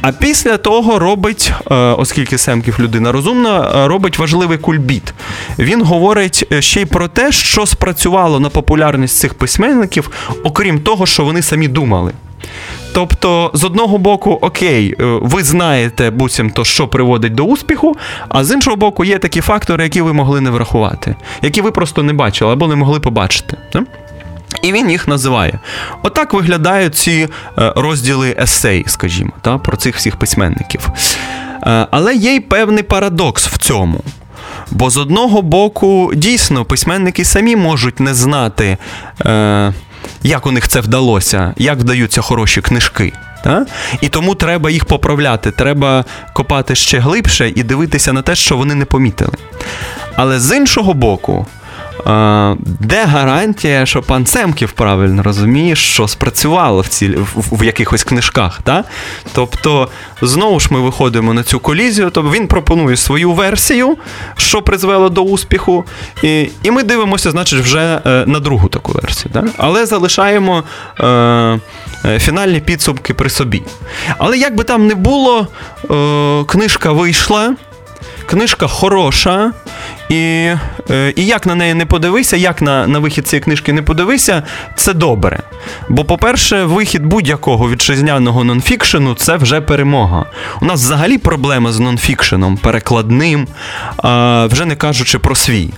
А 0.01 0.11
після 0.11 0.57
того 0.57 0.99
робить, 0.99 1.51
е, 1.71 1.75
оскільки 1.75 2.37
Семків 2.37 2.79
людина 2.79 3.11
розумна, 3.11 3.71
е, 3.75 3.87
робить 3.87 4.19
важливий 4.19 4.57
кульбіт. 4.57 5.13
Він 5.59 5.81
говорить 5.83 6.47
е, 6.51 6.61
ще 6.61 6.81
й 6.81 6.85
про 6.85 7.07
те, 7.07 7.31
що 7.31 7.65
спрацювало 7.65 8.39
на 8.39 8.49
популярність 8.49 9.17
цих 9.17 9.33
письменників, 9.33 10.11
окрім 10.43 10.79
того, 10.79 11.05
що 11.05 11.23
вони 11.23 11.41
самі 11.41 11.67
думали. 11.67 12.11
Тобто, 12.93 13.51
з 13.53 13.63
одного 13.63 13.97
боку, 13.97 14.39
окей, 14.41 14.95
ви 14.99 15.43
знаєте 15.43 16.11
буцімто, 16.11 16.65
що 16.65 16.87
приводить 16.87 17.35
до 17.35 17.43
успіху, 17.43 17.95
а 18.29 18.43
з 18.43 18.51
іншого 18.51 18.75
боку, 18.75 19.05
є 19.05 19.17
такі 19.17 19.41
фактори, 19.41 19.83
які 19.83 20.01
ви 20.01 20.13
могли 20.13 20.41
не 20.41 20.49
врахувати, 20.49 21.15
які 21.41 21.61
ви 21.61 21.71
просто 21.71 22.03
не 22.03 22.13
бачили 22.13 22.53
або 22.53 22.67
не 22.67 22.75
могли 22.75 22.99
побачити. 22.99 23.57
І 24.61 24.71
він 24.71 24.91
їх 24.91 25.07
називає. 25.07 25.59
Отак 26.03 26.33
виглядають 26.33 26.95
ці 26.95 27.27
е, 27.57 27.73
розділи 27.75 28.35
есей, 28.39 28.85
скажімо, 28.87 29.31
та, 29.41 29.57
про 29.57 29.77
цих 29.77 29.95
всіх 29.95 30.15
письменників. 30.15 30.89
Е, 31.63 31.87
Але 31.91 32.15
є 32.15 32.35
й 32.35 32.39
певний 32.39 32.83
парадокс 32.83 33.47
в 33.47 33.57
цьому. 33.57 34.03
Бо 34.71 34.89
з 34.89 34.97
одного 34.97 35.41
боку, 35.41 36.11
дійсно, 36.15 36.65
письменники 36.65 37.25
самі 37.25 37.55
можуть 37.55 37.99
не 37.99 38.13
знати, 38.13 38.77
е, 39.25 39.73
як 40.23 40.47
у 40.47 40.51
них 40.51 40.67
це 40.67 40.79
вдалося, 40.81 41.53
як 41.57 41.77
вдаються 41.79 42.21
хороші 42.21 42.61
книжки. 42.61 43.13
Та? 43.43 43.65
І 44.01 44.09
тому 44.09 44.35
треба 44.35 44.69
їх 44.69 44.85
поправляти, 44.85 45.51
треба 45.51 46.05
копати 46.33 46.75
ще 46.75 46.99
глибше 46.99 47.51
і 47.55 47.63
дивитися 47.63 48.13
на 48.13 48.21
те, 48.21 48.35
що 48.35 48.57
вони 48.57 48.75
не 48.75 48.85
помітили. 48.85 49.33
Але 50.15 50.39
з 50.39 50.57
іншого 50.57 50.93
боку, 50.93 51.45
де 52.63 53.05
гарантія, 53.05 53.85
що 53.85 54.01
пан 54.01 54.25
Семків 54.25 54.71
правильно 54.71 55.23
розуміє, 55.23 55.75
що 55.75 56.07
спрацювало 56.07 56.81
в, 56.81 56.87
ці, 56.87 57.07
в, 57.09 57.47
в 57.51 57.63
якихось 57.63 58.03
книжках? 58.03 58.61
Та? 58.63 58.83
Тобто, 59.33 59.89
знову 60.21 60.59
ж 60.59 60.67
ми 60.71 60.79
виходимо 60.79 61.33
на 61.33 61.43
цю 61.43 61.59
колізію, 61.59 62.09
тобто 62.09 62.31
він 62.31 62.47
пропонує 62.47 62.97
свою 62.97 63.31
версію, 63.31 63.97
що 64.37 64.61
призвело 64.61 65.09
до 65.09 65.21
успіху, 65.21 65.85
і, 66.23 66.49
і 66.63 66.71
ми 66.71 66.83
дивимося, 66.83 67.31
значить, 67.31 67.59
вже 67.59 68.01
е, 68.05 68.23
на 68.27 68.39
другу 68.39 68.67
таку 68.67 68.91
версію. 68.91 69.31
Та? 69.33 69.43
Але 69.57 69.85
залишаємо 69.85 70.63
е, 70.99 71.05
е, 72.05 72.19
фінальні 72.19 72.59
підсумки 72.59 73.13
при 73.13 73.29
собі. 73.29 73.63
Але 74.17 74.37
як 74.37 74.55
би 74.55 74.63
там 74.63 74.87
не 74.87 74.95
було, 74.95 75.47
е, 75.91 76.43
книжка 76.47 76.91
вийшла. 76.91 77.55
Книжка 78.27 78.67
хороша, 78.67 79.51
і 80.09 80.51
е, 80.89 81.13
і 81.15 81.25
як 81.25 81.45
на 81.45 81.55
неї 81.55 81.73
не 81.73 81.85
подивися, 81.85 82.37
як 82.37 82.61
на 82.61 82.87
на 82.87 82.99
вихід 82.99 83.27
цієї 83.27 83.43
книжки 83.43 83.73
не 83.73 83.81
подивися, 83.81 84.43
це 84.75 84.93
добре. 84.93 85.39
Бо, 85.89 86.05
по-перше, 86.05 86.63
вихід 86.63 87.05
будь-якого 87.05 87.69
вітчизняного 87.69 88.43
нонфікшену 88.43 89.15
це 89.15 89.37
вже 89.37 89.61
перемога. 89.61 90.25
У 90.61 90.65
нас 90.65 90.81
взагалі 90.81 91.17
проблема 91.17 91.71
з 91.71 91.79
нонфікшеном, 91.79 92.57
перекладним, 92.57 93.47
вже 94.49 94.65
не 94.65 94.75
кажучи 94.75 95.19
про 95.19 95.35
свій. 95.35 95.69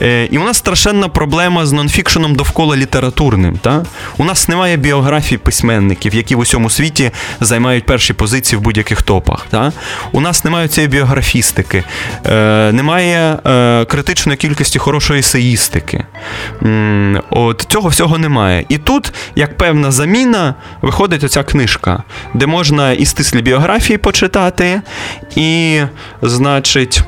Е, 0.00 0.28
І 0.30 0.38
у 0.38 0.44
нас 0.44 0.56
страшенна 0.56 1.08
проблема 1.08 1.66
з 1.66 1.72
нонфікшеном 1.72 2.34
довкола 2.34 2.76
літературним. 2.76 3.58
Та? 3.58 3.84
У 4.18 4.24
нас 4.24 4.48
немає 4.48 4.76
біографій 4.76 5.36
письменників, 5.36 6.14
які 6.14 6.34
в 6.34 6.38
усьому 6.38 6.70
світі 6.70 7.10
займають 7.40 7.86
перші 7.86 8.12
позиції 8.12 8.58
в 8.58 8.62
будь-яких 8.62 9.02
топах. 9.02 9.46
Та? 9.50 9.72
У 10.12 10.20
нас 10.20 10.44
немає 10.44 10.68
цієї 10.68 10.88
біографістики, 10.88 11.84
е, 12.26 12.72
немає 12.72 13.38
е, 13.46 13.84
критичної 13.84 14.36
кількості 14.36 14.78
хорошої 14.78 15.20
есеїстики. 15.20 16.04
От 17.30 17.66
Цього 17.68 17.88
всього 17.88 18.18
немає. 18.18 18.64
І 18.68 18.78
тут, 18.78 19.12
як 19.36 19.56
певна 19.56 19.90
заміна, 19.90 20.54
виходить 20.82 21.24
оця 21.24 21.42
книжка, 21.42 22.02
де 22.34 22.46
можна 22.46 22.92
і 22.92 23.06
стислі 23.06 23.42
біографії 23.42 23.98
почитати, 23.98 24.82
і, 25.36 25.80
значить. 26.22 27.02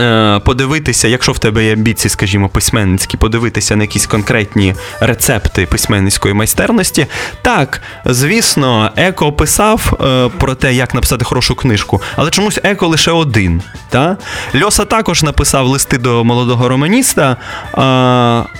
Е, 0.00 0.40
подивитися, 0.44 1.08
якщо 1.08 1.32
в 1.32 1.38
тебе 1.38 1.64
є 1.64 1.72
амбіції, 1.72 2.10
скажімо, 2.10 2.48
письменницькі, 2.48 3.16
подивитися 3.16 3.76
на 3.76 3.84
якісь 3.84 4.06
конкретні 4.06 4.74
рецепти 5.00 5.66
письменницької 5.66 6.34
майстерності. 6.34 7.06
Так, 7.42 7.80
звісно, 8.04 8.90
Еко 8.96 9.26
описав 9.26 9.98
е, 10.00 10.28
про 10.38 10.54
те, 10.54 10.74
як 10.74 10.94
написати 10.94 11.24
хорошу 11.24 11.54
книжку, 11.54 12.02
але 12.16 12.30
чомусь 12.30 12.60
Еко 12.62 12.88
лише 12.88 13.10
один. 13.10 13.62
Та? 13.88 14.16
Льоса 14.62 14.84
також 14.84 15.22
написав 15.22 15.66
листи 15.66 15.98
до 15.98 16.24
молодого 16.24 16.68
романіста, 16.68 17.36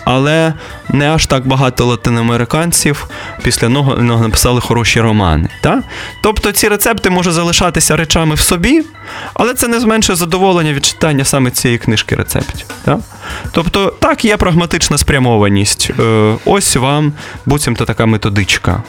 але 0.04 0.54
не 0.88 1.10
аж 1.10 1.26
так 1.26 1.46
багато 1.46 1.86
латиноамериканців 1.86 3.06
після 3.42 3.68
нього 3.68 3.96
написали 3.96 4.60
хороші 4.60 5.00
романи. 5.00 5.48
Та? 5.62 5.82
Тобто 6.22 6.52
ці 6.52 6.68
рецепти 6.68 7.10
можуть 7.10 7.34
залишатися 7.34 7.96
речами 7.96 8.34
в 8.34 8.40
собі, 8.40 8.84
але 9.34 9.54
це 9.54 9.68
не 9.68 9.80
зменшує 9.80 10.16
задоволення 10.16 10.72
від 10.72 10.84
читання 10.84 11.24
саме 11.30 11.50
цієї 11.50 11.78
книжки 11.78 12.14
рецептів. 12.14 12.66
Так? 12.84 12.98
Тобто, 13.52 13.94
так, 13.98 14.24
є 14.24 14.36
прагматична 14.36 14.98
спрямованість. 14.98 15.90
Е, 16.00 16.34
ось 16.44 16.76
вам 16.76 17.12
буцімто 17.46 17.84
така 17.84 18.06
методичка. 18.06 18.82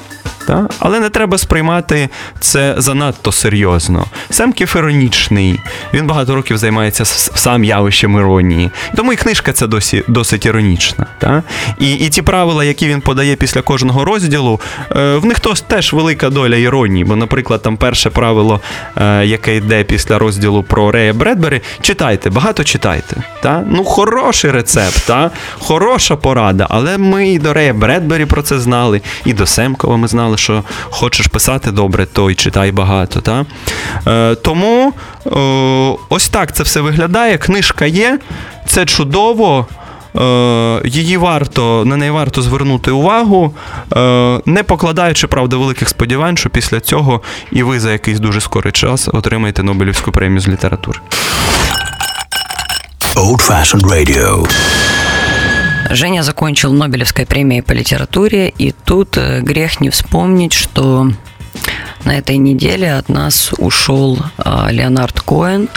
Та? 0.47 0.67
Але 0.79 0.99
не 0.99 1.09
треба 1.09 1.37
сприймати 1.37 2.09
це 2.39 2.75
занадто 2.77 3.31
серйозно. 3.31 4.05
Семків 4.29 4.73
іронічний, 4.77 5.59
він 5.93 6.07
багато 6.07 6.35
років 6.35 6.57
займається 6.57 7.05
сам 7.05 7.63
явищем 7.63 8.17
іронії. 8.17 8.71
Тому 8.95 9.13
і 9.13 9.15
книжка 9.15 9.53
ця 9.53 9.67
досі 9.67 10.03
досить 10.07 10.45
іронічна. 10.45 11.05
Та? 11.19 11.43
І 11.79 11.93
і 11.93 12.09
ті 12.09 12.21
правила, 12.21 12.63
які 12.63 12.87
він 12.87 13.01
подає 13.01 13.35
після 13.35 13.61
кожного 13.61 14.05
розділу, 14.05 14.59
е, 14.95 15.15
в 15.15 15.25
них 15.25 15.39
теж 15.67 15.93
велика 15.93 16.29
доля 16.29 16.55
іронії. 16.55 17.03
Бо, 17.03 17.15
наприклад, 17.15 17.61
там 17.61 17.77
перше 17.77 18.09
правило, 18.09 18.61
е, 18.97 19.25
яке 19.25 19.55
йде 19.55 19.83
після 19.83 20.19
розділу 20.19 20.63
про 20.63 20.91
Рея 20.91 21.13
Бредбері, 21.13 21.61
читайте, 21.81 22.29
багато 22.29 22.63
читайте. 22.63 23.23
Та? 23.41 23.63
Ну, 23.67 23.83
хороший 24.31 24.51
рецепт, 24.51 25.05
та? 25.07 25.31
хороша 25.59 26.15
порада, 26.15 26.67
але 26.69 26.97
ми 26.97 27.29
і 27.29 27.39
до 27.39 27.53
Рея 27.53 27.73
Бредбері 27.73 28.25
про 28.25 28.41
це 28.41 28.59
знали, 28.59 29.01
і 29.25 29.33
до 29.33 29.45
Семкова 29.45 29.97
ми 29.97 30.07
знали, 30.07 30.37
що 30.37 30.63
хочеш 30.89 31.27
писати 31.27 31.71
добре, 31.71 32.05
то 32.05 32.31
й 32.31 32.35
читай 32.35 32.71
багато. 32.71 33.21
Та? 33.21 33.45
Е, 34.07 34.35
Тому 34.35 34.93
е, 35.25 35.29
ось 36.09 36.29
так 36.29 36.55
це 36.55 36.63
все 36.63 36.81
виглядає. 36.81 37.37
Книжка 37.37 37.85
є, 37.85 38.19
це 38.67 38.85
чудово. 38.85 39.67
Е, 40.15 40.81
її 40.85 41.17
варто 41.17 41.83
на 41.85 41.97
неї 41.97 42.11
варто 42.11 42.41
звернути 42.41 42.91
увагу, 42.91 43.53
е, 43.95 44.39
не 44.45 44.63
покладаючи 44.63 45.27
правда 45.27 45.57
великих 45.57 45.89
сподівань, 45.89 46.37
що 46.37 46.49
після 46.49 46.79
цього 46.79 47.21
і 47.51 47.63
ви 47.63 47.79
за 47.79 47.91
якийсь 47.91 48.19
дуже 48.19 48.41
скорий 48.41 48.71
час 48.71 49.09
отримаєте 49.13 49.63
Нобелівську 49.63 50.11
премію 50.11 50.39
з 50.39 50.47
літератури. 50.47 50.99
Old 53.21 53.39
Fashioned 53.39 53.83
Radio. 53.83 54.49
Женя 55.91 56.23
закончил 56.23 56.73
Нобелевской 56.73 57.27
премией 57.27 57.61
по 57.61 57.73
литературе, 57.73 58.49
и 58.49 58.71
тут 58.71 59.15
э, 59.15 59.41
грех 59.41 59.79
не 59.79 59.91
вспомнить, 59.91 60.53
что 60.53 61.11
на 62.05 62.17
этой 62.17 62.37
неделе 62.37 62.93
от 62.93 63.09
нас 63.09 63.51
ушел 63.57 64.19
а, 64.37 64.69
Леонард 64.71 65.21
Коэн, 65.21 65.69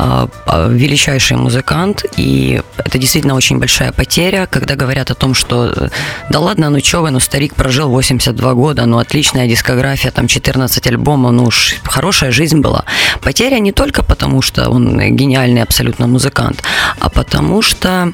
а, 0.00 0.28
а, 0.46 0.68
величайший 0.68 1.36
музыкант, 1.36 2.04
и 2.16 2.62
это 2.76 2.98
действительно 2.98 3.34
очень 3.34 3.58
большая 3.58 3.92
потеря, 3.92 4.46
когда 4.50 4.76
говорят 4.76 5.10
о 5.10 5.14
том, 5.14 5.34
что 5.34 5.72
э, 5.74 5.88
да 6.30 6.38
ладно, 6.38 6.70
ну 6.70 6.80
чё 6.80 7.02
вы, 7.02 7.10
ну 7.10 7.20
старик 7.20 7.54
прожил 7.54 7.88
82 7.88 8.54
года, 8.54 8.86
ну 8.86 8.98
отличная 8.98 9.48
дискография, 9.48 10.10
там 10.10 10.28
14 10.28 10.86
альбомов, 10.86 11.32
ну 11.32 11.44
уж 11.44 11.74
хорошая 11.82 12.30
жизнь 12.30 12.60
была. 12.60 12.84
Потеря 13.20 13.58
не 13.58 13.72
только 13.72 14.04
потому, 14.04 14.40
что 14.40 14.70
он 14.70 14.98
гениальный 15.16 15.62
абсолютно 15.62 16.06
музыкант, 16.06 16.62
а 17.00 17.08
потому 17.08 17.60
что 17.62 18.12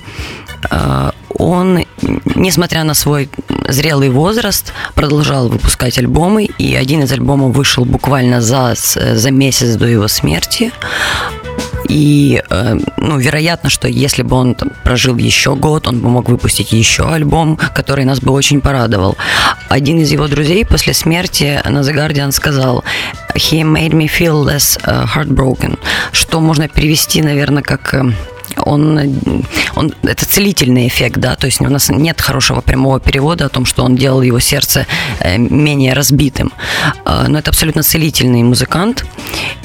он, 1.37 1.85
несмотря 2.35 2.85
на 2.85 2.95
свой 2.95 3.29
зрелый 3.69 4.11
возраст, 4.11 4.73
продолжал 4.95 5.49
выпускать 5.49 5.99
альбомы, 5.99 6.45
и 6.45 6.75
один 6.75 7.03
из 7.03 7.13
альбомов 7.13 7.57
вышел 7.57 7.85
буквально 7.85 8.41
за, 8.41 8.75
за 8.77 9.31
месяц 9.31 9.77
до 9.77 9.87
его 9.87 10.09
смерти. 10.09 10.73
И, 11.89 12.43
э, 12.51 12.79
ну, 12.97 13.19
вероятно, 13.19 13.71
что 13.71 13.89
если 13.89 14.23
бы 14.23 14.37
он 14.37 14.55
там, 14.55 14.71
прожил 14.85 15.17
еще 15.17 15.55
год, 15.55 15.87
он 15.87 16.01
бы 16.01 16.09
мог 16.09 16.29
выпустить 16.29 16.73
еще 16.73 17.05
альбом, 17.05 17.59
который 17.75 18.05
нас 18.05 18.21
бы 18.21 18.33
очень 18.33 18.61
порадовал. 18.61 19.17
Один 19.69 19.99
из 20.01 20.11
его 20.11 20.27
друзей 20.27 20.65
после 20.65 20.95
смерти 20.95 21.61
на 21.65 21.81
The 21.81 21.95
Guardian 21.95 22.33
сказал 22.33 22.85
«He 23.35 23.63
made 23.63 23.93
me 23.93 24.09
feel 24.09 24.45
less 24.45 24.81
uh, 24.85 25.07
heartbroken», 25.15 25.79
что 26.13 26.41
можно 26.41 26.69
перевести, 26.69 27.23
наверное, 27.23 27.63
как 27.63 27.95
он, 28.59 29.45
он, 29.77 29.95
это 30.03 30.27
целительный 30.27 30.89
эффект, 30.89 31.19
да, 31.19 31.37
то 31.37 31.47
есть 31.47 31.61
у 31.61 31.69
нас 31.69 31.89
нет 31.89 32.21
хорошего 32.21 32.61
прямого 32.61 33.01
перевода 33.01 33.47
о 33.47 33.49
том, 33.49 33.67
что 33.67 33.85
он 33.85 33.97
делал 33.97 34.23
его 34.23 34.41
сердце 34.41 34.87
э, 35.21 35.39
менее 35.39 35.95
разбитым, 35.95 36.53
а, 37.05 37.29
но 37.29 37.39
это 37.39 37.51
абсолютно 37.51 37.83
целительный 37.83 38.43
музыкант, 38.43 39.05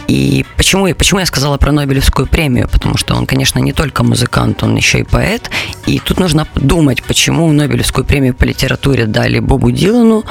и 0.09 0.43
почему, 0.57 0.91
почему 0.95 1.19
я 1.19 1.25
сказала 1.27 1.57
про 1.57 1.71
Нобелевскую 1.71 2.25
премию? 2.25 2.67
Потому 2.67 2.97
что 2.97 3.13
он, 3.13 3.27
конечно, 3.27 3.59
не 3.59 3.73
только 3.73 4.03
музыкант, 4.03 4.63
он 4.63 4.75
еще 4.75 5.01
и 5.01 5.03
поэт. 5.03 5.51
И 5.85 5.99
тут 5.99 6.19
нужно 6.19 6.47
думать, 6.55 7.03
почему 7.03 7.51
Нобелевскую 7.51 8.05
премию 8.05 8.33
по 8.33 8.43
литературе 8.43 9.05
дали 9.05 9.37
Бобу 9.37 9.69
Дилану, 9.69 10.23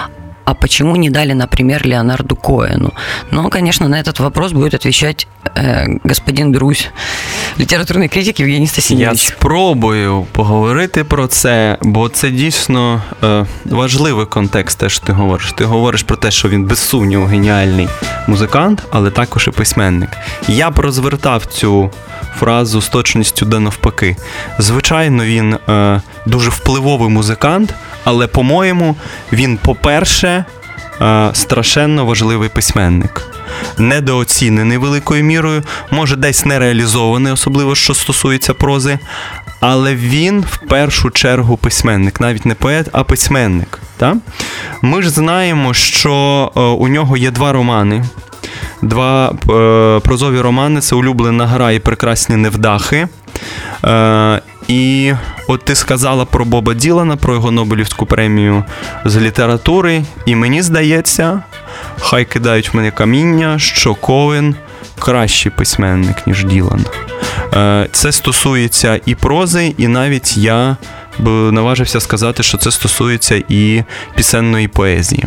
а 0.47 0.53
почему 0.53 0.95
не 0.97 1.09
дали, 1.09 1.33
например, 1.33 1.87
Леонарду 1.87 2.35
Коэну? 2.35 2.93
Но, 3.31 3.49
конечно, 3.49 3.87
на 3.87 3.99
этот 3.99 4.19
вопрос 4.19 4.51
будет 4.51 4.73
отвечать 4.73 5.27
э, 5.55 5.85
господин 6.03 6.51
Друзь, 6.51 6.89
літературний 7.59 8.07
критик 8.09 8.39
Євгеній 8.39 8.61
Я 8.61 8.67
Стасінєвич. 8.67 9.27
спробую 9.27 10.25
поговорити 10.31 11.03
про 11.03 11.27
це, 11.27 11.77
бо 11.81 12.09
це 12.09 12.29
дійсно 12.29 13.01
е, 13.23 13.45
важливий 13.65 14.25
контекст, 14.25 14.79
те, 14.79 14.89
що 14.89 15.05
ти 15.05 15.13
говориш. 15.13 15.51
Ти 15.51 15.65
говориш 15.65 16.03
про 16.03 16.17
те, 16.17 16.31
що 16.31 16.49
він 16.49 16.65
без 16.65 16.79
сумніву 16.79 17.25
геніальний 17.25 17.87
музикант, 18.27 18.83
але 18.91 19.11
також 19.11 19.47
і 19.47 19.51
письменник. 19.51 20.09
Я 20.47 20.69
б 20.69 20.79
розвертав 20.79 21.45
цю 21.45 21.91
фразу 22.39 22.81
з 22.81 22.89
точністю 22.89 23.45
да 23.45 23.59
навпаки. 23.59 24.17
Звичайно, 24.59 25.23
він 25.23 25.53
е, 25.69 26.01
дуже 26.25 26.49
впливовий 26.49 27.09
музикант, 27.09 27.73
але, 28.03 28.27
по-моєму, 28.27 28.95
він, 29.33 29.57
по-перше, 29.57 30.27
е, 30.27 30.36
страшенно 31.32 32.06
важливий 32.06 32.48
письменник. 32.48 33.22
Недооцінений 33.78 34.78
великою 34.78 35.24
мірою, 35.24 35.62
може 35.90 36.16
десь 36.16 36.44
не 36.44 36.58
реалізований, 36.58 37.32
особливо 37.32 37.74
що 37.74 37.94
стосується 37.94 38.54
прози. 38.54 38.98
Але 39.60 39.94
він 39.94 40.40
в 40.40 40.56
першу 40.68 41.10
чергу 41.10 41.56
письменник, 41.56 42.20
навіть 42.20 42.46
не 42.46 42.54
поет, 42.54 42.88
а 42.92 43.04
письменник. 43.04 43.78
Та? 43.96 44.16
Ми 44.82 45.02
ж 45.02 45.10
знаємо, 45.10 45.74
що 45.74 46.52
е, 46.56 46.60
у 46.60 46.88
нього 46.88 47.16
є 47.16 47.30
два 47.30 47.52
романи. 47.52 48.04
Два 48.82 49.28
е, 49.30 50.00
прозові 50.00 50.40
романи 50.40 50.80
це 50.80 50.96
улюблена 50.96 51.46
гра 51.46 51.70
і 51.72 51.78
прекрасні 51.78 52.36
невдахи. 52.36 53.08
І 54.68 55.12
от 55.48 55.64
ти 55.64 55.74
сказала 55.74 56.24
про 56.24 56.44
Боба 56.44 56.74
Ділана, 56.74 57.16
про 57.16 57.34
його 57.34 57.50
Нобелівську 57.50 58.06
премію 58.06 58.64
з 59.04 59.16
літератури. 59.16 60.02
І 60.26 60.34
мені 60.36 60.62
здається, 60.62 61.42
хай 62.00 62.24
кидають 62.24 62.72
в 62.72 62.76
мене 62.76 62.90
каміння, 62.90 63.58
що 63.58 63.94
Коен 63.94 64.54
кращий 64.98 65.52
письменник, 65.52 66.26
ніж 66.26 66.44
Ділан. 66.44 66.84
Е, 67.54 67.88
Це 67.92 68.12
стосується 68.12 69.00
і 69.06 69.14
прози, 69.14 69.74
і 69.78 69.88
навіть 69.88 70.36
я 70.36 70.76
б 71.18 71.52
наважився 71.52 72.00
сказати, 72.00 72.42
що 72.42 72.58
це 72.58 72.70
стосується 72.70 73.42
і 73.48 73.82
пісенної 74.14 74.68
поезії. 74.68 75.24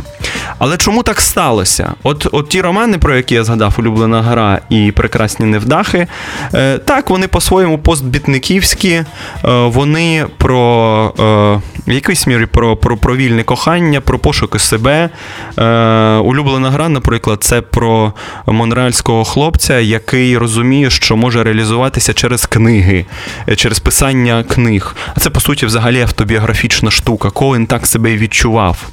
Але 0.57 0.77
чому 0.77 1.03
так 1.03 1.21
сталося? 1.21 1.93
От, 2.03 2.27
от 2.31 2.49
ті 2.49 2.61
романи, 2.61 2.97
про 2.97 3.15
які 3.15 3.35
я 3.35 3.43
згадав, 3.43 3.75
улюблена 3.79 4.21
гра 4.21 4.59
і 4.69 4.91
прекрасні 4.91 5.45
невдахи, 5.45 6.07
е, 6.53 6.77
так, 6.77 7.09
вони 7.09 7.27
по-своєму 7.27 7.77
постбітниківські, 7.77 8.89
е, 8.89 9.05
вони 9.43 10.25
про 10.37 11.13
е, 11.19 11.80
в 11.87 11.91
якійсь 11.91 12.27
мірі 12.27 12.45
про, 12.45 12.77
про, 12.77 12.97
про 12.97 13.15
вільне 13.15 13.43
кохання, 13.43 14.01
про 14.01 14.19
пошуки 14.19 14.59
себе. 14.59 15.09
Е, 15.57 16.15
улюблена 16.15 16.71
гра, 16.71 16.89
наприклад, 16.89 17.43
це 17.43 17.61
про 17.61 18.13
монреальського 18.45 19.23
хлопця, 19.23 19.79
який 19.79 20.37
розуміє, 20.37 20.89
що 20.89 21.15
може 21.15 21.43
реалізуватися 21.43 22.13
через 22.13 22.45
книги, 22.45 23.05
е, 23.49 23.55
через 23.55 23.79
писання 23.79 24.43
книг. 24.43 24.95
А 25.15 25.19
це, 25.19 25.29
по 25.29 25.39
суті, 25.39 25.65
взагалі 25.65 26.01
автобіографічна 26.01 26.91
штука. 26.91 27.29
Коен 27.29 27.65
так 27.65 27.87
себе 27.87 28.11
і 28.11 28.17
відчував, 28.17 28.89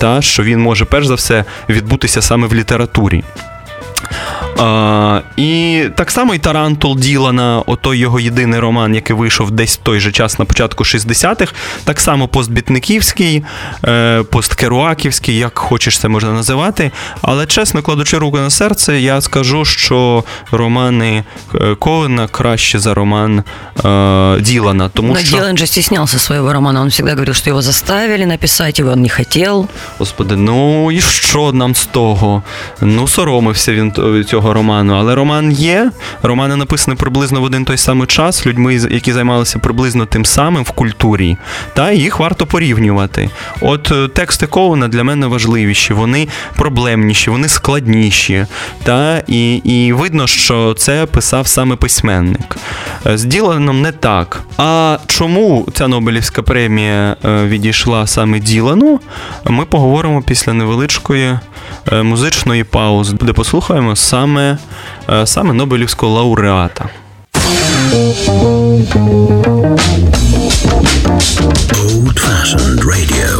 та, 0.00 0.22
що 0.22 0.42
він 0.42 0.60
може 0.60 0.84
перш 0.84 1.06
за 1.06 1.14
все 1.14 1.44
відбутися 1.68 2.22
саме 2.22 2.46
в 2.46 2.54
літературі. 2.54 3.24
А, 4.60 5.20
і 5.36 5.84
так 5.94 6.10
само 6.10 6.34
і 6.34 6.38
Тарантул 6.38 6.98
Ділана, 6.98 7.62
отой 7.66 7.98
його 7.98 8.20
єдиний 8.20 8.60
роман, 8.60 8.94
який 8.94 9.16
вийшов 9.16 9.50
десь 9.50 9.78
в 9.78 9.80
той 9.80 10.00
же 10.00 10.12
час 10.12 10.38
на 10.38 10.44
початку 10.44 10.84
60-х, 10.84 11.52
так 11.84 12.00
само 12.00 12.28
постбітниківський, 12.28 13.44
е, 13.84 14.22
посткеруаківський, 14.22 15.36
як 15.36 15.58
хочеш 15.58 15.98
це 15.98 16.08
можна 16.08 16.32
називати. 16.32 16.90
Але 17.22 17.46
чесно, 17.46 17.82
кладучи 17.82 18.18
руку 18.18 18.38
на 18.38 18.50
серце, 18.50 19.00
я 19.00 19.20
скажу, 19.20 19.64
що 19.64 20.24
романи 20.52 21.24
е, 21.54 21.74
Коена 21.74 22.28
краще 22.28 22.78
за 22.78 22.94
роман 22.94 23.42
е, 23.84 24.40
Ділана. 24.40 24.88
Тому 24.88 25.16
що... 25.16 25.36
Дилан 25.36 25.58
же 25.58 25.66
стеснялся 25.66 26.18
своего 26.18 26.52
романа. 26.52 26.80
Он 26.80 26.88
всегда 26.88 27.12
говорил, 27.12 27.34
что 27.34 27.50
его 27.50 27.62
заставили 27.62 28.26
написать, 28.26 28.80
его 28.80 28.90
он 28.90 29.02
не 29.02 29.08
хотел. 29.08 29.68
Господи, 29.98 30.36
ну 30.36 30.92
і 30.92 31.00
що 31.00 31.52
нам 31.52 31.74
з 31.74 31.86
того? 31.86 32.42
Ну, 32.80 33.08
соромився 33.08 33.72
він 33.72 33.92
то- 33.92 34.22
цього 34.50 34.54
роману. 34.54 34.94
Але 34.94 35.14
роман 35.14 35.52
є. 35.52 35.90
Романи 36.22 36.56
написані 36.56 36.96
приблизно 36.96 37.40
в 37.40 37.44
один 37.44 37.64
той 37.64 37.76
самий 37.76 38.06
час, 38.06 38.46
людьми, 38.46 38.74
які 38.90 39.12
займалися 39.12 39.58
приблизно 39.58 40.06
тим 40.06 40.24
самим 40.24 40.64
в 40.64 40.70
культурі. 40.70 41.36
Та 41.74 41.92
їх 41.92 42.18
варто 42.18 42.46
порівнювати. 42.46 43.30
От 43.60 43.92
е, 43.92 44.08
тексти 44.08 44.46
Коуна 44.46 44.88
для 44.88 45.04
мене 45.04 45.26
важливіші, 45.26 45.94
вони 45.94 46.28
проблемніші, 46.56 47.30
вони 47.30 47.48
складніші. 47.48 48.46
Та, 48.82 49.22
і, 49.26 49.54
і 49.54 49.92
видно, 49.92 50.26
що 50.26 50.74
це 50.74 51.06
писав 51.06 51.46
саме 51.46 51.76
письменник. 51.76 52.56
Е, 53.06 53.16
Діланом 53.16 53.82
не 53.82 53.92
так. 53.92 54.42
А 54.58 54.98
чому 55.06 55.68
ця 55.74 55.88
Нобелівська 55.88 56.42
премія 56.42 57.16
е, 57.24 57.46
відійшла 57.46 58.06
саме 58.06 58.40
Ділану? 58.40 59.00
Ми 59.44 59.64
поговоримо 59.64 60.22
після 60.22 60.52
невеличкої 60.52 61.38
е, 61.92 62.02
музичної 62.02 62.64
паузи, 62.64 63.16
де 63.20 63.32
послухаємо 63.32 63.96
саме, 63.96 64.58
е, 65.10 65.26
саме 65.26 65.52
Нобелівського 65.52 66.12
лауреата. 66.12 66.88
Old 71.80 72.18
fashioned 72.26 72.80
radio. 72.92 73.30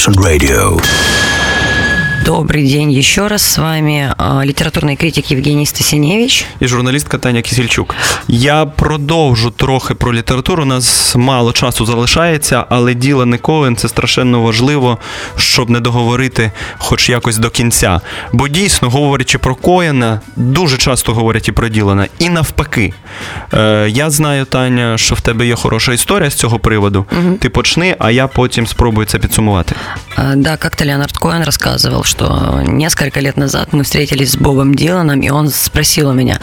Session 0.00 0.14
Radio. 0.24 0.49
Добрый 2.99 2.99
день 2.99 2.99
еще 2.99 3.27
раз. 3.27 3.41
С 3.41 3.57
вами 3.57 4.13
а, 4.17 4.41
литературный 4.43 4.97
критик 4.97 5.31
Евгений 5.31 5.65
Стасиневич. 5.65 6.45
і 6.59 6.67
журналістка 6.67 7.17
Таня 7.17 7.41
Кісільчук. 7.41 7.95
Я 8.27 8.65
продовжу 8.65 9.51
трохи 9.51 9.93
про 9.93 10.13
літературу. 10.13 10.63
У 10.63 10.65
нас 10.65 11.15
мало 11.15 11.53
часу 11.53 11.85
залишається, 11.85 12.65
але 12.69 12.93
діло 12.93 13.25
не 13.25 13.37
Коен 13.37 13.75
це 13.75 13.89
страшенно 13.89 14.41
важливо, 14.41 14.97
щоб 15.37 15.69
не 15.69 15.79
договорити 15.79 16.51
хоч 16.77 17.09
якось 17.09 17.37
до 17.37 17.49
кінця. 17.49 18.01
Бо 18.33 18.47
дійсно, 18.47 18.89
говорячи 18.89 19.37
про 19.37 19.55
Коена, 19.55 20.21
дуже 20.35 20.77
часто 20.77 21.13
говорять 21.13 21.47
і 21.47 21.51
про 21.51 21.69
Ділана. 21.69 22.07
І 22.19 22.29
навпаки. 22.29 22.93
Е, 23.53 23.87
я 23.89 24.09
знаю, 24.09 24.45
Таня, 24.45 24.97
що 24.97 25.15
в 25.15 25.21
тебе 25.21 25.47
є 25.47 25.55
хороша 25.55 25.93
історія 25.93 26.29
з 26.29 26.35
цього 26.35 26.59
приводу. 26.59 27.05
Ти 27.39 27.49
почни, 27.49 27.95
а 27.99 28.11
я 28.11 28.27
потім 28.27 28.67
спробую 28.67 29.07
це 29.07 29.19
підсумувати. 29.19 29.75
А, 30.15 30.35
Да, 30.35 30.57
как-то 30.57 30.85
Леонард 30.85 31.17
Коэн 31.17 31.43
рассказывал, 31.43 32.03
что 32.03 32.61
несколько 32.90 33.20
лет 33.20 33.36
назад 33.36 33.72
мы 33.72 33.84
встретились 33.84 34.32
с 34.32 34.36
Бобом 34.36 34.74
Диланом, 34.74 35.20
и 35.20 35.30
он 35.30 35.48
спросил 35.48 36.08
у 36.08 36.12
меня, 36.12 36.40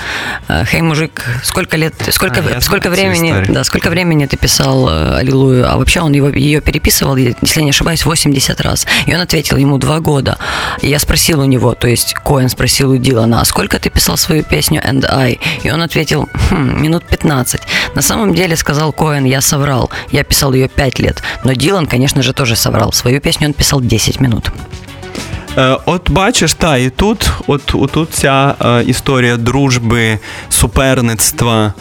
«Хей, 0.47 0.81
мужик, 0.81 1.25
сколько 1.43 1.75
лет, 1.75 1.93
сколько, 2.11 2.41
А, 2.55 2.61
сколько 2.61 2.89
времени, 2.89 3.43
да, 3.49 3.65
сколько 3.65 3.89
времени 3.89 4.25
ты 4.27 4.37
писал 4.37 4.87
э, 4.87 5.17
Аллилуйю? 5.17 5.69
А 5.69 5.75
вообще 5.75 5.99
он 5.99 6.13
его, 6.13 6.29
ее 6.29 6.61
переписывал, 6.61 7.17
если 7.17 7.63
не 7.63 7.71
ошибаюсь, 7.71 8.05
80 8.05 8.61
раз. 8.61 8.87
И 9.07 9.13
он 9.13 9.19
ответил 9.19 9.57
ему 9.57 9.77
два 9.77 9.99
года. 9.99 10.37
И 10.81 10.87
я 10.87 10.99
спросил 10.99 11.41
у 11.41 11.45
него, 11.45 11.73
то 11.73 11.89
есть 11.89 12.13
Коэн 12.13 12.47
спросил 12.47 12.91
у 12.91 12.97
Дилана, 12.97 13.41
а 13.41 13.45
сколько 13.45 13.77
ты 13.77 13.89
писал 13.89 14.15
свою 14.15 14.43
песню 14.43 14.81
«And 14.81 15.05
I»? 15.05 15.41
И 15.63 15.69
он 15.69 15.81
ответил, 15.81 16.29
«Хм, 16.49 16.81
минут 16.81 17.03
15. 17.03 17.61
На 17.93 18.01
самом 18.01 18.33
деле, 18.33 18.55
сказал 18.55 18.93
Коэн, 18.93 19.25
я 19.25 19.41
соврал. 19.41 19.91
Я 20.11 20.23
писал 20.23 20.53
ее 20.53 20.69
5 20.69 20.99
лет. 20.99 21.21
Но 21.43 21.51
Дилан, 21.51 21.87
конечно 21.87 22.23
же, 22.23 22.31
тоже 22.31 22.55
соврал. 22.55 22.93
Свою 22.93 23.19
песню 23.19 23.47
он 23.47 23.53
писал 23.53 23.81
10 23.81 24.21
минут. 24.21 24.49
Е, 25.57 25.77
От 25.85 26.09
бачиш, 26.09 26.53
та 26.53 26.77
і 26.77 26.89
тут, 26.89 27.31
от, 27.47 27.75
отут 27.75 28.09
ця 28.11 28.55
е, 28.65 28.83
історія 28.83 29.37
дружби, 29.37 30.19
суперництва, 30.49 31.73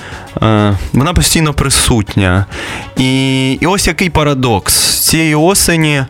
е, 0.43 0.77
вона 0.93 1.13
постійно 1.13 1.55
присутня. 1.55 2.47
І, 2.97 3.53
і 3.53 3.67
ось 3.67 3.87
який 3.87 4.11
парадокс. 4.11 4.75
Цієї 5.01 5.35
осені, 5.35 6.03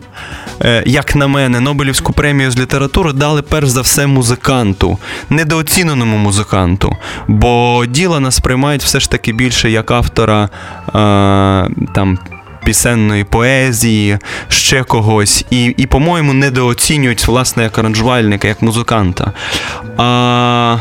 як 0.86 1.16
на 1.16 1.26
мене, 1.26 1.60
Нобелівську 1.60 2.12
премію 2.12 2.50
з 2.50 2.58
літератури 2.58 3.12
дали 3.12 3.42
перш 3.42 3.68
за 3.68 3.80
все 3.80 4.06
музиканту, 4.06 4.98
недооціненому 5.30 6.16
музиканту. 6.16 6.96
Бо 7.28 7.84
Ділана 7.88 8.30
сприймають 8.30 8.82
все 8.82 9.00
ж 9.00 9.10
таки 9.10 9.32
більше 9.32 9.70
як 9.70 9.90
автора 9.90 10.44
е, 10.44 10.48
там 11.94 12.18
пісенної 12.66 13.24
поезії, 13.24 14.18
ще 14.48 14.82
когось, 14.82 15.44
і, 15.50 15.64
і 15.64 15.86
по-моєму, 15.86 16.32
недооцінюють 16.32 17.26
власне 17.26 17.62
як 17.62 17.78
аранжувальника, 17.78 18.48
як 18.48 18.62
музиканта. 18.62 19.32
А 19.96 20.76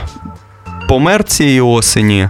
помер 0.90 1.24
цієї 1.24 1.62
осені 1.62 2.30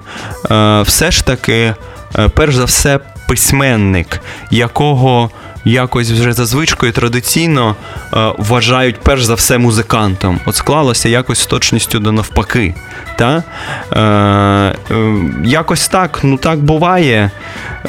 е, 0.52 0.82
все 0.82 1.12
ж 1.12 1.26
таки, 1.26 1.74
е, 2.20 2.30
перш 2.30 2.56
за 2.56 2.66
все, 2.66 3.00
письменник, 3.28 4.22
якого 4.52 5.30
якось 5.66 6.12
вже 6.12 6.34
за 6.34 6.46
звичкою 6.46 6.92
традиційно 6.92 7.76
е, 8.14 8.34
вважають 8.38 9.00
перш 9.00 9.24
за 9.24 9.34
все 9.34 9.58
музикантом. 9.58 10.40
От 10.46 10.56
склалося 10.56 11.10
якось 11.10 11.40
з 11.40 11.46
точністю 11.46 12.00
до 12.00 12.12
навпаки. 12.12 12.76
Та? 13.18 13.44
Е, 13.92 14.00
е, 14.00 15.16
якось 15.46 15.88
так, 15.88 16.20
ну 16.24 16.38
так 16.38 16.60
буває. 16.60 17.32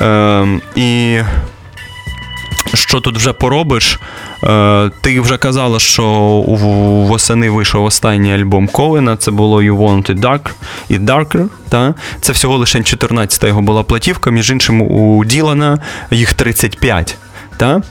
Е, 0.01 0.47
і 0.77 1.19
що 2.75 3.01
тут 3.01 3.17
вже 3.17 3.33
поробиш? 3.33 4.01
Е, 4.45 4.91
ти 5.01 5.21
вже 5.21 5.37
казала, 5.37 5.79
що 5.79 6.05
у- 6.47 6.57
восени 7.07 7.51
вийшов 7.51 7.85
останній 7.85 8.35
альбом 8.35 8.69
Коена. 8.69 9.17
Це 9.17 9.31
було 9.31 9.63
You 9.63 9.77
Want 9.79 10.11
It 10.15 10.21
Dark 10.21 10.51
і 10.89 10.99
Darker. 10.99 11.47
Та? 11.69 11.95
Це 12.21 12.33
всього 12.33 12.57
лише 12.59 12.79
14-та 12.79 13.47
його 13.47 13.61
була 13.63 13.83
платівка, 13.83 14.31
між 14.31 14.51
іншим, 14.51 14.83
у 14.83 15.25
Ділана 15.25 15.79
їх 16.11 16.33
35. 16.33 17.17
Та? 17.57 17.83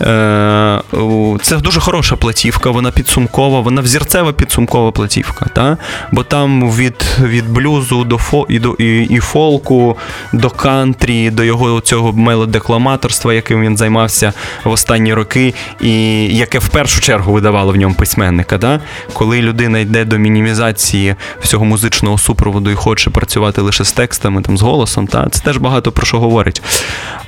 Е, 0.00 1.38
це 1.42 1.56
дуже 1.56 1.80
хороша 1.80 2.16
платівка, 2.16 2.70
вона 2.70 2.90
підсумкова, 2.90 3.60
вона 3.60 3.80
взірцева 3.80 4.32
підсумкова 4.32 4.90
платівка. 4.90 5.46
Та? 5.54 5.76
Бо 6.12 6.22
там 6.22 6.72
від, 6.72 7.04
від 7.22 7.48
блюзу 7.50 8.04
до 8.04 8.18
фо, 8.18 8.46
і, 8.48 8.58
до, 8.58 8.72
і, 8.72 9.02
і 9.02 9.18
фолку, 9.18 9.96
до 10.32 10.50
кантрі, 10.50 11.30
до 11.30 11.44
його 11.44 11.80
цього 11.80 12.12
мелодекламаторства, 12.12 13.34
яким 13.34 13.62
він 13.62 13.76
займався 13.76 14.32
в 14.64 14.70
останні 14.70 15.14
роки, 15.14 15.54
і 15.80 16.24
яке 16.36 16.58
в 16.58 16.68
першу 16.68 17.00
чергу 17.00 17.32
видавало 17.32 17.72
в 17.72 17.76
ньому 17.76 17.94
письменника. 17.94 18.58
Та? 18.58 18.80
Коли 19.12 19.42
людина 19.42 19.78
йде 19.78 20.04
до 20.04 20.18
мінімізації 20.18 21.14
всього 21.40 21.64
музичного 21.64 22.18
супроводу 22.18 22.70
і 22.70 22.74
хоче 22.74 23.10
працювати 23.10 23.60
лише 23.60 23.84
з 23.84 23.92
текстами, 23.92 24.42
там, 24.42 24.58
з 24.58 24.62
голосом, 24.62 25.06
та? 25.06 25.28
це 25.30 25.40
теж 25.40 25.56
багато 25.56 25.92
про 25.92 26.06
що 26.06 26.18
говорить. 26.18 26.62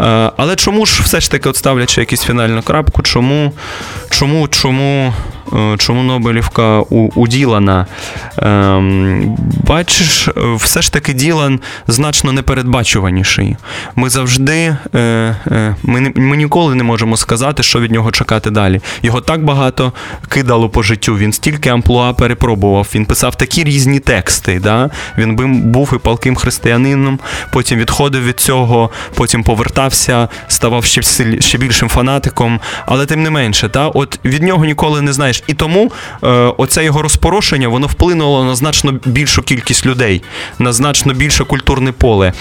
Е, 0.00 0.32
але 0.36 0.56
чому 0.56 0.86
ж 0.86 1.02
все 1.02 1.20
ж 1.20 1.30
таки 1.30 1.48
от 1.48 1.56
ставлячи 1.80 2.00
якусь 2.00 2.24
фінальну 2.24 2.62
крапку, 2.62 3.02
чому, 3.02 3.52
чому, 4.10 4.48
чому, 4.48 5.14
чому 5.78 6.02
Нобелівка 6.02 6.80
у, 6.80 7.10
у 7.14 7.28
Ділана? 7.28 7.86
Ем, 8.38 9.36
бачиш, 9.66 10.28
все 10.56 10.82
ж 10.82 10.92
таки 10.92 11.12
Ділан 11.12 11.60
значно 11.86 12.32
непередбачуваніший. 12.32 13.56
Ми 13.96 14.10
завжди, 14.10 14.76
е, 14.94 14.98
е, 15.46 15.74
ми, 15.82 16.36
ніколи 16.36 16.74
не 16.74 16.82
можемо 16.82 17.16
сказати, 17.16 17.62
що 17.62 17.80
від 17.80 17.92
нього 17.92 18.10
чекати 18.10 18.50
далі. 18.50 18.80
Його 19.02 19.20
так 19.20 19.44
багато 19.44 19.92
кидало 20.28 20.68
по 20.68 20.82
життю. 20.82 21.16
Він 21.16 21.32
стільки 21.32 21.68
амплуа 21.68 22.12
перепробував. 22.12 22.88
Він 22.94 23.04
писав 23.04 23.34
такі 23.34 23.64
різні 23.64 24.00
тексти. 24.00 24.60
Да? 24.60 24.90
Він 25.18 25.36
був 25.72 25.92
і 25.94 25.98
палким 25.98 26.36
християнином, 26.36 27.18
потім 27.52 27.78
відходив 27.78 28.24
від 28.24 28.40
цього, 28.40 28.90
потім 29.14 29.42
повертався, 29.42 30.28
ставав 30.48 30.84
ще, 30.84 31.02
ще 31.40 31.58
більшим 31.58 31.88
фанатиком. 31.88 32.60
Але 32.86 33.06
тим 33.06 33.22
не 33.22 33.30
менше, 33.30 33.68
та, 33.68 33.88
от 33.88 34.20
від 34.24 34.42
нього 34.42 34.64
ніколи 34.64 35.02
не 35.02 35.12
знаєш. 35.12 35.39
І 35.46 35.54
тому 35.54 35.92
е, 36.22 36.28
оце 36.56 36.84
його 36.84 37.02
розпорошення 37.02 37.68
воно 37.68 37.86
вплинуло 37.86 38.44
на 38.44 38.54
значно 38.54 38.92
більшу 39.04 39.42
кількість 39.42 39.86
людей, 39.86 40.22
на 40.58 40.72
значно 40.72 41.14
більше 41.14 41.44
культурне 41.44 41.92
поле. 41.92 42.32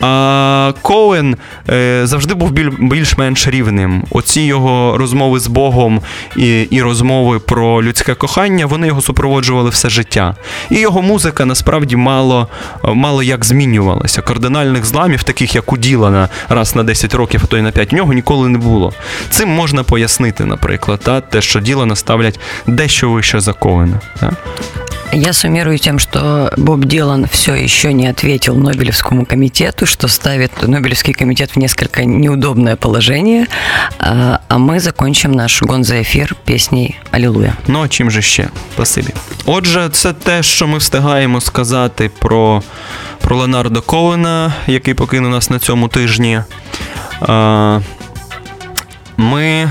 А 0.00 0.72
Коен 0.82 1.36
е, 1.68 2.00
завжди 2.04 2.34
був 2.34 2.50
біль, 2.50 2.70
більш-менш 2.78 3.48
рівним. 3.48 4.04
Оці 4.10 4.40
його 4.40 4.98
розмови 4.98 5.40
з 5.40 5.46
Богом 5.46 6.00
і, 6.36 6.60
і 6.60 6.82
розмови 6.82 7.38
про 7.38 7.82
людське 7.82 8.14
кохання, 8.14 8.66
вони 8.66 8.86
його 8.86 9.00
супроводжували 9.00 9.70
все 9.70 9.88
життя. 9.88 10.36
І 10.70 10.78
його 10.78 11.02
музика 11.02 11.44
насправді 11.44 11.96
мало, 11.96 12.48
мало 12.82 13.22
як 13.22 13.44
змінювалася. 13.44 14.22
Кардинальних 14.22 14.84
зламів, 14.84 15.22
таких 15.22 15.54
як 15.54 15.72
у 15.72 15.76
Ділана, 15.76 16.28
раз 16.48 16.76
на 16.76 16.84
10 16.84 17.14
років, 17.14 17.40
а 17.44 17.46
то 17.46 17.56
й 17.56 17.62
на 17.62 17.70
5, 17.70 17.92
в 17.92 17.94
нього 17.94 18.12
ніколи 18.12 18.48
не 18.48 18.58
було. 18.58 18.92
Цим 19.30 19.48
можна 19.48 19.82
пояснити, 19.82 20.44
наприклад, 20.44 21.00
та, 21.02 21.20
те, 21.20 21.42
що 21.42 21.60
Ділана 21.60 21.96
ставлять 21.96 22.37
дещо 22.66 23.10
вище 23.10 23.40
за 23.40 23.52
Коена. 23.52 24.00
Та. 24.20 24.30
Я 25.12 25.32
суммирую 25.32 25.78
тем, 25.78 25.98
что 25.98 26.52
Боб 26.58 26.84
Дилан 26.84 27.26
все 27.26 27.54
еще 27.54 27.94
не 27.94 28.06
ответил 28.10 28.56
Нобелевскому 28.56 29.24
комитету, 29.24 29.86
что 29.86 30.06
ставит 30.06 30.68
Нобелевский 30.68 31.14
комитет 31.14 31.56
в 31.56 31.58
несколько 31.58 32.04
неудобное 32.04 32.76
положение. 32.76 33.46
А 33.98 34.58
мы 34.58 34.80
закончим 34.80 35.32
наш 35.32 35.62
гон 35.62 35.84
за 35.84 36.02
эфир 36.02 36.36
песней 36.44 36.98
«Аллилуйя». 37.10 37.56
Ну, 37.66 37.82
а 37.82 37.88
чим 37.88 38.10
же 38.10 38.22
ще? 38.22 38.48
Спасибі. 38.74 39.08
Отже, 39.46 39.88
це 39.92 40.12
те, 40.12 40.42
що 40.42 40.66
ми 40.66 40.78
встигаємо 40.78 41.40
сказати 41.40 42.10
про, 42.18 42.62
про 43.20 43.36
Леонардо 43.36 43.82
Коуена, 43.82 44.52
який 44.66 44.94
покинув 44.94 45.30
нас 45.30 45.50
на 45.50 45.58
цьому 45.58 45.88
тижні. 45.88 46.42
Ми 49.16 49.70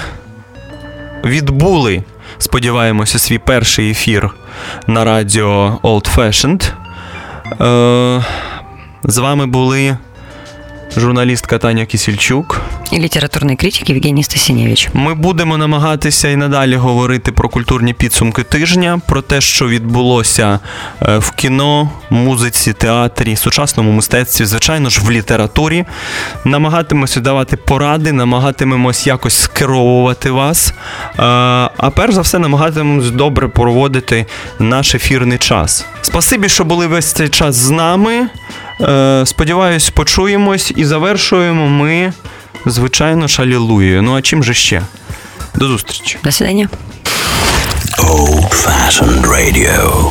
відбули, 1.25 2.03
сподіваємося, 2.39 3.19
свій 3.19 3.37
перший 3.37 3.91
ефір 3.91 4.29
на 4.87 5.03
радіо 5.03 5.79
Old 5.83 6.15
Fashioned. 6.15 6.71
Е, 7.61 8.25
з 9.03 9.17
вами 9.17 9.45
були 9.45 9.97
журналістка 10.97 11.57
Таня 11.57 11.85
Кісільчук. 11.85 12.61
И 12.91 12.99
литературный 12.99 13.57
критик 13.57 13.89
Евгений 13.89 14.23
Стасиневич. 14.23 14.89
Ми 14.93 15.13
будемо 15.13 15.57
намагатися 15.57 16.29
і 16.29 16.35
надалі 16.35 16.75
говорити 16.75 17.31
про 17.31 17.49
культурні 17.49 17.93
підсумки 17.93 18.43
тижня, 18.43 19.01
про 19.07 19.21
те, 19.21 19.41
що 19.41 19.67
відбулося 19.67 20.59
е, 21.01 21.17
в 21.17 21.31
кіно, 21.31 21.89
музиці, 22.09 22.73
театрі, 22.73 23.35
сучасному 23.35 23.91
мистецтві, 23.91 24.45
звичайно 24.45 24.89
ж, 24.89 25.01
в 25.01 25.11
літературі. 25.11 25.85
Намагатимемося 26.45 27.19
давати 27.19 27.57
поради, 27.57 28.11
намагатимемось 28.11 29.07
якось 29.07 29.41
скеровувати 29.41 30.31
вас. 30.31 30.69
Е, 30.69 31.13
А 31.77 31.91
перш 31.95 32.13
за 32.13 32.21
все, 32.21 32.39
намагатимемось 32.39 33.11
добре 33.11 33.47
проводити 33.47 34.25
наш 34.59 34.95
ефірний 34.95 35.37
час. 35.37 35.85
Спасибі, 36.01 36.49
що 36.49 36.63
були 36.65 36.87
весь 36.87 37.11
цей 37.11 37.29
час 37.29 37.55
з 37.55 37.69
нами. 37.69 38.27
Е, 38.81 39.23
Сподіваюсь, 39.25 39.89
почуємось 39.89 40.73
і 40.75 40.85
завершуємо 40.85 41.67
ми. 41.67 42.13
Звичайно 42.69 43.27
ж, 43.27 43.41
алілуєю. 43.41 44.01
Ну 44.01 44.15
а 44.17 44.21
чим 44.21 44.43
же 44.43 44.53
ще? 44.53 44.81
До 45.55 45.67
зустрічі. 45.67 46.17
До 46.23 46.31
свидання. 46.31 46.69
Old 47.97 48.49
fashioned 48.65 49.21
radio. 49.25 50.09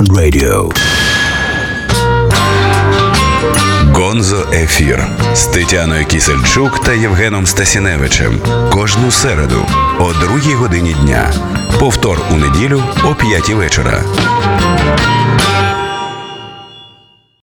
Old 0.00 0.12
radio. 0.12 0.70
Гонзо 3.94 4.46
Ефір 4.52 5.06
з 5.34 5.46
Тетяною 5.46 6.06
Кісельчук 6.06 6.80
та 6.80 6.92
Євгеном 6.92 7.46
Стасіневичем 7.46 8.40
кожну 8.70 9.10
середу 9.10 9.66
о 9.98 10.12
другій 10.12 10.54
годині 10.54 10.96
дня. 11.02 11.32
Повтор 11.78 12.20
у 12.32 12.36
неділю 12.36 12.82
о 13.04 13.14
п'ятій 13.14 13.54
вечора. 13.54 14.02